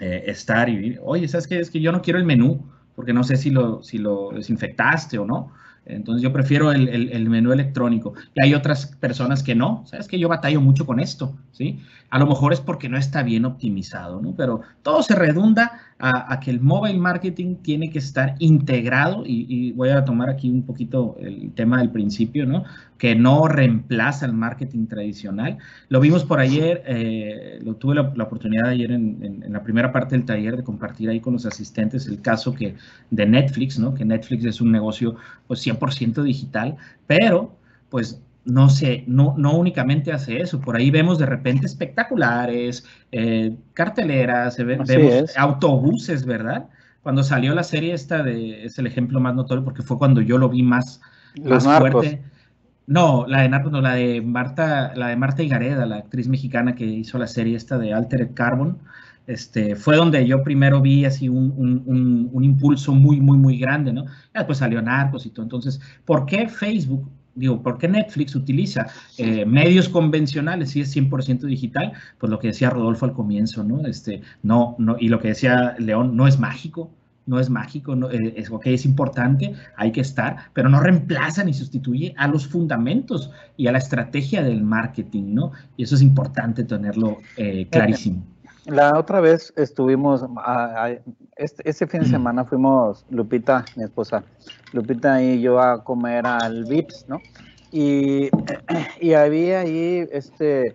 estar 0.00 0.68
y, 0.68 0.98
oye, 1.02 1.28
¿sabes 1.28 1.46
qué? 1.46 1.60
Es 1.60 1.70
que 1.70 1.80
yo 1.80 1.92
no 1.92 2.00
quiero 2.00 2.18
el 2.18 2.24
menú, 2.24 2.64
porque 2.94 3.12
no 3.12 3.24
sé 3.24 3.36
si 3.36 3.50
lo, 3.50 3.82
si 3.82 3.98
lo 3.98 4.30
desinfectaste 4.30 5.18
o 5.18 5.26
no. 5.26 5.52
Entonces 5.86 6.22
yo 6.22 6.32
prefiero 6.32 6.72
el, 6.72 6.88
el, 6.88 7.28
menú 7.28 7.52
electrónico. 7.52 8.14
Y 8.34 8.42
hay 8.42 8.54
otras 8.54 8.86
personas 8.86 9.42
que 9.42 9.54
no. 9.54 9.82
Sabes 9.86 10.08
que 10.08 10.18
yo 10.18 10.28
batallo 10.28 10.60
mucho 10.60 10.86
con 10.86 10.98
esto, 10.98 11.36
¿sí? 11.52 11.80
A 12.08 12.18
lo 12.18 12.26
mejor 12.26 12.54
es 12.54 12.60
porque 12.60 12.88
no 12.88 12.96
está 12.96 13.22
bien 13.22 13.44
optimizado, 13.44 14.20
¿no? 14.20 14.34
Pero 14.34 14.62
todo 14.82 15.02
se 15.02 15.14
redunda 15.14 15.72
a, 15.98 16.40
que 16.40 16.50
el 16.50 16.60
mobile 16.60 16.98
marketing 16.98 17.56
tiene 17.56 17.90
que 17.90 17.98
estar 17.98 18.34
integrado 18.38 19.24
y, 19.26 19.72
voy 19.72 19.90
a 19.90 20.04
tomar 20.04 20.28
aquí 20.28 20.50
un 20.50 20.62
poquito 20.62 21.16
el 21.20 21.52
tema 21.52 21.78
del 21.78 21.90
principio, 21.90 22.46
¿no? 22.46 22.64
Que 22.98 23.14
no 23.14 23.48
reemplaza 23.48 24.26
el 24.26 24.32
marketing 24.32 24.86
tradicional. 24.86 25.58
Lo 25.88 26.00
vimos 26.00 26.24
por 26.24 26.40
ayer, 26.40 26.82
eh, 26.86 27.58
lo 27.62 27.74
tuve 27.74 27.96
la, 27.96 28.02
oportunidad 28.02 28.68
ayer 28.68 28.92
en, 28.92 29.42
en, 29.44 29.52
la 29.52 29.62
primera 29.62 29.92
parte 29.92 30.16
del 30.16 30.24
taller 30.24 30.56
de 30.56 30.62
compartir 30.64 31.10
ahí 31.10 31.20
con 31.20 31.34
los 31.34 31.44
asistentes 31.44 32.06
el 32.06 32.22
caso 32.22 32.54
que 32.54 32.76
de 33.10 33.26
Netflix, 33.26 33.78
¿no? 33.78 33.94
Que 33.94 34.04
Netflix 34.04 34.44
es 34.44 34.60
un 34.60 34.72
negocio 34.72 35.16
pues 35.46 35.66
100% 35.66 36.22
digital, 36.22 36.76
pero 37.06 37.56
pues 37.90 38.22
no 38.44 38.68
sé, 38.68 39.04
no, 39.06 39.34
no 39.38 39.56
únicamente 39.56 40.12
hace 40.12 40.40
eso, 40.40 40.60
por 40.60 40.76
ahí 40.76 40.90
vemos 40.90 41.18
de 41.18 41.26
repente 41.26 41.66
espectaculares, 41.66 42.84
eh, 43.10 43.56
carteleras, 43.72 44.58
vemos 44.58 44.90
autobuses, 45.36 46.26
¿verdad? 46.26 46.68
Cuando 47.02 47.22
salió 47.22 47.54
la 47.54 47.64
serie 47.64 47.94
esta 47.94 48.22
de, 48.22 48.64
es 48.64 48.78
el 48.78 48.86
ejemplo 48.86 49.20
más 49.20 49.34
notorio 49.34 49.64
porque 49.64 49.82
fue 49.82 49.98
cuando 49.98 50.20
yo 50.20 50.38
lo 50.38 50.48
vi 50.48 50.62
más, 50.62 51.00
más 51.42 51.64
fuerte. 51.64 52.22
No, 52.86 53.26
la 53.26 53.42
de 53.42 53.48
Narcos, 53.48 53.72
no, 53.72 53.80
la 53.80 53.94
de 53.94 54.20
Marta, 54.20 54.92
la 54.94 55.08
de 55.08 55.16
Marta 55.16 55.42
Higareda, 55.42 55.86
la 55.86 55.96
actriz 55.96 56.28
mexicana 56.28 56.74
que 56.74 56.84
hizo 56.84 57.18
la 57.18 57.26
serie 57.26 57.56
esta 57.56 57.78
de 57.78 57.94
Altered 57.94 58.34
Carbon, 58.34 58.78
este, 59.26 59.74
fue 59.74 59.96
donde 59.96 60.26
yo 60.26 60.42
primero 60.42 60.82
vi 60.82 61.06
así 61.06 61.28
un, 61.30 61.54
un, 61.56 62.28
un, 62.30 62.44
impulso 62.44 62.92
muy, 62.92 63.20
muy, 63.20 63.38
muy 63.38 63.58
grande, 63.58 63.90
¿no? 63.92 64.04
después 64.34 64.58
salió 64.58 64.82
Narcos 64.82 65.24
y 65.24 65.30
todo. 65.30 65.44
Entonces, 65.44 65.80
¿por 66.04 66.26
qué 66.26 66.46
Facebook 66.48 67.10
digo, 67.34 67.62
¿por 67.62 67.78
qué 67.78 67.88
Netflix 67.88 68.34
utiliza 68.34 68.86
eh, 69.18 69.44
medios 69.44 69.88
convencionales 69.88 70.70
si 70.70 70.80
es 70.80 70.94
100% 70.94 71.40
digital? 71.40 71.92
Pues 72.18 72.30
lo 72.30 72.38
que 72.38 72.48
decía 72.48 72.70
Rodolfo 72.70 73.06
al 73.06 73.12
comienzo, 73.12 73.64
¿no? 73.64 73.86
Este, 73.86 74.22
no, 74.42 74.76
no, 74.78 74.96
y 74.98 75.08
lo 75.08 75.20
que 75.20 75.28
decía 75.28 75.74
León, 75.78 76.16
no 76.16 76.26
es 76.28 76.38
mágico, 76.38 76.90
no 77.26 77.40
es 77.40 77.50
mágico, 77.50 77.96
no, 77.96 78.10
eh, 78.10 78.34
es, 78.36 78.50
okay, 78.50 78.74
es 78.74 78.84
importante, 78.84 79.54
hay 79.76 79.92
que 79.92 80.00
estar, 80.00 80.36
pero 80.52 80.68
no 80.68 80.80
reemplaza 80.80 81.44
ni 81.44 81.54
sustituye 81.54 82.14
a 82.16 82.28
los 82.28 82.46
fundamentos 82.46 83.30
y 83.56 83.66
a 83.66 83.72
la 83.72 83.78
estrategia 83.78 84.42
del 84.42 84.62
marketing, 84.62 85.34
¿no? 85.34 85.52
Y 85.76 85.84
eso 85.84 85.94
es 85.94 86.02
importante 86.02 86.64
tenerlo 86.64 87.18
eh, 87.36 87.66
clarísimo. 87.70 88.22
La 88.66 88.98
otra 88.98 89.20
vez 89.20 89.52
estuvimos, 89.56 90.24
este, 91.36 91.68
este, 91.68 91.86
fin 91.86 92.00
de 92.00 92.06
semana 92.06 92.44
fuimos, 92.44 93.04
Lupita, 93.10 93.64
mi 93.76 93.84
esposa, 93.84 94.24
Lupita 94.72 95.22
y 95.22 95.42
yo 95.42 95.60
a 95.60 95.84
comer 95.84 96.26
al 96.26 96.64
Vips, 96.64 97.04
¿no? 97.06 97.20
Y, 97.70 98.30
y 99.00 99.12
había 99.12 99.60
ahí 99.60 100.06
este 100.12 100.74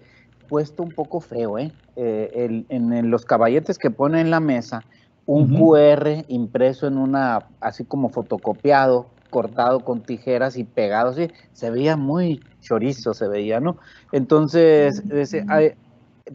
puesto 0.50 0.84
un 0.84 0.92
poco 0.92 1.22
feo, 1.22 1.58
¿eh? 1.58 1.72
eh 1.96 2.66
en, 2.68 3.10
los 3.10 3.24
caballetes 3.24 3.78
que 3.78 3.90
pone 3.90 4.20
en 4.20 4.32
la 4.32 4.40
mesa, 4.40 4.84
un 5.32 5.56
QR 5.56 6.26
impreso 6.28 6.88
en 6.88 6.98
una, 6.98 7.46
así 7.62 7.84
como 7.84 8.10
fotocopiado, 8.10 9.06
cortado 9.30 9.82
con 9.82 10.02
tijeras 10.02 10.58
y 10.58 10.64
pegado, 10.64 11.12
así, 11.12 11.30
se 11.54 11.70
veía 11.70 11.96
muy 11.96 12.42
chorizo, 12.62 13.14
se 13.14 13.28
veía, 13.28 13.60
¿no? 13.60 13.78
Entonces, 14.12 15.04
ese, 15.12 15.46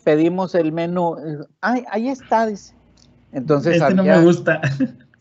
pedimos 0.04 0.54
el 0.54 0.70
menú. 0.70 1.16
Ay, 1.60 1.84
ahí 1.90 2.08
está, 2.08 2.46
dice. 2.46 2.76
Entonces, 3.32 3.82
este 3.82 3.94
no 3.94 4.04
me 4.04 4.22
gusta. 4.22 4.60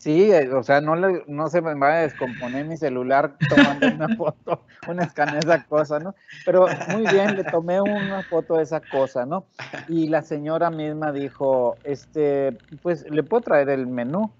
Sí, 0.04 0.30
o 0.54 0.62
sea, 0.62 0.82
no, 0.82 0.96
le, 0.96 1.22
no 1.28 1.48
se 1.48 1.62
me 1.62 1.72
va 1.72 1.94
a 1.94 2.00
descomponer 2.02 2.66
mi 2.66 2.76
celular 2.76 3.38
tomando 3.48 3.86
una 3.86 4.06
foto, 4.18 4.66
una 4.86 5.04
escanea 5.04 5.38
esa 5.38 5.64
cosa, 5.64 5.98
¿no? 5.98 6.14
Pero 6.44 6.66
muy 6.92 7.06
bien, 7.10 7.36
le 7.36 7.44
tomé 7.44 7.80
una 7.80 8.22
foto 8.22 8.56
de 8.56 8.64
esa 8.64 8.82
cosa, 8.82 9.24
¿no? 9.24 9.46
Y 9.88 10.08
la 10.08 10.20
señora 10.20 10.68
misma 10.68 11.10
dijo, 11.10 11.76
este, 11.84 12.54
pues, 12.82 13.10
¿le 13.10 13.22
puedo 13.22 13.44
traer 13.44 13.70
el 13.70 13.86
menú? 13.86 14.30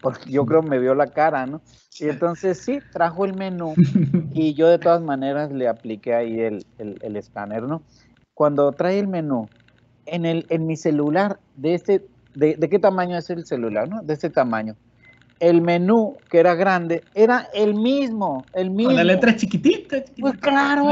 Porque 0.00 0.30
yo 0.30 0.46
creo 0.46 0.62
me 0.62 0.78
vio 0.78 0.94
la 0.94 1.08
cara, 1.08 1.44
¿no? 1.44 1.60
Y 1.98 2.08
entonces 2.08 2.56
sí, 2.56 2.78
trajo 2.90 3.26
el 3.26 3.34
menú 3.34 3.74
y 4.32 4.54
yo 4.54 4.68
de 4.68 4.78
todas 4.78 5.02
maneras 5.02 5.52
le 5.52 5.68
apliqué 5.68 6.14
ahí 6.14 6.40
el, 6.40 6.64
el, 6.78 6.96
el 7.02 7.16
escáner, 7.16 7.64
¿no? 7.64 7.82
Cuando 8.32 8.72
trae 8.72 8.98
el 8.98 9.06
menú, 9.06 9.50
en, 10.06 10.24
el, 10.24 10.46
en 10.48 10.66
mi 10.66 10.78
celular, 10.78 11.38
de 11.56 11.74
este, 11.74 12.06
de, 12.34 12.56
qué 12.70 12.78
tamaño 12.78 13.18
es 13.18 13.28
el 13.28 13.44
celular, 13.44 13.86
¿no? 13.86 14.02
De 14.02 14.14
este 14.14 14.30
tamaño. 14.30 14.76
El 15.40 15.62
menú, 15.62 16.16
que 16.28 16.38
era 16.38 16.54
grande, 16.54 17.02
era 17.14 17.48
el 17.54 17.74
mismo, 17.74 18.44
el 18.52 18.70
mismo. 18.70 18.90
Con 18.90 18.96
la 18.96 19.04
letra 19.04 19.34
chiquitita. 19.34 20.04
Pues 20.20 20.38
claro, 20.38 20.90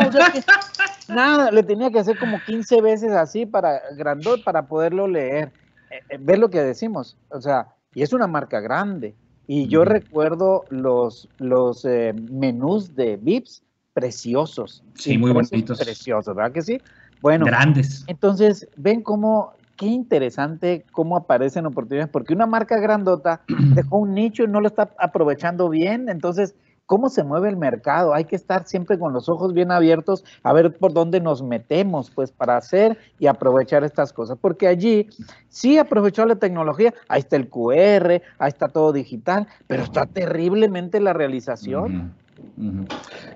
nada, 1.09 1.51
le 1.51 1.63
tenía 1.63 1.91
que 1.91 1.99
hacer 1.99 2.19
como 2.19 2.41
15 2.45 2.81
veces 2.81 3.13
así 3.13 3.47
para 3.47 3.81
grandot 3.97 4.43
para 4.43 4.67
poderlo 4.67 5.07
leer. 5.07 5.53
Eh, 5.91 6.01
eh, 6.11 6.19
ver 6.21 6.39
lo 6.39 6.51
que 6.51 6.61
decimos, 6.61 7.17
o 7.29 7.41
sea, 7.41 7.69
y 7.95 8.03
es 8.03 8.13
una 8.13 8.27
marca 8.27 8.61
grande. 8.61 9.15
Y 9.47 9.67
yo 9.67 9.85
recuerdo 9.85 10.67
los, 10.69 11.29
los 11.39 11.85
eh, 11.87 12.15
menús 12.31 12.95
de 12.95 13.17
VIPs 13.17 13.63
preciosos. 13.95 14.85
Sí, 14.95 15.17
muy 15.17 15.33
bonitos. 15.33 15.79
Preciosos, 15.79 16.37
¿verdad 16.37 16.53
que 16.53 16.63
sí? 16.63 16.81
Bueno, 17.21 17.47
grandes. 17.47 18.05
Entonces, 18.07 18.69
ven 18.77 19.03
cómo, 19.03 19.55
qué 19.79 19.87
interesante 19.87 20.85
cómo 20.91 21.17
aparecen 21.17 21.65
oportunidades, 21.65 22.11
porque 22.11 22.35
una 22.35 22.47
marca 22.47 22.79
grandota 22.79 23.41
dejó 23.75 23.99
un 23.99 24.13
nicho 24.13 24.43
y 24.43 24.49
no 24.49 24.61
lo 24.61 24.67
está 24.67 24.91
aprovechando 24.99 25.71
bien. 25.71 26.11
Entonces, 26.11 26.55
¿cómo 26.85 27.09
se 27.09 27.23
mueve 27.23 27.49
el 27.49 27.57
mercado? 27.57 28.13
Hay 28.13 28.25
que 28.25 28.35
estar 28.35 28.67
siempre 28.67 28.99
con 28.99 29.13
los 29.13 29.29
ojos 29.29 29.55
bien 29.55 29.71
abiertos 29.71 30.25
a 30.43 30.53
ver 30.53 30.77
por 30.77 30.93
dónde 30.93 31.21
nos 31.21 31.43
metemos, 31.43 32.11
pues, 32.11 32.33
para 32.33 32.57
hacer 32.57 32.99
y 33.21 33.29
aprovechar 33.29 33.85
estas 33.85 34.13
cosas. 34.13 34.37
Porque 34.39 34.67
allí 34.67 35.09
sí 35.49 35.79
aprovechó 35.79 36.27
la 36.27 36.37
tecnología, 36.37 36.93
ahí 37.09 37.21
está 37.21 37.37
el 37.37 37.49
QR, 37.49 38.21
ahí 38.39 38.49
está 38.49 38.69
todo 38.69 38.93
digital, 38.93 39.47
pero 39.69 39.85
está 39.85 40.07
terriblemente 40.07 40.99
la 41.01 41.13
realización. 41.13 42.15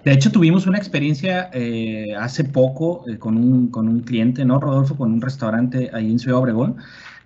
De 0.05 0.13
hecho, 0.13 0.33
tuvimos 0.33 0.67
una 0.67 0.79
experiencia 0.79 1.49
eh, 1.53 2.15
hace 2.19 2.45
poco 2.45 3.05
eh, 3.09 3.19
con, 3.19 3.37
un, 3.37 3.69
con, 3.69 3.89
un, 3.89 4.01
cliente, 4.01 4.45
¿no, 4.45 4.59
Rodolfo? 4.59 4.97
Con 4.97 5.13
un 5.13 5.21
restaurante 5.21 5.91
ahí 5.93 6.11
en 6.11 6.19
Ciudad 6.19 6.41
Obregón, 6.41 6.77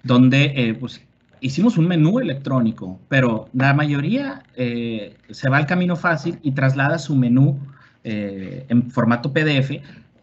donde 0.03 0.53
eh, 0.57 0.75
pues, 0.75 1.01
hicimos 1.41 1.79
un 1.79 1.89
menú 1.89 2.21
electrónico, 2.21 2.99
pero 3.09 3.49
la 3.53 3.73
mayoría 3.73 4.43
se 4.57 5.49
va 5.49 5.59
al 5.59 5.67
camino 5.67 5.97
fácil 5.97 6.39
y 6.43 6.53
traslada 6.53 6.99
su 6.99 7.15
menú 7.15 7.59
en 8.05 8.91
formato 8.91 9.33
PDF 9.33 9.73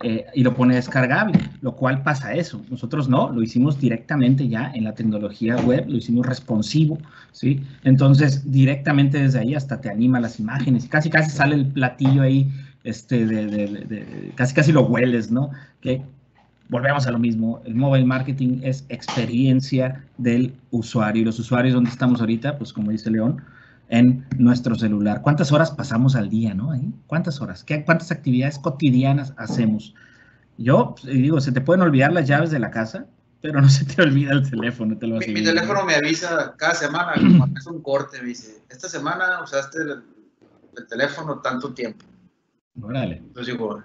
eh, 0.03 0.25
y 0.33 0.43
lo 0.43 0.53
pone 0.53 0.75
descargable, 0.75 1.39
lo 1.61 1.77
cual 1.77 2.03
pasa 2.03 2.33
eso. 2.33 2.61
Nosotros 2.69 3.07
no, 3.07 3.31
lo 3.31 3.41
hicimos 3.41 3.79
directamente 3.79 4.49
ya 4.49 4.69
en 4.73 4.83
la 4.83 4.93
tecnología 4.93 5.55
web, 5.55 5.85
lo 5.87 5.95
hicimos 5.95 6.25
responsivo, 6.25 6.97
¿sí? 7.31 7.63
Entonces, 7.85 8.51
directamente 8.51 9.21
desde 9.21 9.39
ahí 9.39 9.55
hasta 9.55 9.79
te 9.79 9.89
anima 9.89 10.19
las 10.19 10.39
imágenes 10.39 10.87
casi 10.89 11.09
casi 11.09 11.29
sale 11.29 11.55
el 11.55 11.67
platillo 11.67 12.21
ahí, 12.21 12.51
este, 12.83 13.25
de, 13.25 14.33
casi 14.35 14.53
casi 14.53 14.73
lo 14.73 14.81
hueles, 14.81 15.31
¿no? 15.31 15.51
Que 15.79 16.01
volvemos 16.67 17.07
a 17.07 17.11
lo 17.11 17.19
mismo, 17.19 17.61
el 17.63 17.75
mobile 17.75 18.05
marketing 18.05 18.59
es 18.61 18.85
experiencia 18.89 20.03
del 20.17 20.53
usuario 20.71 21.21
y 21.21 21.25
los 21.25 21.39
usuarios 21.39 21.75
donde 21.75 21.89
estamos 21.89 22.19
ahorita, 22.19 22.57
pues 22.57 22.73
como 22.73 22.91
dice 22.91 23.09
León, 23.09 23.41
en 23.93 24.25
nuestro 24.39 24.73
celular. 24.73 25.21
¿Cuántas 25.21 25.51
horas 25.51 25.69
pasamos 25.69 26.15
al 26.15 26.27
día, 26.27 26.55
no? 26.55 26.71
¿Cuántas 27.05 27.39
horas? 27.41 27.63
¿Qué, 27.63 27.85
¿Cuántas 27.85 28.11
actividades 28.11 28.57
cotidianas 28.57 29.33
hacemos? 29.37 29.93
Yo 30.57 30.95
pues, 30.95 31.13
digo, 31.13 31.39
se 31.39 31.51
te 31.51 31.61
pueden 31.61 31.83
olvidar 31.83 32.11
las 32.11 32.27
llaves 32.27 32.49
de 32.49 32.57
la 32.57 32.71
casa, 32.71 33.05
pero 33.39 33.61
no 33.61 33.69
se 33.69 33.85
te 33.85 34.01
olvida 34.01 34.31
el 34.31 34.49
teléfono. 34.49 34.97
Te 34.97 35.05
lo 35.05 35.19
mi, 35.19 35.27
mi, 35.27 35.43
teléfono 35.43 35.85
me 35.85 35.93
avisa 35.93 36.55
cada 36.57 36.73
semana, 36.73 37.13
cuando 37.37 37.59
es 37.59 37.67
un 37.67 37.83
corte, 37.83 38.19
me 38.19 38.29
dice, 38.29 38.63
esta 38.67 38.89
semana 38.89 39.39
usaste 39.43 39.77
el, 39.83 40.87
teléfono 40.89 41.39
tanto 41.39 41.71
tiempo. 41.71 42.03
Órale. 42.81 43.17
Entonces 43.17 43.53
digo, 43.53 43.83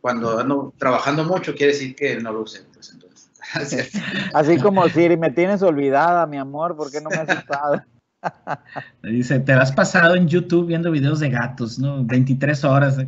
cuando 0.00 0.38
ando 0.38 0.72
trabajando 0.78 1.24
mucho, 1.24 1.56
quiere 1.56 1.72
decir 1.72 1.96
que 1.96 2.20
no 2.20 2.32
lo 2.32 2.42
usé. 2.42 2.62
Pues, 2.72 2.92
entonces, 2.92 3.32
Así 4.32 4.58
como 4.58 4.88
Siri, 4.88 5.16
me 5.16 5.32
tienes 5.32 5.60
olvidada, 5.62 6.24
mi 6.28 6.38
amor, 6.38 6.76
¿por 6.76 6.92
qué 6.92 7.00
no 7.00 7.10
me 7.10 7.16
has 7.16 7.26
usado? 8.22 8.62
Dice, 9.02 9.40
te 9.40 9.52
has 9.52 9.72
pasado 9.72 10.14
en 10.14 10.28
YouTube 10.28 10.66
viendo 10.66 10.90
videos 10.90 11.20
de 11.20 11.30
gatos, 11.30 11.78
¿no? 11.78 12.04
23 12.04 12.64
horas. 12.64 12.96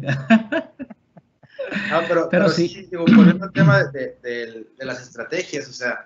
No, 1.91 2.01
pero, 2.07 2.29
pero, 2.31 2.49
sí. 2.51 2.87
digo, 2.91 3.07
poniendo 3.07 3.47
el 3.47 3.53
tema 3.53 3.85
de, 3.85 4.19
de, 4.23 4.67
de, 4.79 4.85
las 4.85 5.01
estrategias, 5.01 5.69
o 5.69 5.73
sea, 5.73 6.05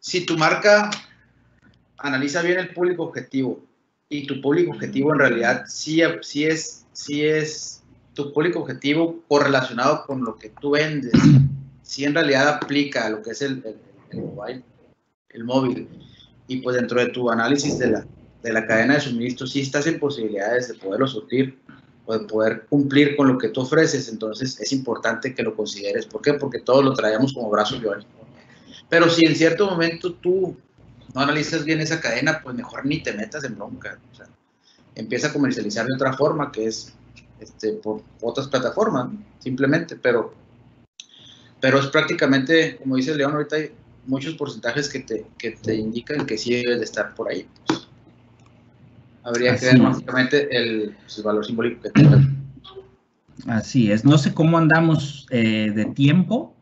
si 0.00 0.26
tu 0.26 0.36
marca 0.36 0.90
analiza 1.96 2.42
bien 2.42 2.58
el 2.58 2.74
público 2.74 3.04
objetivo 3.04 3.64
y 4.08 4.26
tu 4.26 4.40
público 4.40 4.72
objetivo 4.72 5.12
en 5.12 5.18
realidad 5.18 5.64
sí, 5.66 6.02
sí, 6.22 6.44
es, 6.44 6.86
sí 6.92 7.24
es 7.24 7.82
tu 8.14 8.32
público 8.32 8.60
objetivo 8.60 9.22
correlacionado 9.28 10.04
con 10.06 10.24
lo 10.24 10.36
que 10.36 10.50
tú 10.60 10.70
vendes, 10.70 11.12
si 11.82 12.04
en 12.04 12.14
realidad 12.14 12.48
aplica 12.48 13.08
lo 13.08 13.22
que 13.22 13.30
es 13.30 13.42
el, 13.42 13.62
el, 14.10 14.20
mobile, 14.20 14.62
el 15.30 15.44
móvil, 15.44 15.88
y 16.48 16.62
pues 16.62 16.76
dentro 16.76 16.98
de 16.98 17.10
tu 17.10 17.30
análisis 17.30 17.78
de 17.78 17.88
la, 17.88 18.06
de 18.42 18.52
la 18.52 18.66
cadena 18.66 18.94
de 18.94 19.00
suministro, 19.00 19.46
si 19.46 19.60
estás 19.60 19.86
en 19.86 20.00
posibilidades 20.00 20.68
de 20.68 20.74
poderlo 20.74 21.06
surtir 21.06 21.58
o 22.06 22.18
de 22.18 22.24
poder 22.26 22.66
cumplir 22.68 23.16
con 23.16 23.28
lo 23.28 23.38
que 23.38 23.50
tú 23.50 23.60
ofreces, 23.60 24.08
entonces 24.08 24.58
es 24.58 24.72
importante 24.72 25.34
que 25.34 25.42
lo 25.42 25.54
consideres. 25.54 26.06
¿Por 26.06 26.22
qué? 26.22 26.34
Porque 26.34 26.58
todos 26.58 26.82
lo 26.82 26.94
traemos 26.94 27.34
como 27.34 27.50
brazo 27.50 27.78
biónico. 27.78 28.08
Pero 28.88 29.10
si 29.10 29.26
en 29.26 29.36
cierto 29.36 29.70
momento 29.70 30.14
tú 30.14 30.56
no 31.14 31.20
analizas 31.20 31.64
bien 31.64 31.80
esa 31.80 32.00
cadena, 32.00 32.40
pues 32.42 32.56
mejor 32.56 32.86
ni 32.86 33.02
te 33.02 33.12
metas 33.12 33.44
en 33.44 33.56
bronca. 33.56 33.98
O 34.10 34.16
sea, 34.16 34.26
empieza 34.94 35.28
a 35.28 35.32
comercializar 35.32 35.86
de 35.86 35.94
otra 35.94 36.14
forma, 36.14 36.50
que 36.50 36.66
es 36.66 36.94
este, 37.40 37.74
por 37.74 38.02
otras 38.20 38.48
plataformas, 38.48 39.10
simplemente, 39.38 39.96
pero, 39.96 40.34
pero 41.60 41.78
es 41.78 41.86
prácticamente, 41.88 42.76
como 42.76 42.96
dice 42.96 43.14
León, 43.14 43.34
ahorita 43.34 43.56
muchos 44.08 44.34
porcentajes 44.34 44.88
que 44.88 45.00
te, 45.00 45.26
que 45.38 45.52
te 45.52 45.76
indican 45.76 46.26
que 46.26 46.36
sí 46.36 46.54
debes 46.54 46.78
de 46.78 46.84
estar 46.84 47.14
por 47.14 47.30
ahí. 47.30 47.46
Pues. 47.66 47.88
habría 49.22 49.56
que 49.56 49.66
ver 49.66 49.78
básicamente 49.80 50.56
el, 50.56 50.96
pues, 51.02 51.18
el, 51.18 51.24
valor 51.24 51.46
simbólico 51.46 51.82
que 51.82 51.90
tenga. 51.90 52.20
Así 53.46 53.92
es. 53.92 54.04
No 54.04 54.18
sé 54.18 54.34
cómo 54.34 54.58
andamos 54.58 55.26
eh, 55.30 55.70
de 55.74 55.84
tiempo, 55.86 56.56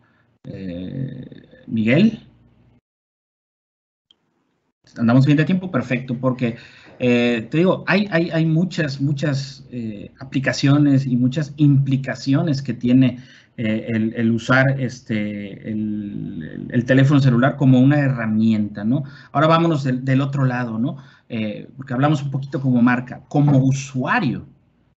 eh, 0.44 1.46
Miguel. 1.66 2.26
Andamos 4.96 5.26
bien 5.26 5.38
de 5.38 5.44
tiempo, 5.44 5.70
perfecto, 5.70 6.16
porque 6.18 6.56
eh, 6.98 7.46
te 7.50 7.58
digo, 7.58 7.84
hay, 7.86 8.08
hay, 8.10 8.30
hay 8.30 8.46
muchas, 8.46 9.00
muchas 9.00 9.64
eh, 9.70 10.10
aplicaciones 10.18 11.06
y 11.06 11.16
muchas 11.16 11.52
implicaciones 11.56 12.62
que 12.62 12.72
tiene 12.72 13.18
eh, 13.56 14.12
el, 14.14 14.30
usar 14.30 14.78
este, 14.78 15.70
el, 15.70 16.68
el, 16.70 16.84
teléfono 16.84 17.20
celular 17.20 17.56
como 17.56 17.80
una 17.80 17.98
herramienta, 17.98 18.84
¿no? 18.84 19.04
Ahora 19.32 19.46
vámonos 19.46 19.84
del, 19.84 20.20
otro 20.20 20.44
lado, 20.44 20.78
¿no? 20.78 20.96
porque 21.76 21.92
hablamos 21.92 22.22
un 22.22 22.30
poquito 22.30 22.60
como 22.60 22.80
marca, 22.80 23.22
como 23.28 23.58
usuario, 23.58 24.46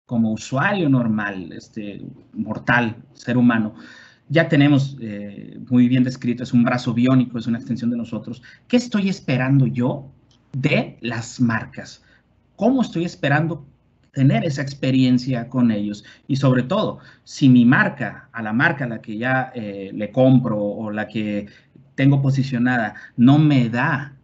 como 0.05 0.33
usuario 0.33 0.89
normal, 0.89 1.53
este, 1.53 2.01
mortal, 2.33 2.97
ser 3.13 3.37
humano 3.37 3.75
ya 4.29 4.49
tenemos 4.49 4.97
eh, 4.99 5.57
muy 5.69 5.87
bien 5.87 6.03
descrito, 6.03 6.43
es 6.43 6.51
un 6.51 6.65
brazo 6.65 6.93
biónico, 6.93 7.37
es 7.37 7.47
una 7.47 7.59
extensión 7.59 7.89
de 7.89 7.95
nosotros. 7.95 8.43
¿Qué 8.67 8.75
estoy 8.75 9.07
esperando 9.07 9.67
yo 9.67 10.11
de 10.53 10.97
las 11.01 11.39
marcas. 11.39 12.03
¿Cómo 12.55 12.81
estoy 12.81 13.05
esperando 13.05 13.65
tener 14.17 14.43
esa 14.45 14.63
experiencia 14.63 15.47
con 15.47 15.69
ellos? 15.69 16.03
Y 16.27 16.37
sobre 16.37 16.63
todo, 16.63 16.97
si 17.23 17.49
mi 17.49 17.65
marca, 17.65 18.29
a 18.33 18.41
la 18.41 18.51
marca 18.51 18.85
a 18.85 18.87
la 18.87 18.99
que 18.99 19.15
ya 19.15 19.51
eh, 19.53 19.91
le 19.93 20.11
compro 20.11 20.59
o 20.59 20.89
la 20.89 21.07
que 21.07 21.45
tengo 21.93 22.19
posicionada, 22.19 22.95
no 23.15 23.37
me 23.37 23.69
da 23.69 24.17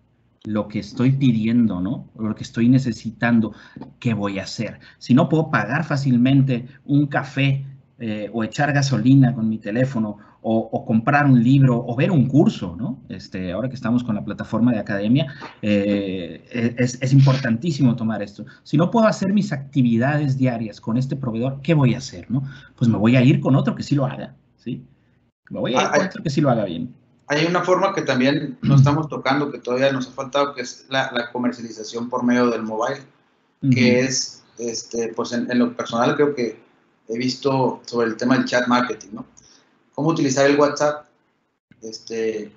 lo 0.46 0.68
que 0.68 0.80
estoy 0.80 1.12
pidiendo, 1.12 1.80
¿no? 1.80 2.10
Lo 2.18 2.34
que 2.34 2.44
estoy 2.44 2.70
necesitando, 2.70 3.54
¿qué 4.00 4.16
voy 4.16 4.39
a 4.39 4.44
hacer? 4.44 4.80
Si 4.98 5.14
no 5.14 5.30
puedo 5.30 5.52
pagar 5.52 5.84
fácilmente 5.84 6.66
un 6.86 7.06
café 7.06 7.64
eh, 8.00 8.30
o 8.34 8.44
echar 8.44 8.74
gasolina 8.74 9.36
con 9.36 9.48
mi 9.48 9.60
teléfono 9.60 10.18
o, 10.41 10.84
comprar 10.84 11.26
un 11.26 11.41
libro 11.41 11.86
o 11.88 11.96
ver 11.96 12.12
un 12.12 12.28
curso, 12.28 12.76
¿no? 12.78 13.02
Este, 13.08 13.54
ahora 13.54 13.70
que 13.70 13.76
estamos 13.76 14.04
con 14.04 14.16
la 14.16 14.26
plataforma 14.26 14.72
de 14.72 14.80
academia, 14.80 15.34
eh, 15.62 16.76
es, 16.78 16.98
es, 17.02 17.14
importantísimo 17.14 17.96
tomar 17.96 18.22
esto. 18.22 18.46
Si 18.64 18.76
no 18.76 18.91
puedo 18.91 19.08
hacer 19.08 19.32
mis 19.32 19.54
actividades 19.54 20.38
diarias 20.38 20.82
con 20.82 20.98
este 20.98 21.16
proveedor, 21.16 21.62
¿qué 21.62 21.74
voy 21.74 21.94
a 21.94 22.00
hacer, 22.00 22.30
no? 22.30 22.44
Pues 22.76 22.89
me 22.89 22.98
voy 22.98 23.16
a 23.16 23.22
ir 23.22 23.39
con 23.39 23.56
otro 23.56 23.76
que 23.76 23.84
sí 23.84 23.96
lo 23.96 24.06
haga, 24.06 24.36
¿sí? 24.58 24.86
Me 25.50 25.60
voy 25.60 25.76
a 25.76 25.82
ir 25.82 25.88
ah, 25.88 25.91
con 25.91 26.06
otro 26.08 26.24
que 26.24 26.30
sí 26.30 26.41
lo 26.41 26.50
haga 26.50 26.66
bien. 26.66 26.94
Hay 27.28 27.46
una 27.46 27.62
forma 27.62 27.94
que 27.94 28.02
también 28.02 28.58
no 28.64 28.76
estamos 28.76 29.08
tocando, 29.08 29.52
que 29.52 29.60
todavía 29.60 29.94
nos 29.94 30.08
ha 30.08 30.12
faltado, 30.12 30.56
que 30.56 30.62
es 30.62 30.88
la, 30.89 31.12
la 31.14 31.32
comercialización 31.32 32.10
por 32.10 32.24
medio 32.24 32.50
del 32.50 32.64
mobile, 32.64 33.02
que 33.72 34.02
es, 34.02 34.44
este, 34.58 35.14
pues 35.16 35.32
en, 35.32 35.50
en 35.50 35.60
lo 35.60 35.78
personal 35.78 36.16
creo 36.16 36.36
que 36.36 36.62
he 37.08 37.18
visto 37.18 37.82
sobre 37.86 38.08
el 38.08 38.18
tema 38.18 38.38
del 38.38 38.45
chat 38.45 38.68
marketing, 38.68 39.10
¿no? 39.14 39.26
Cómo 39.93 40.10
utilizar 40.10 40.49
el 40.49 40.60
WhatsApp, 40.60 41.06
este, 41.82 42.51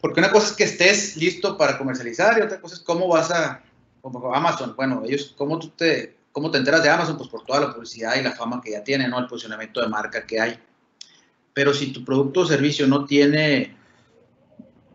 porque 0.00 0.20
una 0.20 0.30
cosa 0.30 0.48
es 0.48 0.52
que 0.52 0.64
estés 0.64 1.16
listo 1.16 1.56
para 1.56 1.78
comercializar 1.78 2.38
y 2.38 2.42
otra 2.42 2.60
cosa 2.60 2.74
es 2.74 2.80
cómo 2.80 3.08
vas 3.08 3.30
a, 3.30 3.62
como 4.00 4.34
Amazon, 4.34 4.74
bueno, 4.76 5.02
ellos, 5.04 5.34
cómo 5.36 5.58
tú 5.58 5.68
te, 5.68 6.16
cómo 6.32 6.50
te 6.50 6.58
enteras 6.58 6.82
de 6.82 6.90
Amazon, 6.90 7.16
pues 7.16 7.28
por 7.28 7.44
toda 7.44 7.60
la 7.60 7.72
publicidad 7.72 8.16
y 8.16 8.22
la 8.22 8.32
fama 8.32 8.60
que 8.60 8.72
ya 8.72 8.82
tiene, 8.82 9.06
¿no? 9.08 9.18
El 9.18 9.26
posicionamiento 9.26 9.80
de 9.80 9.88
marca 9.88 10.26
que 10.26 10.40
hay. 10.40 10.58
Pero 11.54 11.72
si 11.72 11.92
tu 11.92 12.04
producto 12.04 12.40
o 12.40 12.46
servicio 12.46 12.86
no 12.86 13.04
tiene 13.04 13.76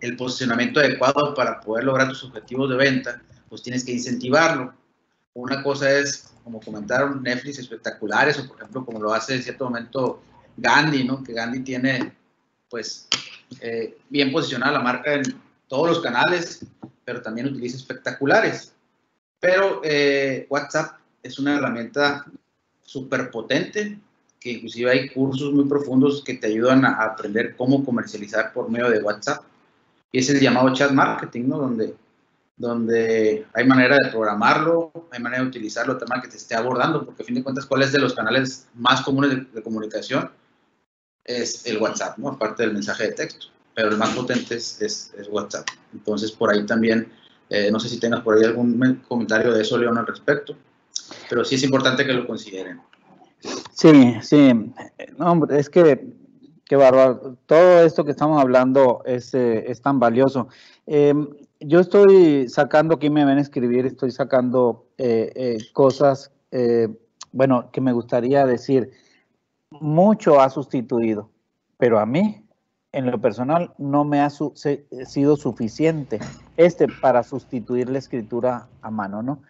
el 0.02 0.16
posicionamiento 0.18 0.80
adecuado 0.80 1.34
para 1.34 1.60
poder 1.62 1.86
lograr 1.86 2.10
tus 2.10 2.24
objetivos 2.24 2.70
de 2.70 2.76
venta, 2.76 3.22
pues 3.50 3.62
tienes 3.62 3.86
que 3.86 3.94
incentivarlo. 3.94 4.74
Una 5.38 5.62
cosa 5.62 6.00
es 6.00 6.32
como 6.44 6.60
comentaron, 6.60 7.22
Netflix 7.22 7.60
espectaculares, 7.60 8.40
o 8.40 8.48
por 8.48 8.58
ejemplo, 8.58 8.84
como 8.84 9.00
lo 9.00 9.14
hace 9.14 9.36
en 9.36 9.44
cierto 9.44 9.66
momento 9.66 10.20
Gandhi, 10.58 11.04
¿no? 11.04 11.24
Que 11.24 11.34
Gandhi 11.34 11.60
tiene, 11.60 12.12
pues, 12.68 13.08
eh, 13.62 14.00
bien 14.10 14.32
posicionada 14.32 14.72
la 14.72 14.80
marca 14.80 15.14
en 15.14 15.40
todos 15.68 15.90
los 15.90 16.00
canales, 16.00 16.66
pero 17.06 17.22
también 17.22 17.50
utiliza 17.50 17.78
espectaculares. 17.78 18.74
Pero 19.40 19.82
eh, 19.84 20.48
WhatsApp 20.50 20.98
es 21.22 21.38
una 21.38 21.58
herramienta 21.58 22.26
súper 22.82 23.30
potente, 23.30 24.00
que 24.40 24.54
inclusive 24.54 24.90
hay 24.90 25.10
cursos 25.10 25.54
muy 25.54 25.66
profundos 25.66 26.24
que 26.24 26.34
te 26.34 26.48
ayudan 26.48 26.84
a 26.84 26.94
aprender 27.04 27.56
cómo 27.56 27.86
comercializar 27.86 28.54
por 28.54 28.72
medio 28.72 28.90
de 28.90 29.04
WhatsApp. 29.04 29.44
Y 30.12 30.18
es 30.18 30.30
el 30.32 30.40
llamado 30.40 30.74
chat 30.74 30.92
marketing, 30.92 31.44
¿no? 31.48 31.60
Donde 31.60 31.94
donde 32.58 33.46
hay 33.54 33.68
manera 33.68 33.96
de 34.04 34.10
programarlo, 34.10 34.92
hay 35.12 35.22
manera 35.22 35.44
de 35.44 35.50
utilizarlo 35.50 35.98
tema 35.98 36.20
que 36.20 36.28
te 36.28 36.38
esté 36.38 36.56
abordando, 36.56 37.06
porque 37.06 37.22
a 37.22 37.26
fin 37.26 37.36
de 37.36 37.44
cuentas, 37.44 37.68
¿cuál 37.68 37.84
es 37.84 37.92
de 37.92 38.00
los 38.00 38.16
canales 38.16 38.68
más 38.74 39.02
comunes 39.02 39.54
de, 39.54 39.62
comunicación? 39.62 40.32
Es 41.24 41.68
el 41.68 41.78
WhatsApp, 41.78 42.18
¿no? 42.18 42.30
Aparte 42.30 42.64
del 42.64 42.74
mensaje 42.74 43.04
de 43.04 43.12
texto, 43.12 43.48
pero 43.76 43.90
el 43.90 43.98
más 43.98 44.10
potente 44.10 44.56
es, 44.56 44.82
es, 44.82 45.14
WhatsApp. 45.30 45.68
Entonces, 45.94 46.32
por 46.32 46.50
ahí 46.50 46.66
también, 46.66 47.12
eh, 47.50 47.70
no 47.72 47.80
sé 47.80 47.90
si 47.90 48.00
tengas 48.00 48.22
por 48.22 48.36
ahí 48.36 48.44
algún 48.44 49.04
comentario 49.08 49.54
de 49.54 49.62
eso, 49.62 49.78
León, 49.78 50.00
al 50.00 50.08
respecto, 50.08 50.56
pero 51.30 51.46
sí 51.46 51.56
es 51.56 51.64
importante 51.64 52.06
que 52.06 52.14
lo 52.14 52.26
consideren. 52.26 52.82
Sí, 53.72 54.16
sí, 54.24 54.74
no, 55.18 55.48
es 55.52 55.70
que, 55.70 56.08
qué 56.66 56.76
bárbaro, 56.76 57.38
todo 57.46 57.84
esto 57.84 58.04
que 58.04 58.12
estamos 58.12 58.42
hablando 58.42 59.04
es, 59.06 59.36
eh, 59.36 59.66
es 59.68 59.80
tan 59.80 60.00
valioso. 60.00 60.48
Eh, 60.88 61.14
yo 61.60 61.80
estoy 61.80 62.48
sacando, 62.50 62.96
aquí 62.96 63.10
me 63.10 63.26
ven 63.26 63.38
a 63.38 63.42
escribir, 63.42 63.86
estoy 63.86 64.12
sacando 64.12 64.88
eh, 64.98 65.32
eh, 65.36 65.58
cosas, 65.74 66.32
eh, 66.52 66.88
bueno, 67.32 67.72
que 67.72 67.82
me 67.82 67.94
gustaría 67.94 68.46
decir. 68.46 68.92
Mucho 69.70 70.40
ha 70.40 70.50
sustituido, 70.50 71.30
pero 71.78 72.00
a 72.00 72.06
mí, 72.06 72.46
en 72.94 73.12
lo 73.12 73.20
personal, 73.20 73.74
no 73.78 74.06
me 74.06 74.22
ha 74.22 74.30
sido 74.30 75.36
suficiente 75.36 76.20
este 76.56 76.88
para 77.02 77.22
sustituir 77.24 77.90
la 77.90 78.00
escritura 78.00 78.68
a 78.82 78.90
mano, 78.90 79.22
¿no? 79.22 79.42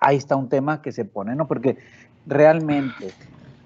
ahí 0.00 0.16
está 0.16 0.34
un 0.34 0.48
tema 0.48 0.80
que 0.80 0.90
se 0.92 1.04
pone, 1.04 1.36
¿no? 1.36 1.46
Porque 1.46 1.76
realmente 2.26 3.12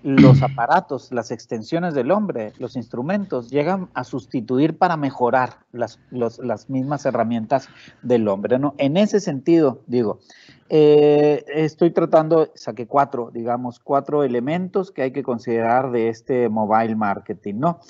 los 0.03 0.43
aparatos, 0.43 1.13
las 1.13 1.31
extensiones 1.31 1.95
del 1.95 2.11
hombre, 2.11 2.53
los 2.59 2.77
instrumentos, 2.77 3.51
llegan 3.51 3.89
a 3.95 4.05
sustituir 4.05 4.79
para 4.79 4.97
mejorar 4.97 5.59
las, 5.73 5.99
las 6.11 6.71
mismas 6.71 7.05
herramientas 7.05 7.69
del 8.03 8.29
hombre. 8.29 8.59
¿no? 8.59 8.75
En 8.79 8.97
ese 8.97 9.21
sentido, 9.21 9.83
digo, 9.87 10.21
eh, 10.69 11.45
estoy 11.49 11.91
tratando, 11.91 12.51
saqué 12.55 12.87
cuatro, 12.87 13.31
digamos, 13.33 13.81
cuatro 13.81 14.25
elementos 14.25 14.91
que 14.91 15.03
hay 15.03 15.13
que 15.13 15.23
considerar 15.23 15.91
de 15.91 16.09
este 16.09 16.49
mobile 16.49 16.97
marketing. 16.97 17.57
¿no? 17.57 17.81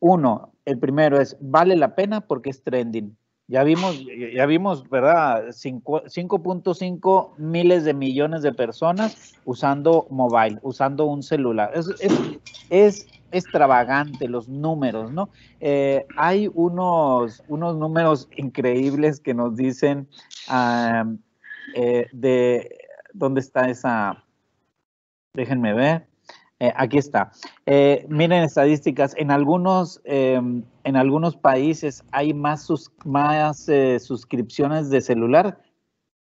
Uno, 0.00 0.52
el 0.64 0.78
primero 0.78 1.20
es, 1.20 1.36
vale 1.40 1.76
la 1.76 1.94
pena 1.94 2.22
porque 2.22 2.50
es 2.50 2.62
trending. 2.62 3.16
Ya 3.50 3.64
vimos, 3.64 4.04
ya 4.34 4.44
vimos, 4.44 4.88
¿verdad? 4.90 5.46
5.5 5.48 7.34
miles 7.38 7.84
de 7.84 7.94
millones 7.94 8.42
de 8.42 8.52
personas 8.52 9.34
usando 9.46 10.06
mobile, 10.10 10.58
usando 10.60 11.06
un 11.06 11.22
celular. 11.22 11.72
Es, 11.74 11.88
es, 12.68 13.08
extravagante 13.30 14.26
los 14.26 14.48
números, 14.48 15.12
¿no? 15.12 15.28
Eh, 15.60 16.06
hay 16.16 16.50
unos, 16.54 17.42
unos 17.48 17.76
números 17.76 18.26
increíbles 18.36 19.20
que 19.20 19.34
nos 19.34 19.54
dicen 19.54 20.08
eh, 21.74 22.06
de, 22.12 22.78
¿dónde 23.12 23.40
está 23.40 23.68
esa? 23.68 24.24
Déjenme 25.34 25.74
ver. 25.74 26.07
Eh, 26.60 26.72
aquí 26.74 26.98
está. 26.98 27.30
Eh, 27.66 28.04
miren 28.08 28.42
estadísticas. 28.42 29.14
En 29.16 29.30
algunos, 29.30 30.00
em, 30.04 30.64
en 30.84 30.96
algunos 30.96 31.36
países 31.36 32.02
hay 32.10 32.34
más, 32.34 32.62
sus, 32.62 32.90
más 33.04 33.68
eh, 33.68 33.98
suscripciones 34.00 34.90
de 34.90 35.00
celular 35.00 35.60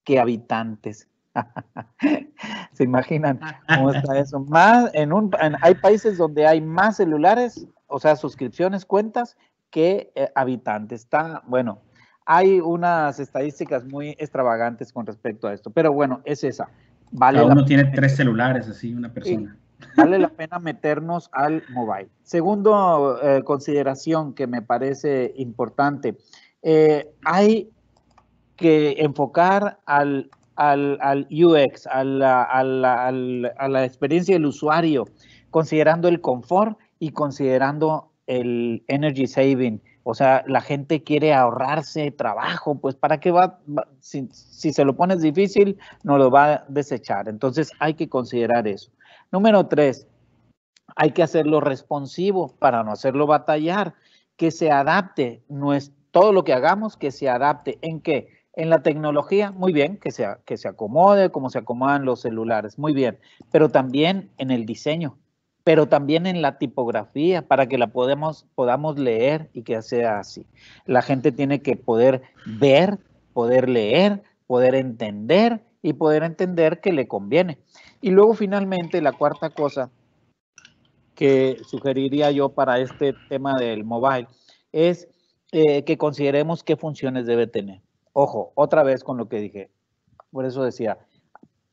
que 0.03 0.19
habitantes. 0.19 1.09
¿Se 2.73 2.85
imaginan 2.85 3.41
cómo 3.69 3.93
está 3.93 4.19
eso? 4.19 4.41
Más 4.41 4.91
en 4.93 5.13
un, 5.13 5.31
hay 5.63 5.75
países 5.77 6.19
donde 6.19 6.47
hay 6.47 6.61
más 6.61 6.97
celulares, 6.97 7.67
o 7.87 8.01
sea, 8.01 8.17
suscripciones, 8.17 8.85
cuentas, 8.85 9.37
que 9.71 10.13
habitantes. 10.35 11.03
Está, 11.03 11.43
bueno, 11.47 11.81
hay 12.27 12.61
unas 12.61 13.19
estadísticas 13.19 13.85
muy 13.85 14.11
extravagantes 14.11 14.93
con 14.93 15.07
respecto 15.07 15.49
a 15.49 15.55
esto, 15.55 15.71
pero 15.71 15.93
bueno, 15.93 16.21
es 16.25 16.45
esa. 16.45 16.69
Vale 17.11 17.39
Cada 17.39 17.53
uno 17.53 17.65
tiene 17.65 17.85
tres 17.87 18.17
celulares, 18.17 18.69
así, 18.69 18.93
una 18.95 19.13
persona 19.13 19.57
vale 19.97 20.19
la 20.19 20.29
pena 20.29 20.59
meternos 20.59 21.29
al 21.33 21.63
mobile. 21.71 22.09
Segundo 22.23 23.19
eh, 23.23 23.43
consideración 23.45 24.35
que 24.35 24.47
me 24.47 24.63
parece 24.63 25.33
importante, 25.37 26.17
eh, 26.63 27.11
hay 27.25 27.71
que 28.57 28.97
enfocar 28.99 29.79
al, 29.87 30.31
al, 30.57 31.27
UX, 31.31 31.87
a 31.87 32.05
la, 32.05 32.43
a, 32.43 32.63
la, 32.63 33.85
experiencia 33.85 34.35
del 34.35 34.47
usuario, 34.47 35.07
considerando 35.51 36.09
el 36.09 36.21
confort 36.21 36.79
y 36.99 37.11
considerando 37.11 38.11
el 38.27 38.85
energy 38.89 39.27
saving. 39.27 39.81
O 40.05 40.15
sea, 40.15 40.45
la 40.47 40.61
gente 40.61 41.03
quiere 41.03 41.33
ahorrarse 41.33 42.11
trabajo, 42.11 42.75
pues 42.77 42.95
¿para 42.95 43.21
qué 43.21 43.31
va? 43.31 43.59
si, 44.01 44.29
si, 44.31 44.73
se 44.73 44.85
lo 44.85 44.95
pones 44.95 45.23
difícil, 45.23 45.79
no 46.03 46.19
lo 46.19 46.31
va 46.31 46.53
a 46.53 46.65
desechar. 46.69 47.29
Entonces 47.29 47.73
hay 47.79 47.95
que 47.95 48.09
considerar 48.09 48.69
eso. 48.69 48.91
Número 49.35 49.67
tres, 49.67 50.07
hay 50.95 51.11
que 51.11 51.25
hacerlo 51.25 51.59
responsivo 51.59 52.55
para 52.61 52.85
no 52.85 52.93
hacerlo 52.93 53.27
batallar, 53.27 53.95
que 54.37 54.53
se 54.53 54.71
adapte, 54.71 55.43
no 55.49 55.75
es 55.75 55.93
todo 56.13 56.33
lo 56.33 56.45
que 56.45 56.53
hagamos, 56.53 56.97
que 56.97 57.11
se 57.11 57.29
adapte. 57.29 57.77
¿En 57.83 58.01
qué? 58.01 58.29
En 58.53 58.71
la 58.71 58.85
tecnología, 58.85 59.51
muy 59.51 59.73
bien, 59.73 59.97
que 59.97 60.13
se, 60.13 60.25
que 60.45 60.57
se 60.57 60.69
acomode 60.69 61.31
como 61.31 61.51
se 61.51 61.59
acomodan 61.59 62.05
los 62.05 62.21
celulares, 62.21 62.79
muy 62.79 62.93
bien, 62.93 63.19
pero 63.51 63.71
también 63.71 64.31
en 64.39 64.53
el 64.53 64.67
diseño, 64.67 65.19
pero 65.65 65.89
también 65.89 66.29
en 66.29 66.41
la 66.41 66.57
tipografía 66.57 67.43
para 67.43 67.67
que 67.67 67.77
la 67.77 67.89
podemos, 67.89 68.47
podamos 68.55 69.01
leer 69.01 69.51
y 69.53 69.63
que 69.63 69.83
sea 69.83 70.21
así. 70.21 70.47
La 70.87 71.03
gente 71.03 71.33
tiene 71.33 71.61
que 71.61 71.75
poder 71.75 72.23
ver, 72.47 73.01
poder 73.33 73.69
leer, 73.69 74.23
poder 74.47 74.77
entender 74.77 75.61
y 75.85 75.93
poder 75.93 76.23
entender 76.23 76.81
que 76.81 76.93
le 76.93 77.07
conviene. 77.07 77.59
Y 78.01 78.11
luego 78.11 78.33
finalmente 78.33 79.03
la 79.03 79.13
cuarta 79.13 79.51
cosa 79.51 79.91
que 81.15 81.59
sugeriría 81.69 82.31
yo 82.31 82.49
para 82.49 82.79
este 82.79 83.15
tema 83.29 83.55
del 83.55 83.85
mobile 83.85 84.27
es 84.73 85.09
eh, 85.53 85.85
que 85.85 85.99
consideremos 85.99 86.65
qué 86.65 86.79
funciones 86.79 87.27
debe 87.27 87.47
tener. 87.47 87.83
Ojo, 88.15 88.53
otra 88.55 88.83
vez 88.83 89.05
con 89.05 89.19
lo 89.19 89.29
que 89.29 89.41
dije. 89.41 89.71
Por 90.33 90.47
eso 90.47 90.63
decía, 90.65 90.97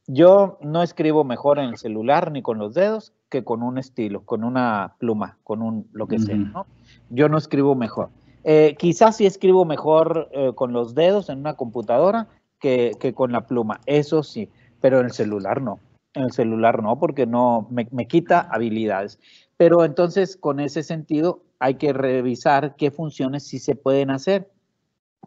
yo 0.08 0.60
no 0.62 0.84
escribo 0.84 1.24
mejor 1.24 1.58
en 1.58 1.70
el 1.70 1.78
celular 1.78 2.34
ni 2.34 2.42
con 2.42 2.58
los 2.58 2.74
dedos 2.74 3.14
que 3.30 3.46
con 3.46 3.64
un 3.64 3.78
estilo, 3.78 4.26
con 4.26 4.44
una 4.44 4.96
pluma, 5.00 5.38
con 5.46 5.62
un 5.62 5.88
lo 5.94 6.08
que 6.08 6.20
sea, 6.20 6.36
¿no? 6.36 6.66
Yo 7.10 7.30
no 7.30 7.38
escribo 7.38 7.76
mejor. 7.76 8.10
Eh, 8.44 8.76
quizás 8.78 9.16
sí 9.16 9.26
escribo 9.26 9.64
mejor 9.64 10.28
eh, 10.34 10.52
con 10.54 10.74
los 10.74 10.96
dedos 10.96 11.30
en 11.30 11.40
una 11.40 11.54
computadora 11.54 12.28
que, 12.62 13.14
con 13.14 13.32
la 13.32 13.48
pluma, 13.48 13.82
eso 13.86 14.24
sí, 14.24 14.50
pero 14.80 15.00
en 15.00 15.08
el 15.08 15.12
celular 15.12 15.62
no. 15.62 15.80
En 16.14 16.24
el 16.24 16.32
celular 16.32 16.82
no, 16.82 16.98
porque 17.00 17.26
no 17.26 17.68
me, 17.70 18.08
quita 18.08 18.40
habilidades. 18.40 19.20
Pero 19.58 19.84
entonces, 19.84 20.38
con 20.38 20.60
ese 20.60 20.84
sentido, 20.84 21.44
hay 21.60 21.76
que 21.76 21.92
revisar 21.92 22.76
qué 22.76 22.92
funciones 22.92 23.44
sí 23.48 23.60
se 23.60 23.76
pueden 23.76 24.12
hacer. 24.12 24.50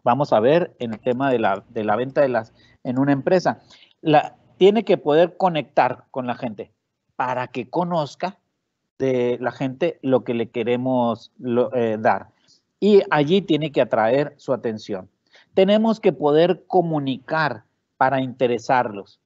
Vamos 0.03 0.33
a 0.33 0.39
ver 0.39 0.75
en 0.79 0.93
el 0.93 0.99
tema 0.99 1.31
de 1.31 1.39
la, 1.39 1.63
de 1.69 1.83
la 1.83 1.95
venta 1.95 2.21
de 2.21 2.29
las 2.29 2.53
en 2.83 2.99
una 2.99 3.11
empresa. 3.11 3.61
La, 4.01 4.35
tiene 4.57 4.83
que 4.83 4.97
poder 4.97 5.37
conectar 5.37 6.05
con 6.11 6.27
la 6.27 6.35
gente 6.35 6.71
para 7.15 7.47
que 7.47 7.69
conozca 7.69 8.37
de 8.99 9.37
la 9.41 9.51
gente 9.51 9.99
lo 10.01 10.23
que 10.23 10.33
le 10.33 10.49
queremos 10.49 11.31
eh, 11.73 11.97
dar. 11.99 12.29
Y 12.79 13.01
allí 13.09 13.41
tiene 13.41 13.71
que 13.71 13.81
atraer 13.81 14.33
su 14.37 14.53
atención. 14.53 15.09
Tenemos 15.55 15.99
que 15.99 16.13
poder 16.13 16.65
comunicar 16.67 17.63
para 17.97 18.21
interesarlos 18.21 19.19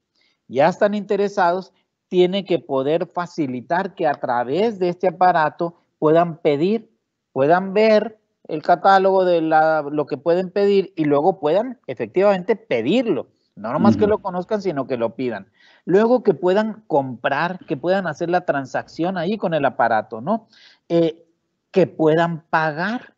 ya 0.50 0.68
están 0.68 0.96
interesados, 0.96 1.72
tiene 2.10 2.44
que 2.44 2.60
poder 2.60 3.06
facilitar 3.06 3.94
que 3.94 4.08
a 4.08 4.16
través 4.16 4.80
de 4.80 4.90
este 4.90 5.08
aparato 5.08 5.76
puedan 6.00 6.38
pedir, 6.38 6.92
puedan 7.32 7.74
ver 7.74 8.20
el 8.48 8.64
catálogo 8.64 9.26
de 9.26 9.42
lo 9.42 10.08
que 10.08 10.18
pueden 10.18 10.50
pedir 10.50 10.92
y 10.96 11.06
luego 11.06 11.40
puedan 11.40 11.80
efectivamente 11.86 12.56
pedirlo. 12.56 13.28
No 13.56 13.72
nomás 13.74 13.98
que 13.98 14.08
lo 14.08 14.20
conozcan, 14.20 14.62
sino 14.62 14.88
que 14.88 14.98
lo 14.98 15.16
pidan. 15.16 15.52
Luego 15.86 16.24
que 16.24 16.34
puedan 16.34 16.84
comprar, 16.88 17.60
que 17.66 17.78
puedan 17.78 18.08
hacer 18.08 18.30
la 18.30 18.46
transacción 18.46 19.18
ahí 19.18 19.38
con 19.38 19.54
el 19.54 19.66
aparato, 19.66 20.22
¿no? 20.22 20.48
Eh, 20.88 21.28
que 21.70 21.86
puedan 21.86 22.42
pagar, 22.50 23.16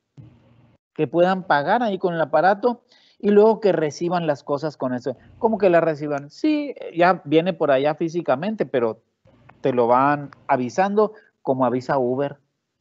que 0.95 1.07
puedan 1.07 1.43
pagar 1.43 1.83
ahí 1.83 1.97
con 1.97 2.15
el 2.15 2.21
aparato 2.21 2.81
y 3.21 3.29
luego 3.29 3.59
que 3.59 3.71
reciban 3.71 4.25
las 4.25 4.43
cosas 4.43 4.77
con 4.77 4.93
eso. 4.93 5.15
¿Cómo 5.37 5.59
que 5.59 5.69
las 5.69 5.83
reciban? 5.83 6.31
Sí, 6.31 6.73
ya 6.95 7.21
viene 7.23 7.53
por 7.53 7.69
allá 7.69 7.93
físicamente, 7.93 8.65
pero 8.65 9.03
te 9.61 9.73
lo 9.73 9.87
van 9.87 10.31
avisando 10.47 11.13
como 11.43 11.65
avisa 11.65 11.99
Uber. 11.99 12.37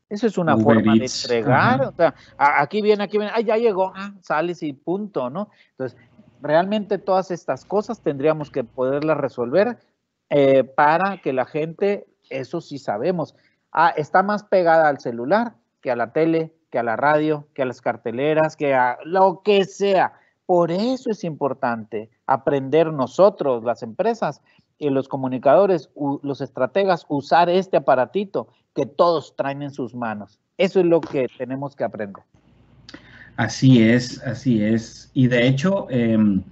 Eso 0.09 0.27
es 0.27 0.39
una 0.39 0.57
forma 0.57 0.95
de 0.95 1.05
entregar. 1.05 1.83
O 1.83 1.93
sea, 1.93 2.15
aquí 2.37 2.81
viene, 2.81 3.05
aquí 3.05 3.19
viene, 3.19 3.33
ah, 3.35 3.41
ya 3.41 3.57
llegó, 3.59 3.93
ah, 3.95 4.15
sales 4.23 4.63
y 4.63 4.73
punto, 4.73 5.31
¿no? 5.31 5.51
Entonces, 5.73 5.99
realmente 6.41 6.99
todas 6.99 7.31
estas 7.31 7.65
cosas 7.65 8.01
tendríamos 8.01 8.51
que 8.51 8.65
poderlas 8.65 9.19
resolver 9.19 9.79
eh, 10.31 10.65
para 10.65 11.19
que 11.19 11.33
la 11.33 11.45
gente, 11.45 12.09
eso 12.31 12.61
sí 12.61 12.79
sabemos, 12.79 13.37
ah, 13.73 13.93
está 13.95 14.23
más 14.23 14.43
pegada 14.43 14.89
al 14.89 15.01
celular 15.01 15.55
que 15.83 15.91
a 15.91 15.97
la 15.97 16.13
tele, 16.13 16.55
que 16.71 16.79
a 16.79 16.83
la 16.83 16.97
radio, 16.97 17.47
que 17.55 17.63
a 17.63 17.67
las 17.67 17.81
carteleras, 17.81 18.57
que 18.57 18.75
a 18.75 18.99
lo 19.05 19.43
que 19.45 19.65
sea. 19.65 20.15
Por 20.51 20.73
eso 20.73 21.13
es 21.13 21.23
importante 21.23 22.11
aprender 22.27 22.93
nosotros, 22.93 23.63
las 23.63 23.85
empresas 23.85 24.43
y 24.81 24.91
los 24.91 25.07
comunicadores, 25.07 25.91
los 26.25 26.41
estrategas, 26.41 27.07
usar 27.09 27.49
este 27.49 27.77
aparatito 27.77 28.49
que 28.75 28.85
todos 28.85 29.37
traen 29.37 29.63
en 29.63 29.71
sus 29.71 29.95
manos. 29.95 30.41
Eso 30.59 30.81
es 30.81 30.87
lo 30.87 31.01
que 31.01 31.29
tenemos 31.39 31.77
que 31.77 31.85
aprender. 31.85 32.25
Así 33.37 33.81
es, 33.81 34.21
así 34.25 34.61
es. 34.61 35.09
Y 35.15 35.29
de 35.29 35.47
hecho, 35.47 35.87
em, 35.89 36.43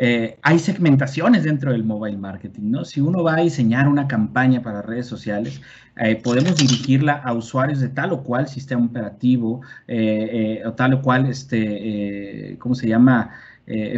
eh, 0.00 0.38
hay 0.42 0.60
segmentaciones 0.60 1.42
dentro 1.42 1.72
del 1.72 1.82
mobile 1.82 2.16
marketing, 2.16 2.70
¿no? 2.70 2.84
Si 2.84 3.00
uno 3.00 3.24
va 3.24 3.34
a 3.34 3.40
diseñar 3.40 3.88
una 3.88 4.06
campaña 4.06 4.62
para 4.62 4.80
redes 4.80 5.06
sociales, 5.06 5.60
eh, 5.96 6.14
podemos 6.14 6.56
dirigirla 6.56 7.14
a 7.14 7.32
usuarios 7.32 7.80
de 7.80 7.88
tal 7.88 8.12
o 8.12 8.22
cual 8.22 8.46
sistema 8.46 8.86
operativo 8.86 9.60
eh, 9.88 10.62
o 10.64 10.72
tal 10.72 10.94
o 10.94 11.02
cual, 11.02 11.26
este, 11.26 12.56
¿cómo 12.58 12.74
se 12.74 12.88
llama? 12.88 13.30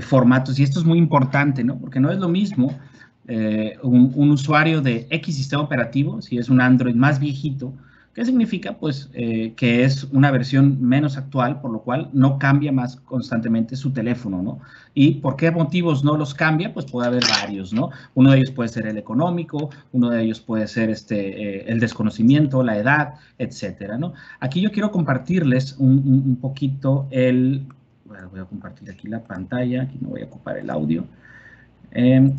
formatos. 0.02 0.58
Y 0.58 0.64
esto 0.64 0.80
es 0.80 0.84
muy 0.84 0.98
importante, 0.98 1.62
¿no? 1.62 1.78
Porque 1.78 2.00
no 2.00 2.10
es 2.10 2.18
lo 2.18 2.28
mismo 2.28 2.76
un, 3.84 4.12
un 4.16 4.30
usuario 4.30 4.80
de 4.80 5.06
X 5.10 5.36
sistema 5.36 5.62
operativo, 5.62 6.20
si 6.20 6.38
es 6.38 6.48
un 6.48 6.60
Android 6.60 6.96
más 6.96 7.20
viejito, 7.20 7.72
¿Qué 8.12 8.24
significa? 8.24 8.76
Pues 8.76 9.08
eh, 9.12 9.52
que 9.54 9.84
es 9.84 10.02
una 10.04 10.32
versión 10.32 10.82
menos 10.82 11.16
actual, 11.16 11.60
por 11.60 11.70
lo 11.70 11.82
cual 11.82 12.10
no 12.12 12.40
cambia 12.40 12.72
más 12.72 12.96
constantemente 12.96 13.76
su 13.76 13.92
teléfono, 13.92 14.42
¿no? 14.42 14.58
¿Y 14.94 15.20
por 15.20 15.36
qué 15.36 15.52
motivos 15.52 16.02
no 16.02 16.16
los 16.16 16.34
cambia? 16.34 16.74
Pues 16.74 16.86
puede 16.86 17.06
haber 17.06 17.22
varios, 17.40 17.72
¿no? 17.72 17.90
Uno 18.14 18.32
de 18.32 18.38
ellos 18.38 18.50
puede 18.50 18.68
ser 18.68 18.88
el 18.88 18.98
económico, 18.98 19.70
uno 19.92 20.10
de 20.10 20.24
ellos 20.24 20.40
puede 20.40 20.66
ser 20.66 20.90
este, 20.90 21.18
eh, 21.60 21.64
el 21.68 21.78
desconocimiento, 21.78 22.64
la 22.64 22.78
edad, 22.78 23.14
etcétera, 23.38 23.96
¿no? 23.96 24.12
Aquí 24.40 24.60
yo 24.60 24.72
quiero 24.72 24.90
compartirles 24.90 25.76
un, 25.78 26.36
poquito 26.40 27.06
el... 27.12 27.64
Bueno, 28.04 28.28
voy 28.28 28.40
a 28.40 28.44
compartir 28.44 28.90
aquí 28.90 29.06
la 29.06 29.22
pantalla, 29.22 29.82
aquí 29.82 29.98
no 30.00 30.08
voy 30.08 30.22
a 30.22 30.24
ocupar 30.24 30.58
el 30.58 30.68
audio. 30.68 31.04
Em, 31.92 32.34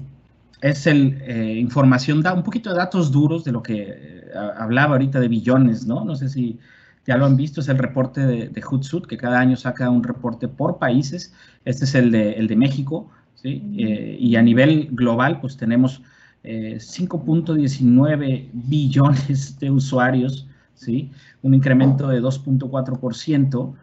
es 0.62 0.88
el 0.88 1.22
eh, 1.26 1.56
información, 1.60 2.22
da 2.22 2.34
un 2.34 2.44
poquito 2.44 2.70
de 2.70 2.78
datos 2.78 3.12
duros 3.12 3.44
de 3.44 3.52
lo 3.52 3.62
que 3.62 4.30
hablaba 4.58 4.94
ahorita 4.94 5.20
de 5.20 5.28
billones, 5.28 5.86
¿no? 5.86 6.06
No 6.06 6.16
sé 6.16 6.30
si, 6.30 6.60
ya 7.06 7.18
lo 7.18 7.26
han 7.26 7.36
visto, 7.36 7.62
es 7.62 7.70
el 7.70 7.78
reporte 7.78 8.22
de, 8.26 8.50
de 8.50 8.62
Hootsuite, 8.62 9.08
que 9.08 9.18
cada 9.18 9.40
año 9.40 9.58
saca 9.58 9.90
un 9.90 10.04
reporte 10.04 10.48
por 10.48 10.78
países. 10.78 11.34
Este 11.66 11.86
es 11.86 11.96
el 11.96 12.12
de, 12.12 12.34
el 12.34 12.48
de 12.48 12.56
México, 12.56 13.10
¿sí? 13.36 13.64
Eh, 13.78 14.18
y 14.20 14.36
a 14.36 14.42
nivel 14.42 14.90
global, 14.92 15.40
pues 15.42 15.58
tenemos 15.58 16.02
5.19 16.44 18.24
eh, 18.24 18.50
billones 18.54 19.60
de 19.60 19.72
usuarios, 19.72 20.48
¿sí? 20.76 21.12
Un 21.42 21.54
incremento 21.54 22.08
de 22.08 22.22
2.4%. 22.22 23.74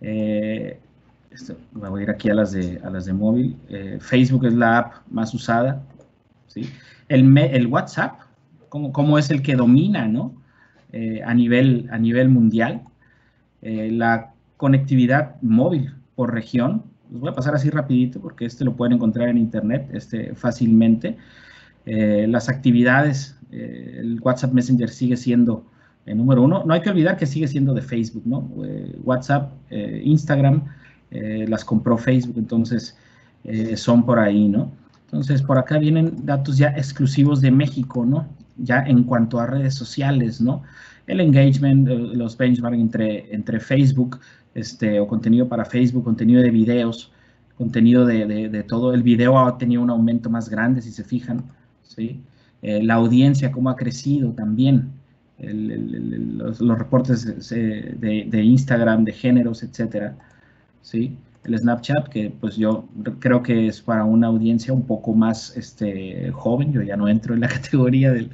Eh, 0.00 0.78
voy 1.72 2.00
a 2.00 2.02
ir 2.02 2.10
aquí 2.10 2.30
a 2.30 2.34
las 2.34 2.52
de, 2.52 2.80
a 2.84 2.90
las 2.90 3.06
de 3.06 3.12
móvil. 3.12 3.56
Eh, 3.68 3.98
Facebook 4.00 4.46
es 4.46 4.54
la 4.54 4.78
app 4.78 4.94
más 5.10 5.34
usada, 5.34 5.82
El, 7.08 7.66
WhatsApp, 7.66 8.20
¿cómo, 8.68 8.92
¿cómo, 8.92 9.18
es 9.18 9.30
el 9.30 9.42
que 9.42 9.56
domina, 9.56 10.06
¿no? 10.06 10.34
a, 11.24 11.34
nivel, 11.34 11.88
mundial. 12.28 12.82
la 13.62 14.32
conectividad 14.56 15.36
móvil 15.42 15.92
por 16.14 16.32
región, 16.32 16.84
los 17.10 17.20
voy 17.20 17.30
a 17.30 17.34
pasar 17.34 17.54
así 17.54 17.70
rapidito 17.70 18.20
porque 18.20 18.44
este 18.44 18.64
lo 18.64 18.74
pueden 18.74 18.94
encontrar 18.94 19.28
en 19.28 19.38
internet 19.38 19.88
este, 19.92 20.34
fácilmente. 20.34 21.16
Eh, 21.86 22.26
las 22.28 22.48
actividades, 22.48 23.38
eh, 23.52 23.98
el 24.00 24.20
WhatsApp 24.20 24.52
Messenger 24.52 24.88
sigue 24.88 25.16
siendo 25.16 25.64
el 26.06 26.16
número 26.16 26.42
uno. 26.42 26.64
No 26.64 26.74
hay 26.74 26.80
que 26.80 26.90
olvidar 26.90 27.16
que 27.16 27.26
sigue 27.26 27.46
siendo 27.46 27.74
de 27.74 27.82
Facebook, 27.82 28.24
¿no? 28.26 28.50
Eh, 28.64 28.96
WhatsApp, 29.04 29.52
Instagram, 29.70 30.64
las 31.10 31.64
compró 31.64 31.96
Facebook, 31.96 32.38
entonces 32.38 32.98
son 33.76 34.04
por 34.04 34.18
ahí, 34.18 34.48
¿no? 34.48 34.72
Entonces, 35.14 35.42
por 35.42 35.58
acá 35.58 35.78
vienen 35.78 36.26
datos 36.26 36.58
ya 36.58 36.70
exclusivos 36.70 37.40
de 37.40 37.52
México, 37.52 38.04
¿no? 38.04 38.26
Ya 38.56 38.80
en 38.80 39.04
cuanto 39.04 39.38
a 39.38 39.46
redes 39.46 39.74
sociales, 39.74 40.40
¿no? 40.40 40.64
El 41.06 41.20
engagement, 41.20 41.86
los 41.86 42.36
benchmarks 42.36 42.78
entre, 42.78 43.32
entre 43.32 43.60
Facebook, 43.60 44.18
este, 44.56 44.98
o 44.98 45.06
contenido 45.06 45.48
para 45.48 45.64
Facebook, 45.64 46.02
contenido 46.02 46.42
de 46.42 46.50
videos, 46.50 47.12
contenido 47.56 48.04
de, 48.04 48.48
de, 48.48 48.62
todo. 48.64 48.92
El 48.92 49.04
video 49.04 49.38
ha 49.38 49.56
tenido 49.56 49.82
un 49.82 49.90
aumento 49.90 50.30
más 50.30 50.48
grande, 50.48 50.82
si 50.82 50.90
se 50.90 51.04
fijan. 51.04 51.44
¿sí? 51.84 52.20
Eh, 52.62 52.82
la 52.82 52.94
audiencia, 52.94 53.52
cómo 53.52 53.70
ha 53.70 53.76
crecido 53.76 54.32
también, 54.32 54.90
los, 55.38 56.58
reportes 56.58 57.48
de, 57.50 58.42
Instagram, 58.42 59.04
de 59.04 59.12
géneros, 59.12 59.62
etcétera, 59.62 60.16
¿sí? 60.82 61.16
El 61.44 61.58
Snapchat, 61.58 62.08
que 62.08 62.30
pues 62.40 62.56
yo 62.56 62.88
creo 63.18 63.42
que 63.42 63.68
es 63.68 63.80
para 63.80 64.04
una 64.04 64.28
audiencia 64.28 64.72
un 64.72 64.86
poco 64.86 65.12
más 65.12 65.56
este, 65.56 66.30
joven, 66.32 66.72
yo 66.72 66.82
ya 66.82 66.96
no 66.96 67.08
entro 67.08 67.34
en 67.34 67.40
la 67.40 67.48
categoría 67.56 68.12
del, 68.12 68.30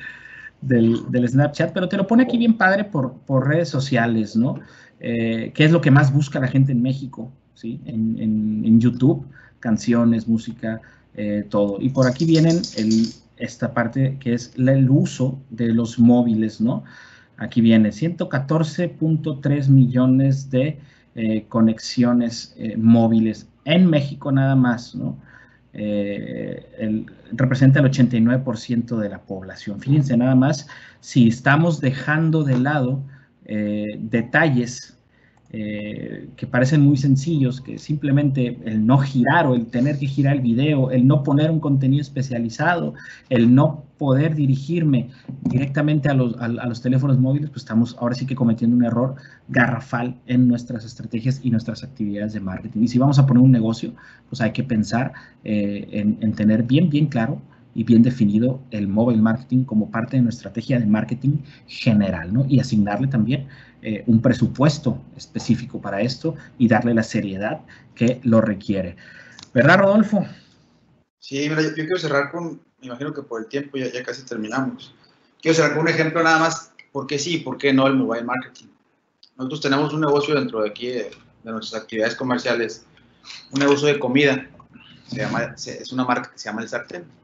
del, 0.61 1.29
Snapchat, 1.29 1.73
pero 1.73 1.89
te 1.89 1.97
lo 1.97 2.07
pone 2.07 2.25
aquí 2.25 2.39
bien 2.39 2.57
padre 2.57 2.85
por, 2.85 3.15
por 3.27 3.49
redes 3.49 3.69
sociales, 3.69 4.37
¿no? 4.37 4.61
Eh, 5.01 5.53
¿Qué 5.55 5.65
es 5.65 5.73
lo 5.73 5.81
que 5.81 5.91
más 5.91 6.13
busca 6.13 6.39
la 6.41 6.49
gente 6.49 6.73
en 6.73 6.83
México, 6.83 7.33
¿sí? 7.55 7.81
En, 7.87 8.17
en, 8.65 8.81
YouTube, 8.81 9.27
canciones, 9.59 10.29
música, 10.29 10.81
eh, 11.15 11.45
todo. 11.49 11.79
Y 11.81 11.91
por 11.91 12.07
aquí 12.07 12.25
vienen 12.25 12.61
el, 12.77 13.07
esta 13.37 13.73
parte 13.73 14.17
que 14.21 14.35
es 14.35 14.53
el 14.57 14.89
uso 14.91 15.39
de 15.51 15.69
los 15.69 15.99
móviles, 15.99 16.61
¿no? 16.61 16.85
Aquí 17.39 17.63
viene 17.63 17.89
114.3 17.89 19.69
millones 19.69 20.51
de 20.51 20.79
eh, 21.17 21.47
conexiones 21.49 22.55
eh, 22.57 22.77
móviles 22.77 23.49
en 23.65 23.87
México 23.87 24.31
nada 24.31 24.55
más, 24.55 24.95
¿no? 24.95 25.19
Eh, 25.73 27.05
representa 27.33 27.81
el 27.81 27.87
89% 27.87 28.97
de 28.97 29.09
la 29.09 29.21
población. 29.23 29.81
Fíjense 29.81 30.17
nada 30.17 30.35
más, 30.35 30.69
si 31.01 31.29
estamos 31.29 31.81
dejando 31.81 32.45
de 32.45 32.59
lado 32.59 33.03
detalles 33.99 35.00
eh, 35.53 36.29
que 36.37 36.47
parecen 36.47 36.81
muy 36.81 36.97
sencillos, 36.97 37.61
que 37.61 37.77
simplemente 37.79 38.57
el 38.65 38.87
no 38.87 38.99
girar 38.99 39.49
o 39.49 39.57
el 39.57 39.67
tener 39.67 39.99
que 39.99 40.07
girar 40.07 40.37
el 40.37 40.43
video, 40.43 40.93
el 40.93 41.09
no 41.09 41.25
poner 41.25 41.51
un 41.51 41.59
contenido 41.59 42.01
especializado, 42.01 42.95
el 43.31 43.53
no 43.53 43.83
poder 43.99 44.37
dirigirme 44.37 45.11
directamente 45.43 46.09
a 46.09 46.15
los, 46.15 46.37
a, 46.39 46.47
los 46.49 46.81
teléfonos 46.81 47.19
móviles, 47.19 47.51
pues 47.51 47.63
estamos 47.63 47.97
ahora 47.99 48.15
sí 48.15 48.27
que 48.27 48.37
cometiendo 48.37 48.77
un 48.77 48.85
error 48.85 49.17
garrafal 49.49 50.15
en 50.27 50.47
nuestras 50.47 50.85
estrategias 50.85 51.41
y 51.43 51.51
nuestras 51.51 51.83
actividades 51.83 52.33
de 52.33 52.41
marketing. 52.41 52.83
Y 52.83 52.89
si 52.89 52.99
vamos 52.99 53.19
a 53.19 53.27
poner 53.27 53.43
un 53.43 53.51
negocio, 53.51 53.93
pues 54.29 54.41
hay 54.41 54.53
que 54.53 54.63
pensar 54.63 55.13
eh, 55.43 55.89
en, 55.91 56.17
en 56.21 56.33
tener 56.33 56.63
bien, 56.63 56.89
bien 56.91 57.07
claro 57.07 57.43
y 57.75 57.85
bien 57.85 58.03
definido 58.03 58.61
el 58.71 58.89
mobile 58.89 59.23
marketing 59.23 59.65
como 59.65 59.91
parte 59.91 60.17
de 60.17 60.23
nuestra 60.23 60.49
estrategia 60.49 60.79
de 60.81 60.87
marketing 60.87 61.39
general, 61.67 62.33
¿no? 62.33 62.45
Y 62.49 62.61
asignarle 62.61 63.07
también 63.07 63.49
eh, 63.83 64.03
un 64.07 64.21
presupuesto 64.21 65.03
específico 65.17 65.81
para 65.81 66.01
esto 66.01 66.35
y 66.59 66.69
darle 66.69 66.95
la 66.95 67.03
seriedad 67.03 67.61
que 67.95 68.21
lo 68.25 68.41
requiere. 68.41 68.97
¿Verdad, 69.55 69.79
Rodolfo? 69.79 70.27
Sí, 71.19 71.49
mira, 71.49 71.63
yo, 71.63 71.75
quiero 71.75 71.99
cerrar 71.99 72.31
con, 72.31 72.61
me 72.81 72.87
imagino 72.87 73.13
que 73.13 73.23
por 73.23 73.43
el 73.43 73.49
tiempo 73.49 73.79
ya, 73.79 74.03
casi 74.03 74.25
terminamos. 74.25 74.95
Quiero 75.41 75.55
cerrar 75.55 75.73
con 75.73 75.83
un 75.83 75.89
ejemplo 75.89 76.23
nada 76.23 76.39
más, 76.39 76.73
¿por 76.93 77.07
qué 77.07 77.19
sí, 77.19 77.39
por 77.39 77.57
qué 77.59 77.73
no 77.73 77.87
el 77.87 77.95
mobile 77.95 78.25
marketing? 78.25 78.67
Nosotros 79.37 79.61
tenemos 79.61 79.93
un 79.93 80.01
negocio 80.01 80.35
dentro 80.35 80.63
de 80.63 80.71
aquí, 80.71 80.89
de, 80.89 81.11
nuestras 81.45 81.83
actividades 81.83 82.15
comerciales, 82.15 82.85
un 83.51 83.61
negocio 83.61 83.87
de 83.89 83.99
comida, 83.99 84.47
se 85.07 85.17
llama, 85.17 85.55
es 85.57 85.93
una 85.93 86.05
marca 86.05 86.31
que 86.31 86.39
se 86.39 86.49
llama 86.49 86.63
El 86.63 86.69
Sartén. 86.69 87.20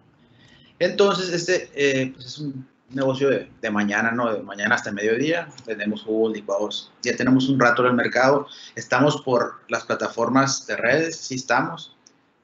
Entonces, 0.79 1.33
este 1.33 1.71
eh, 1.75 2.13
pues 2.13 2.27
es 2.27 2.39
un 2.39 2.67
negocio 2.91 3.31
de, 3.31 3.71
mañana, 3.71 4.11
¿no? 4.11 4.33
De 4.33 4.43
mañana 4.43 4.75
hasta 4.75 4.93
mediodía. 4.93 5.49
Tenemos 5.65 6.03
jugos, 6.03 6.33
licuados. 6.33 6.93
Ya 7.03 7.17
tenemos 7.17 7.49
un 7.49 7.59
rato 7.59 7.83
en 7.83 7.89
el 7.89 7.95
mercado. 7.95 8.47
Estamos 8.75 9.23
por 9.23 9.61
las 9.69 9.85
plataformas 9.85 10.67
de 10.67 10.77
redes, 10.77 11.17
sí 11.17 11.37
estamos. 11.37 11.97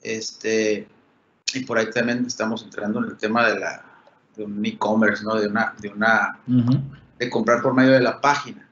Este, 0.02 0.88
y 1.54 1.64
por 1.64 1.78
ahí 1.78 1.90
también 1.90 2.24
estamos 2.26 2.62
entrando 2.62 2.98
en 3.00 3.10
el 3.10 3.16
tema 3.16 3.48
de, 3.48 3.58
la, 3.58 3.84
de 4.36 4.44
un 4.44 4.64
e-commerce, 4.64 5.22
¿no? 5.24 5.36
De 5.36 5.46
una, 5.46 5.74
de 5.78 5.88
una, 5.88 6.38
de 7.18 7.30
comprar 7.30 7.62
por 7.62 7.74
medio 7.74 7.92
de 7.92 8.00
la 8.00 8.20
página. 8.20 8.68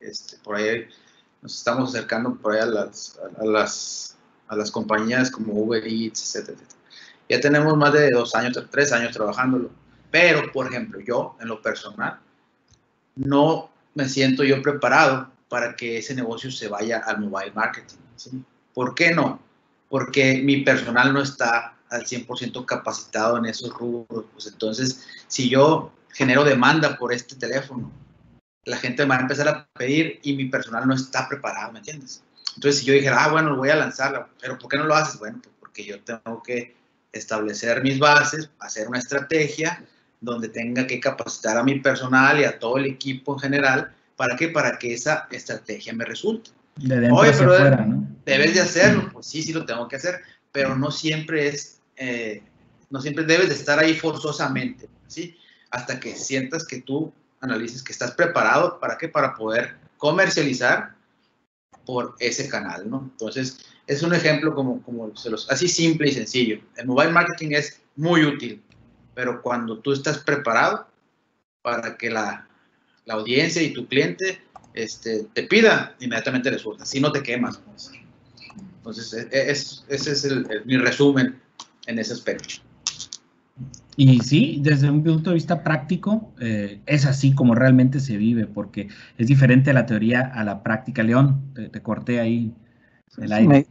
Este, 0.00 0.36
por 0.38 0.56
ahí 0.56 0.86
nos 1.40 1.56
estamos 1.56 1.94
acercando 1.94 2.34
por 2.34 2.52
ahí 2.52 2.60
a 2.60 2.66
las, 2.66 3.18
a, 3.40 3.44
las, 3.44 4.16
a 4.48 4.56
las 4.56 4.70
compañías 4.70 5.30
como 5.30 5.54
Uber 5.54 5.86
Eats, 5.86 6.36
etcétera, 6.36 6.68
Ya 7.28 7.40
tenemos 7.40 7.76
más 7.76 7.92
de 7.92 8.10
dos 8.10 8.34
años, 8.34 8.58
tres 8.70 8.92
años 8.92 9.12
trabajándolo 9.12 9.70
pero, 10.10 10.50
por 10.50 10.66
ejemplo, 10.66 10.98
yo, 11.00 11.36
en 11.40 11.48
lo 11.48 11.60
personal, 11.60 12.18
no 13.16 13.70
me 13.94 14.08
siento 14.08 14.44
yo 14.44 14.62
preparado 14.62 15.30
para 15.48 15.76
que 15.76 15.98
ese 15.98 16.14
negocio 16.14 16.50
se 16.50 16.68
vaya 16.68 16.98
al 16.98 17.20
mobile 17.20 17.52
marketing. 17.52 17.96
¿Por 18.72 18.94
qué 18.94 19.14
no? 19.14 19.40
Porque 19.90 20.40
mi 20.42 20.62
personal 20.62 21.12
no 21.12 21.20
está 21.20 21.74
al 21.90 22.06
100% 22.06 22.64
capacitado 22.64 23.36
en 23.36 23.44
esos 23.44 23.70
rubros. 23.74 24.24
Pues 24.32 24.46
entonces, 24.46 25.06
si 25.28 25.48
yo 25.48 25.92
genero 26.14 26.44
demanda 26.44 26.96
por 26.96 27.12
este 27.12 27.36
teléfono, 27.36 27.90
la 28.64 28.78
gente 28.78 29.04
me 29.04 29.10
va 29.10 29.16
a 29.18 29.20
empezar 29.20 29.48
a 29.48 29.68
pedir 29.74 30.18
y 30.22 30.34
mi 30.34 30.46
personal 30.46 30.88
no 30.88 30.94
está 30.94 31.28
preparado, 31.28 31.72
¿me 31.72 31.80
entiendes? 31.80 32.22
Entonces, 32.54 32.80
si 32.80 32.86
yo 32.86 32.94
dijera, 32.94 33.22
ah, 33.22 33.28
bueno, 33.28 33.54
voy 33.54 33.68
a 33.68 33.76
lanzarla, 33.76 34.28
pero 34.40 34.58
¿por 34.58 34.70
qué 34.70 34.78
no 34.78 34.84
lo 34.84 34.94
haces? 34.94 35.18
Bueno, 35.18 35.40
pues 35.42 35.54
porque 35.60 35.84
yo 35.84 36.00
tengo 36.00 36.42
que 36.42 36.74
establecer 37.18 37.82
mis 37.82 37.98
bases, 37.98 38.50
hacer 38.60 38.88
una 38.88 38.98
estrategia 38.98 39.84
donde 40.20 40.48
tenga 40.48 40.86
que 40.86 41.00
capacitar 41.00 41.56
a 41.56 41.62
mi 41.62 41.80
personal 41.80 42.40
y 42.40 42.44
a 42.44 42.58
todo 42.58 42.78
el 42.78 42.86
equipo 42.86 43.34
en 43.34 43.38
general. 43.40 43.92
¿Para 44.16 44.36
qué? 44.36 44.48
Para 44.48 44.78
que 44.78 44.94
esa 44.94 45.28
estrategia 45.30 45.92
me 45.92 46.04
resulte. 46.04 46.50
De 46.76 47.00
dentro 47.00 47.16
Oye, 47.16 47.32
pero 47.32 47.56
fuera, 47.56 47.84
¿no? 47.84 48.06
debes 48.26 48.54
de 48.54 48.60
hacerlo, 48.60 49.08
pues 49.12 49.26
sí, 49.26 49.42
sí 49.42 49.52
lo 49.52 49.64
tengo 49.64 49.88
que 49.88 49.96
hacer, 49.96 50.20
pero 50.52 50.76
no 50.76 50.90
siempre 50.90 51.48
es, 51.48 51.80
eh, 51.96 52.42
no 52.90 53.00
siempre 53.00 53.24
debes 53.24 53.48
de 53.48 53.54
estar 53.54 53.78
ahí 53.78 53.94
forzosamente, 53.94 54.88
¿sí? 55.06 55.38
Hasta 55.70 55.98
que 55.98 56.14
sientas 56.16 56.66
que 56.66 56.82
tú 56.82 57.12
analices 57.40 57.82
que 57.82 57.92
estás 57.92 58.12
preparado, 58.12 58.78
¿para 58.80 58.98
qué? 58.98 59.08
Para 59.08 59.34
poder 59.34 59.76
comercializar 59.96 60.94
por 61.86 62.16
ese 62.18 62.48
canal, 62.48 62.90
¿no? 62.90 63.08
Entonces, 63.12 63.58
es 63.86 64.02
un 64.02 64.14
ejemplo 64.14 64.54
como, 64.54 64.82
como 64.82 65.14
se 65.16 65.30
los, 65.30 65.50
así 65.50 65.68
simple 65.68 66.08
y 66.08 66.12
sencillo. 66.12 66.60
El 66.76 66.86
mobile 66.86 67.12
marketing 67.12 67.50
es 67.52 67.80
muy 67.94 68.24
útil, 68.24 68.62
pero 69.14 69.40
cuando 69.40 69.78
tú 69.78 69.92
estás 69.92 70.18
preparado 70.18 70.86
para 71.62 71.96
que 71.96 72.10
la, 72.10 72.48
la 73.04 73.14
audiencia 73.14 73.62
y 73.62 73.72
tu 73.72 73.86
cliente 73.86 74.40
este, 74.74 75.24
te 75.32 75.44
pida, 75.44 75.94
inmediatamente 76.00 76.50
le 76.50 76.58
sueltas, 76.58 76.88
si 76.88 77.00
no 77.00 77.12
te 77.12 77.22
quemas. 77.22 77.58
Pues. 77.58 77.92
Entonces, 78.78 79.12
e, 79.14 79.28
e, 79.36 79.50
es, 79.50 79.84
ese 79.88 80.12
es 80.12 80.24
el, 80.24 80.46
mi 80.64 80.76
resumen 80.76 81.40
en 81.86 81.98
ese 81.98 82.12
aspecto. 82.12 82.56
Y 83.96 84.20
sí, 84.20 84.58
desde 84.60 84.90
un 84.90 85.02
punto 85.02 85.30
de 85.30 85.34
vista 85.34 85.64
práctico, 85.64 86.34
eh, 86.38 86.80
es 86.84 87.06
así 87.06 87.34
como 87.34 87.54
realmente 87.54 87.98
se 88.00 88.18
vive, 88.18 88.46
porque 88.46 88.88
es 89.16 89.26
diferente 89.26 89.72
la 89.72 89.86
teoría 89.86 90.20
a 90.20 90.44
la 90.44 90.62
práctica. 90.62 91.02
León, 91.02 91.54
te 91.54 91.80
corté 91.80 92.20
ahí 92.20 92.52
me, 93.18 93.66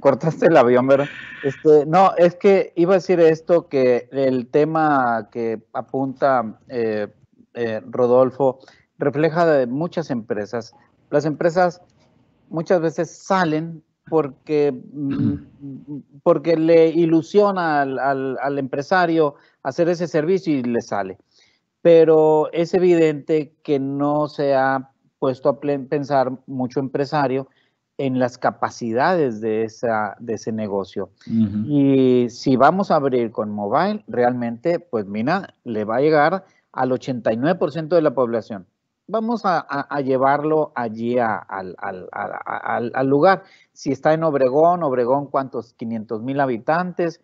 cortaste, 0.00 0.46
el 0.46 0.56
avión, 0.56 0.86
¿verdad? 0.86 1.08
Este, 1.42 1.86
no, 1.86 2.14
es 2.16 2.36
que 2.36 2.72
iba 2.76 2.92
a 2.92 2.96
decir 2.96 3.18
esto, 3.20 3.68
que 3.68 4.08
el 4.12 4.46
tema 4.48 5.28
que 5.32 5.62
apunta 5.72 6.58
eh, 6.68 7.08
eh, 7.54 7.80
Rodolfo 7.88 8.58
refleja 8.98 9.46
de 9.46 9.66
muchas 9.66 10.10
empresas. 10.10 10.74
Las 11.10 11.24
empresas 11.24 11.80
muchas 12.48 12.80
veces 12.80 13.10
salen 13.10 13.82
porque, 14.08 14.72
mm, 14.72 15.34
porque 16.22 16.56
le 16.56 16.88
ilusiona 16.88 17.82
al, 17.82 18.38
al, 18.38 18.58
empresario 18.58 19.36
hacer 19.62 19.88
ese 19.88 20.08
servicio 20.08 20.54
y 20.54 20.62
le 20.62 20.82
sale. 20.82 21.18
Pero 21.80 22.52
es 22.52 22.74
evidente 22.74 23.54
que 23.62 23.78
no 23.78 24.28
se 24.28 24.54
ha 24.54 24.91
puesto 25.22 25.48
a 25.50 25.60
pensar 25.60 26.32
mucho 26.48 26.80
empresario 26.80 27.46
en 27.96 28.18
las 28.18 28.38
capacidades 28.38 29.40
de, 29.40 29.62
esa, 29.62 30.16
de 30.18 30.34
ese 30.34 30.50
negocio. 30.50 31.10
Y 31.28 32.26
si 32.28 32.56
vamos 32.56 32.90
a 32.90 32.96
abrir 32.96 33.30
con 33.30 33.52
mobile, 33.52 34.02
realmente, 34.08 34.80
pues 34.80 35.06
mira, 35.06 35.54
le 35.62 35.84
va 35.84 35.98
a 35.98 36.00
llegar 36.00 36.44
al 36.72 36.90
89% 36.90 37.86
de 37.86 38.02
la 38.02 38.12
población. 38.12 38.66
Vamos 39.06 39.42
a, 39.44 40.00
llevarlo 40.00 40.72
allí 40.74 41.18
al, 41.20 41.76
lugar. 43.04 43.44
Si 43.72 43.92
está 43.92 44.14
en 44.14 44.24
Obregón, 44.24 44.82
Obregón, 44.82 45.28
¿cuántos? 45.28 45.72
500 45.74 46.20
mil 46.20 46.40
habitantes. 46.40 47.20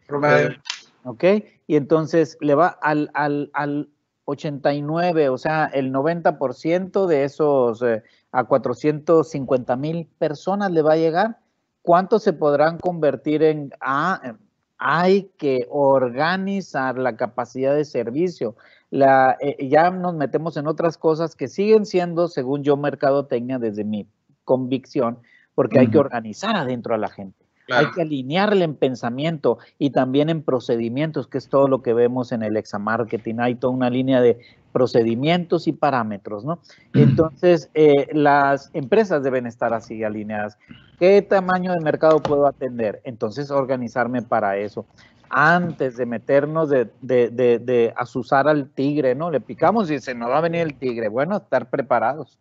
ok, 1.03 1.25
y 1.67 1.75
entonces 1.75 2.39
le 2.41 2.55
va 2.55 2.69
al, 2.69 3.11
al, 3.13 3.89
89, 4.31 5.31
o 5.31 5.39
sea, 5.39 5.71
el 5.73 5.91
90% 5.91 7.07
de 7.07 7.25
esos 7.25 7.81
eh, 7.81 8.03
a 8.31 8.45
450 8.45 9.77
mil 9.77 10.07
personas 10.19 10.71
le 10.71 10.83
va 10.83 10.93
a 10.93 10.97
llegar. 10.97 11.39
¿Cuántos 11.81 12.25
se 12.25 12.35
podrán 12.35 12.79
convertir 12.79 13.43
en... 13.43 13.73
Ah, 13.81 14.37
hay 14.77 15.31
que 15.39 15.67
organizar 15.71 16.99
la 16.99 17.17
capacidad 17.17 17.75
de 17.75 17.87
servicio. 17.87 18.55
La, 18.91 19.39
eh, 19.41 19.67
ya 19.67 19.91
nos 19.91 20.15
metemos 20.15 20.59
en 20.59 20.67
otras 20.67 20.99
cosas 20.99 21.35
que 21.35 21.49
siguen 21.49 21.87
siendo, 21.87 22.29
según 22.29 22.63
yo, 22.63 22.77
mercadotecnia 22.77 23.59
desde 23.59 23.83
mi 23.85 24.07
convicción, 24.45 25.21
porque 25.55 25.79
hay 25.79 25.89
que 25.89 25.99
organizar 25.99 26.55
adentro 26.55 26.95
a 26.95 26.99
la 26.99 27.09
gente. 27.09 27.38
Hay 27.71 27.91
que 27.91 28.03
alinearle 28.03 28.65
en 28.65 28.75
pensamiento 28.75 29.59
y 29.79 29.91
también 29.91 30.31
en 30.31 30.43
procedimientos, 30.43 31.27
que 31.27 31.39
es 31.39 31.49
todo 31.49 31.69
lo 31.69 31.83
que 31.83 31.93
vemos 31.93 32.33
en 32.33 32.43
el 32.43 32.57
examarketing. 32.57 33.41
Hay 33.41 33.55
toda 33.57 33.75
una 33.75 33.91
línea 33.91 34.21
de 34.21 34.39
procedimientos 34.73 35.67
y 35.67 35.73
parámetros, 35.73 36.45
¿no? 36.45 36.61
Entonces, 36.95 37.71
eh, 37.75 38.09
las 38.13 38.71
empresas 38.75 39.23
deben 39.23 39.47
estar 39.47 39.75
así 39.75 40.05
alineadas. 40.05 40.59
¿Qué 40.99 41.21
tamaño 41.23 41.73
de 41.73 41.81
mercado 41.81 42.21
puedo 42.23 42.47
atender? 42.47 43.01
Entonces, 43.05 43.51
organizarme 43.51 44.23
para 44.23 44.57
eso. 44.57 44.87
Antes 45.31 45.97
de 45.97 46.07
meternos 46.07 46.71
de, 46.71 46.89
de, 47.03 47.29
de, 47.31 47.93
asusar 47.97 48.49
al 48.49 48.71
tigre, 48.71 49.15
¿no? 49.15 49.31
Le 49.31 49.41
picamos 49.41 49.91
y 49.91 50.01
se 50.01 50.15
nos 50.15 50.31
va 50.31 50.39
a 50.39 50.43
venir 50.43 50.63
el 50.63 50.75
tigre. 50.75 51.09
Bueno, 51.09 51.37
estar 51.37 51.69
preparados. 51.69 52.39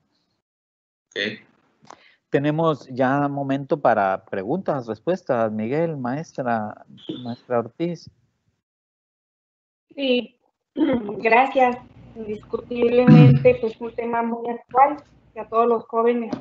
Okay. 1.09 1.47
Tenemos 2.30 2.88
ya 2.89 3.28
momento 3.30 3.80
para 3.80 4.25
preguntas, 4.25 4.88
respuestas. 4.88 5.51
Miguel, 5.51 5.95
maestra, 5.95 6.86
maestra 7.23 7.59
Ortiz. 7.59 8.09
Sí, 9.95 10.38
gracias. 10.75 11.78
Indiscutiblemente, 12.15 13.57
pues 13.61 13.80
un 13.80 13.93
tema 13.95 14.23
muy 14.23 14.49
actual 14.49 14.97
que 15.34 15.39
a 15.39 15.47
todos 15.47 15.67
los 15.67 15.86
jóvenes 15.86 16.36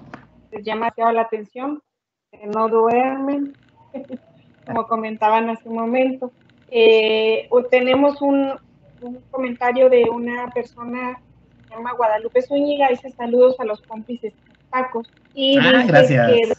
les 0.50 0.64
llama 0.64 0.92
la 0.96 1.20
atención, 1.20 1.82
que 2.32 2.46
no 2.46 2.68
duermen, 2.68 3.52
como 4.66 4.86
comentaban 4.88 5.50
hace 5.50 5.68
un 5.68 5.76
momento. 5.76 6.32
Eh, 6.68 7.48
tenemos 7.70 8.20
un, 8.22 8.54
un, 9.02 9.20
comentario 9.30 9.88
de 9.88 10.04
una 10.10 10.48
persona 10.50 11.20
que 11.58 11.68
se 11.68 11.74
llama 11.74 11.92
Guadalupe 11.92 12.42
Zúñiga, 12.42 12.88
dice 12.88 13.10
saludos 13.10 13.60
a 13.60 13.64
los 13.64 13.80
cómplices 13.82 14.32
tacos. 14.70 15.08
Y 15.34 15.58
ah, 15.58 15.84
gracias. 15.86 16.58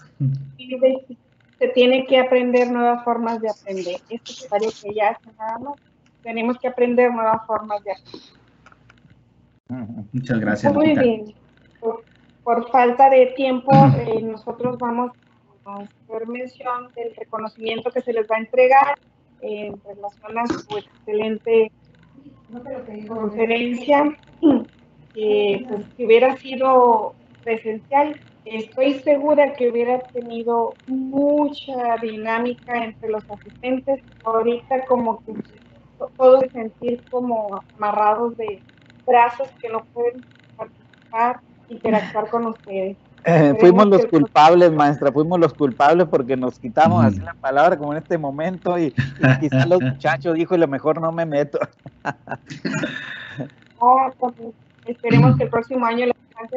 se 1.60 1.68
tiene 1.70 2.05
que 2.05 2.20
aprender 2.20 2.72
nuevas 2.72 3.03
formas 3.03 3.41
de 3.41 3.49
aprender. 3.49 3.95
Es 4.10 4.22
necesario 4.22 4.70
que 4.82 4.93
ya 4.93 5.10
hace 5.10 5.32
nada 5.38 5.60
más. 5.60 5.76
Tenemos 6.24 6.58
que 6.60 6.68
aprender 6.68 7.12
nuevas 7.12 7.45
formas 7.45 7.84
de 7.84 7.91
aprender. 7.91 8.38
Muchas 10.14 10.39
gracias. 10.39 10.74
Muy 10.74 10.97
bien. 10.97 11.34
Por, 12.43 12.70
falta 12.72 13.10
de 13.10 13.28
tiempo, 13.36 13.72
eh, 13.97 14.22
nosotros 14.22 14.78
vamos 14.78 15.12
a 15.66 15.80
hacer 15.80 16.28
mención 16.28 16.93
del 16.95 17.14
reconocimiento 17.16 17.91
que 17.91 18.01
se 18.01 18.14
les 18.14 18.26
va 18.30 18.38
a 18.38 18.39
entregar 18.39 18.97
en 19.41 19.76
relación 19.84 20.38
a 20.38 20.47
su 20.47 20.78
excelente 20.78 21.72
conferencia, 23.08 24.18
que, 25.14 25.66
pues, 25.68 25.86
que 25.95 26.05
hubiera 26.05 26.38
sido 26.38 27.16
presencial, 27.48 28.20
estoy 28.43 28.95
segura 29.00 29.54
que 29.54 29.70
hubiera 29.70 30.00
tenido 30.00 30.74
mucha 30.88 31.95
dinámica 32.02 32.84
entre 32.84 33.10
los 33.10 33.24
asistentes. 33.30 34.02
Ahorita 34.26 34.84
como 34.86 35.24
que 35.24 35.34
puedo 36.18 36.41
sentir 36.52 37.02
como 37.10 37.62
amarrados 37.78 38.36
de 38.36 38.62
brazos 39.06 39.48
que 39.62 39.70
no 39.70 39.86
pueden 39.93 40.26
participar, 40.58 41.39
interactuar 41.70 42.30
con 42.30 42.48
ustedes. 42.48 42.98
Eh, 43.24 43.56
fuimos 43.60 43.88
los 43.88 44.06
culpables, 44.08 44.72
maestra, 44.74 45.12
fuimos 45.12 45.39
los 45.39 45.54
culpables 45.54 46.08
porque 46.08 46.36
nos 46.36 46.60
quitamos 46.60 47.04
así 47.06 47.20
la 47.20 47.34
palabra 47.34 47.78
como 47.78 47.93
en 47.93 48.00
este 48.00 48.18
momento 48.18 48.78
y, 48.78 48.91
quizás 49.39 49.68
los 49.68 49.82
muchachos 49.93 50.36
dijo, 50.36 50.58
lo 50.58 50.68
mejor 50.68 51.00
no 51.00 51.12
me 51.14 51.26
meto. 51.26 51.60
Pues, 54.20 54.34
esperemos 54.88 55.38
que 55.38 55.43
el 55.43 55.50
próximo 55.52 55.86
año 55.86 56.08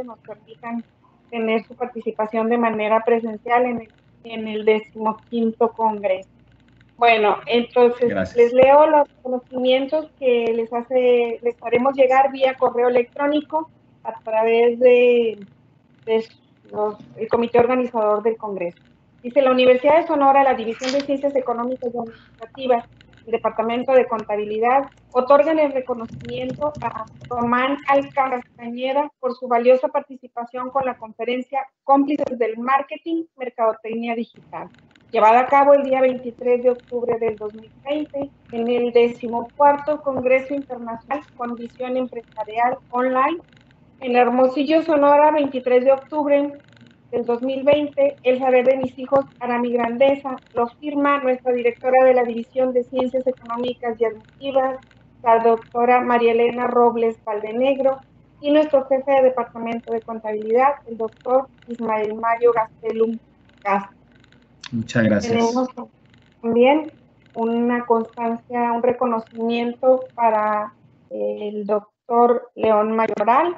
nos 0.04 0.18
permitan 0.20 0.84
tener 1.30 1.64
su 1.64 1.74
participación 1.74 2.48
de 2.48 2.58
manera 2.58 3.04
presencial 3.04 3.64
en 3.66 3.80
el, 3.82 3.88
en 4.24 4.48
el 4.48 4.64
decimoquinto 4.64 5.72
congreso. 5.72 6.28
Bueno, 6.96 7.36
entonces 7.46 8.12
les 8.36 8.52
leo 8.52 8.86
los 8.86 9.08
conocimientos 9.22 10.10
que 10.18 10.52
les 10.54 10.70
hace, 10.72 11.38
les 11.42 11.62
haremos 11.62 11.94
llegar 11.94 12.30
vía 12.30 12.54
correo 12.58 12.88
electrónico 12.88 13.70
a 14.04 14.12
través 14.20 14.78
de, 14.78 15.38
de 16.04 16.24
el 17.16 17.28
comité 17.28 17.58
organizador 17.58 18.22
del 18.22 18.36
congreso. 18.36 18.78
Dice 19.22 19.42
la 19.42 19.50
Universidad 19.50 19.96
de 19.98 20.06
Sonora, 20.06 20.44
la 20.44 20.54
División 20.54 20.92
de 20.92 21.00
Ciencias 21.00 21.34
Económicas 21.34 21.90
y 21.92 21.98
Administrativas 21.98 22.84
Departamento 23.26 23.92
de 23.92 24.06
Contabilidad, 24.06 24.90
otorgan 25.12 25.58
el 25.58 25.72
reconocimiento 25.72 26.72
a 26.82 27.04
Román 27.28 27.76
Alcántara 27.88 28.42
Cañera 28.56 29.10
por 29.20 29.34
su 29.34 29.48
valiosa 29.48 29.88
participación 29.88 30.70
con 30.70 30.84
la 30.84 30.96
conferencia 30.96 31.66
Cómplices 31.84 32.38
del 32.38 32.58
Marketing, 32.58 33.24
Mercadotecnia 33.36 34.14
Digital, 34.14 34.68
llevada 35.10 35.40
a 35.40 35.46
cabo 35.46 35.74
el 35.74 35.82
día 35.82 36.00
23 36.00 36.62
de 36.62 36.70
octubre 36.70 37.18
del 37.18 37.36
2020 37.36 38.30
en 38.52 38.68
el 38.68 38.92
decimocuarto 38.92 40.00
Congreso 40.02 40.54
Internacional 40.54 41.22
Condición 41.36 41.96
Empresarial 41.96 42.78
Online 42.90 43.38
en 44.00 44.16
Hermosillo, 44.16 44.82
Sonora, 44.82 45.30
23 45.30 45.84
de 45.84 45.92
octubre 45.92 46.52
del 47.10 47.24
2020, 47.24 48.16
El 48.22 48.38
saber 48.38 48.64
de 48.66 48.76
mis 48.76 48.98
hijos 48.98 49.24
para 49.38 49.58
mi 49.58 49.72
grandeza, 49.72 50.36
lo 50.54 50.68
firma 50.68 51.18
nuestra 51.18 51.52
directora 51.52 52.04
de 52.04 52.14
la 52.14 52.24
División 52.24 52.72
de 52.72 52.84
Ciencias 52.84 53.26
Económicas 53.26 54.00
y 54.00 54.04
Administrativas, 54.04 54.76
la 55.22 55.38
doctora 55.40 56.00
María 56.00 56.32
Elena 56.32 56.66
Robles 56.66 57.22
Valdenegro, 57.24 57.98
y 58.40 58.50
nuestro 58.50 58.86
jefe 58.86 59.10
de 59.12 59.22
Departamento 59.22 59.92
de 59.92 60.00
Contabilidad, 60.00 60.74
el 60.86 60.96
doctor 60.96 61.48
Ismael 61.68 62.14
Mario 62.14 62.52
Gastelum 62.52 63.18
Castro. 63.62 63.96
Muchas 64.72 65.04
gracias. 65.04 65.32
Tenemos 65.32 65.68
también 66.40 66.92
una 67.34 67.84
constancia, 67.84 68.72
un 68.72 68.82
reconocimiento 68.82 70.04
para 70.14 70.72
el 71.10 71.66
doctor 71.66 72.50
León 72.54 72.96
Mayoral, 72.96 73.56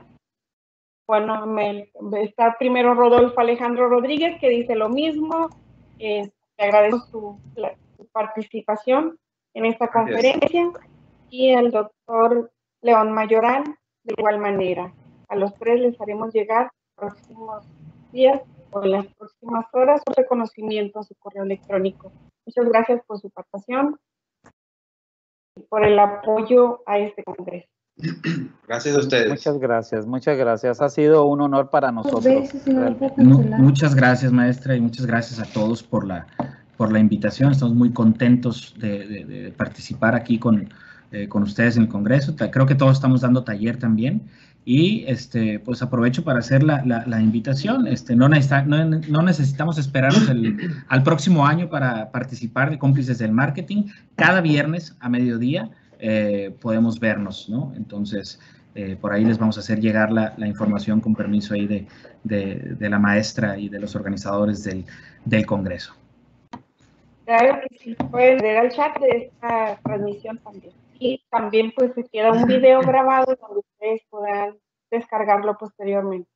bueno, 1.12 1.46
me, 1.46 1.90
está 2.22 2.56
primero 2.58 2.94
Rodolfo 2.94 3.38
Alejandro 3.38 3.86
Rodríguez, 3.90 4.40
que 4.40 4.48
dice 4.48 4.74
lo 4.74 4.88
mismo. 4.88 5.50
te 5.98 6.32
agradezco 6.56 7.00
su, 7.10 8.06
participación 8.12 9.18
en 9.52 9.66
esta 9.66 9.88
conferencia. 9.88 10.70
Y 11.28 11.50
el 11.50 11.70
doctor 11.70 12.50
León 12.80 13.12
Mayoral, 13.12 13.76
de 14.04 14.14
igual 14.16 14.38
manera. 14.38 14.90
A 15.28 15.36
los 15.36 15.54
tres 15.56 15.80
les 15.80 16.00
haremos 16.00 16.32
llegar 16.32 16.70
los 16.96 17.12
próximos 17.12 17.66
días 18.10 18.40
o 18.70 18.82
en 18.82 18.92
las 18.92 19.06
próximas 19.08 19.66
horas 19.74 20.00
un 20.06 20.14
reconocimiento 20.14 21.00
a 21.00 21.02
su 21.02 21.14
correo 21.16 21.42
electrónico. 21.42 22.10
Muchas 22.46 22.64
gracias 22.70 23.02
por 23.04 23.18
su 23.18 23.28
participación 23.28 24.00
y 25.56 25.62
por 25.64 25.84
el 25.84 25.98
apoyo 25.98 26.82
a 26.86 26.98
este 26.98 27.22
congreso. 27.22 27.71
Gracias 28.66 28.96
a 28.96 28.98
ustedes. 29.00 29.28
Muchas 29.28 29.58
gracias, 29.58 30.06
muchas 30.06 30.38
gracias. 30.38 30.80
Ha 30.80 30.88
sido 30.88 31.26
un 31.26 31.40
honor 31.40 31.70
para 31.70 31.92
nosotros. 31.92 32.48
muchas 33.16 33.94
gracias, 33.94 34.32
maestra, 34.32 34.76
y 34.76 34.80
muchas 34.80 35.06
gracias 35.06 35.38
a 35.38 35.44
todos 35.52 35.82
por 35.82 36.06
la, 36.06 36.26
por 36.76 36.92
la 36.92 36.98
invitación. 36.98 37.52
Estamos 37.52 37.74
muy 37.74 37.92
contentos 37.92 38.74
de, 38.78 39.52
participar 39.56 40.14
aquí 40.14 40.38
con, 40.38 40.68
eh, 41.12 41.28
con 41.28 41.42
ustedes 41.42 41.76
en 41.76 41.82
el 41.82 41.88
Congreso. 41.88 42.34
Creo 42.36 42.66
que 42.66 42.74
todos 42.74 42.92
estamos 42.92 43.20
dando 43.20 43.44
taller 43.44 43.78
también. 43.78 44.22
Y 44.64 45.04
este, 45.08 45.58
pues 45.58 45.82
aprovecho 45.82 46.22
para 46.22 46.38
hacer 46.38 46.62
la, 46.62 46.84
la, 46.84 47.20
invitación. 47.20 47.88
Este, 47.88 48.14
no, 48.14 48.28
necesita, 48.28 48.62
no, 48.62 48.84
no, 48.84 49.22
necesitamos 49.22 49.76
esperarnos 49.76 50.28
el, 50.28 50.56
al 50.86 51.02
próximo 51.02 51.44
año 51.44 51.68
para 51.68 52.12
participar 52.12 52.70
de 52.70 52.78
cómplices 52.78 53.18
del 53.18 53.32
marketing. 53.32 53.88
Cada 54.14 54.40
viernes 54.40 54.96
a 55.00 55.08
mediodía 55.08 55.68
eh, 56.04 56.52
podemos 56.60 56.98
vernos, 56.98 57.48
¿no? 57.48 57.72
Entonces, 57.76 58.40
eh, 58.74 58.96
por 59.00 59.12
ahí 59.12 59.24
les 59.24 59.38
vamos 59.38 59.56
a 59.56 59.60
hacer 59.60 59.78
llegar 59.78 60.10
la, 60.10 60.34
la 60.36 60.48
información 60.48 61.00
con 61.00 61.14
permiso 61.14 61.54
ahí 61.54 61.68
de, 61.68 61.86
de, 62.24 62.56
de, 62.56 62.90
la 62.90 62.98
maestra 62.98 63.56
y 63.56 63.68
de 63.68 63.78
los 63.78 63.94
organizadores 63.94 64.64
del, 64.64 64.84
del 65.24 65.46
Congreso. 65.46 65.94
Claro 67.24 67.60
que 67.60 67.78
sí, 67.78 67.94
pueden 68.10 68.38
leer 68.38 68.56
al 68.56 68.72
chat 68.72 68.98
de 68.98 69.30
esta 69.30 69.78
transmisión 69.84 70.38
también. 70.38 70.72
Y 70.98 71.22
también 71.30 71.72
pues 71.76 71.92
se 71.94 72.02
queda 72.02 72.32
un 72.32 72.46
video 72.46 72.80
grabado 72.82 73.38
donde 73.40 73.60
ustedes 73.60 74.02
podrán 74.10 74.56
descargarlo 74.90 75.56
posteriormente. 75.56 76.28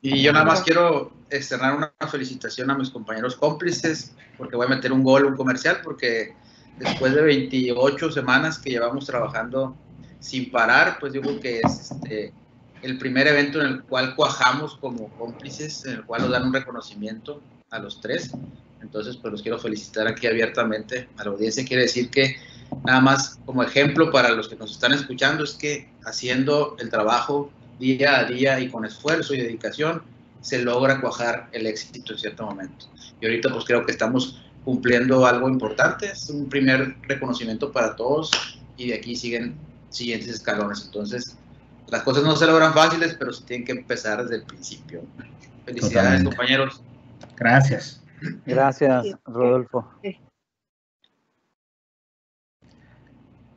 Y 0.00 0.22
yo 0.22 0.32
nada 0.32 0.46
más 0.46 0.62
quiero 0.62 1.12
externar 1.28 1.76
una 1.76 1.92
felicitación 2.10 2.70
a 2.70 2.74
mis 2.78 2.88
compañeros 2.88 3.36
cómplices, 3.36 4.16
porque 4.38 4.56
voy 4.56 4.64
a 4.64 4.70
meter 4.70 4.92
un 4.92 5.04
gol, 5.04 5.26
un 5.26 5.36
comercial, 5.36 5.80
porque 5.84 6.34
después 6.78 7.14
de 7.14 7.22
28 7.22 8.10
semanas 8.12 8.58
que 8.58 8.70
llevamos 8.70 9.06
trabajando 9.06 9.76
sin 10.20 10.50
parar, 10.50 10.98
pues 11.00 11.12
creo 11.12 11.40
que 11.40 11.60
es 11.60 11.90
este, 11.90 12.32
el 12.82 12.98
primer 12.98 13.26
evento 13.28 13.60
en 13.60 13.66
el 13.66 13.82
cual 13.82 14.14
cuajamos 14.14 14.76
como 14.76 15.08
cómplices, 15.10 15.84
en 15.84 15.94
el 15.94 16.04
cual 16.04 16.22
nos 16.22 16.30
dan 16.30 16.46
un 16.46 16.52
reconocimiento 16.52 17.40
a 17.70 17.78
los 17.78 18.00
tres. 18.00 18.30
Entonces, 18.80 19.16
pues 19.16 19.32
los 19.32 19.42
quiero 19.42 19.58
felicitar 19.58 20.06
aquí 20.06 20.26
abiertamente 20.26 21.08
a 21.16 21.24
la 21.24 21.30
audiencia. 21.30 21.64
Quiere 21.64 21.82
decir 21.82 22.10
que 22.10 22.36
nada 22.84 23.00
más 23.00 23.38
como 23.44 23.62
ejemplo 23.62 24.10
para 24.10 24.30
los 24.30 24.48
que 24.48 24.56
nos 24.56 24.72
están 24.72 24.92
escuchando 24.92 25.44
es 25.44 25.52
que 25.52 25.88
haciendo 26.04 26.76
el 26.78 26.90
trabajo 26.90 27.50
día 27.78 28.20
a 28.20 28.24
día 28.24 28.60
y 28.60 28.68
con 28.68 28.84
esfuerzo 28.84 29.34
y 29.34 29.38
dedicación 29.38 30.02
se 30.40 30.62
logra 30.62 31.00
cuajar 31.00 31.48
el 31.52 31.66
éxito 31.66 32.12
en 32.12 32.18
cierto 32.18 32.44
momento. 32.44 32.86
Y 33.20 33.26
ahorita 33.26 33.52
pues 33.52 33.64
creo 33.64 33.86
que 33.86 33.92
estamos 33.92 34.41
cumpliendo 34.64 35.26
algo 35.26 35.48
importante, 35.48 36.06
es 36.06 36.30
un 36.30 36.48
primer 36.48 36.96
reconocimiento 37.02 37.72
para 37.72 37.96
todos 37.96 38.30
y 38.76 38.88
de 38.88 38.94
aquí 38.94 39.16
siguen 39.16 39.56
siguientes 39.90 40.28
escalones. 40.28 40.84
Entonces, 40.86 41.36
las 41.88 42.02
cosas 42.02 42.24
no 42.24 42.36
se 42.36 42.46
logran 42.46 42.72
fáciles, 42.72 43.14
pero 43.18 43.32
se 43.32 43.44
tienen 43.44 43.66
que 43.66 43.72
empezar 43.72 44.22
desde 44.22 44.36
el 44.36 44.44
principio. 44.44 45.02
Felicidades, 45.64 46.24
compañeros. 46.24 46.82
Gracias. 47.36 48.02
Gracias, 48.46 49.04
Rodolfo. 49.26 49.88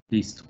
Listo. 0.09 0.43